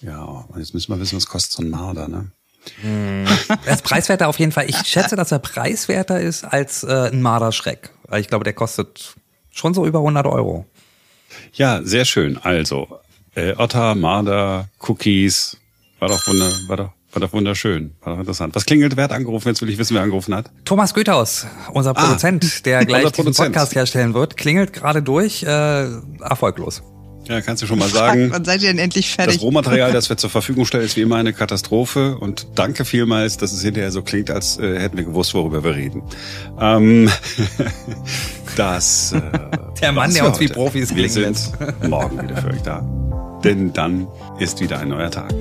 Ja, 0.00 0.44
jetzt 0.56 0.74
müssen 0.74 0.92
wir 0.92 1.00
wissen, 1.00 1.16
was 1.16 1.26
kostet 1.26 1.52
so 1.52 1.62
ein 1.62 1.70
Marder, 1.70 2.08
ne? 2.08 2.30
Hm. 2.80 3.26
Er 3.64 3.74
ist 3.74 3.84
preiswerter 3.84 4.28
auf 4.28 4.38
jeden 4.38 4.52
Fall. 4.52 4.68
Ich 4.68 4.76
schätze, 4.86 5.16
dass 5.16 5.32
er 5.32 5.38
preiswerter 5.38 6.20
ist 6.20 6.44
als 6.44 6.82
äh, 6.82 7.10
ein 7.12 7.20
Marderschreck. 7.20 7.90
Weil 8.08 8.22
ich 8.22 8.28
glaube, 8.28 8.44
der 8.44 8.54
kostet 8.54 9.14
Schon 9.54 9.72
so 9.72 9.86
über 9.86 10.00
100 10.00 10.26
Euro. 10.26 10.66
Ja, 11.52 11.80
sehr 11.84 12.04
schön. 12.04 12.38
Also, 12.42 12.88
äh, 13.36 13.54
Otter, 13.56 13.94
Marder, 13.94 14.68
Cookies. 14.80 15.56
War 16.00 16.08
doch, 16.08 16.26
wunder, 16.26 16.52
war 16.66 16.76
doch, 16.76 16.90
war 17.12 17.20
doch 17.20 17.32
wunderschön. 17.32 17.94
War 18.02 18.14
doch 18.14 18.20
interessant. 18.20 18.56
Was 18.56 18.66
klingelt? 18.66 18.96
Wer 18.96 19.04
hat 19.04 19.12
angerufen? 19.12 19.48
Jetzt 19.48 19.62
will 19.62 19.70
ich 19.70 19.78
wissen, 19.78 19.94
wer 19.94 20.02
angerufen 20.02 20.34
hat. 20.34 20.50
Thomas 20.64 20.92
Goethaus, 20.92 21.46
unser 21.72 21.90
ah, 21.90 21.94
Produzent, 21.94 22.44
ah, 22.44 22.62
der 22.64 22.84
gleich 22.86 23.12
diesen 23.12 23.32
Podcast 23.32 23.76
herstellen 23.76 24.12
wird, 24.12 24.36
klingelt 24.36 24.72
gerade 24.72 25.02
durch, 25.02 25.44
äh, 25.44 25.86
erfolglos. 26.20 26.82
Ja, 27.28 27.40
kannst 27.40 27.62
du 27.62 27.66
schon 27.66 27.78
mal 27.78 27.88
sagen. 27.88 28.30
Wann 28.32 28.44
seid 28.44 28.60
ihr 28.60 28.68
denn 28.68 28.78
endlich 28.78 29.14
fertig? 29.14 29.36
Das 29.36 29.42
Rohmaterial, 29.42 29.92
das 29.92 30.08
wir 30.10 30.16
zur 30.16 30.30
Verfügung 30.30 30.66
stellen, 30.66 30.84
ist 30.84 30.96
wie 30.96 31.02
immer 31.02 31.16
eine 31.16 31.32
Katastrophe. 31.32 32.18
Und 32.18 32.48
danke 32.56 32.84
vielmals, 32.84 33.36
dass 33.36 33.52
es 33.52 33.62
hinterher 33.62 33.92
so 33.92 34.02
klingt, 34.02 34.30
als 34.30 34.58
äh, 34.58 34.80
hätten 34.80 34.96
wir 34.96 35.04
gewusst, 35.04 35.32
worüber 35.32 35.62
wir 35.62 35.76
reden. 35.76 36.02
Ähm, 36.60 37.08
das. 38.56 39.12
Äh, 39.12 39.20
der 39.80 39.92
Mann, 39.92 40.12
der 40.12 40.26
uns 40.26 40.40
wie 40.40 40.48
Profis 40.48 40.94
Wir 40.94 41.08
sind 41.08 41.52
morgen 41.88 42.22
wieder 42.22 42.36
für 42.36 42.48
euch 42.48 42.62
da. 42.62 42.82
Denn 43.42 43.72
dann 43.72 44.06
ist 44.38 44.60
wieder 44.60 44.78
ein 44.78 44.88
neuer 44.88 45.10
Tag. 45.10 45.34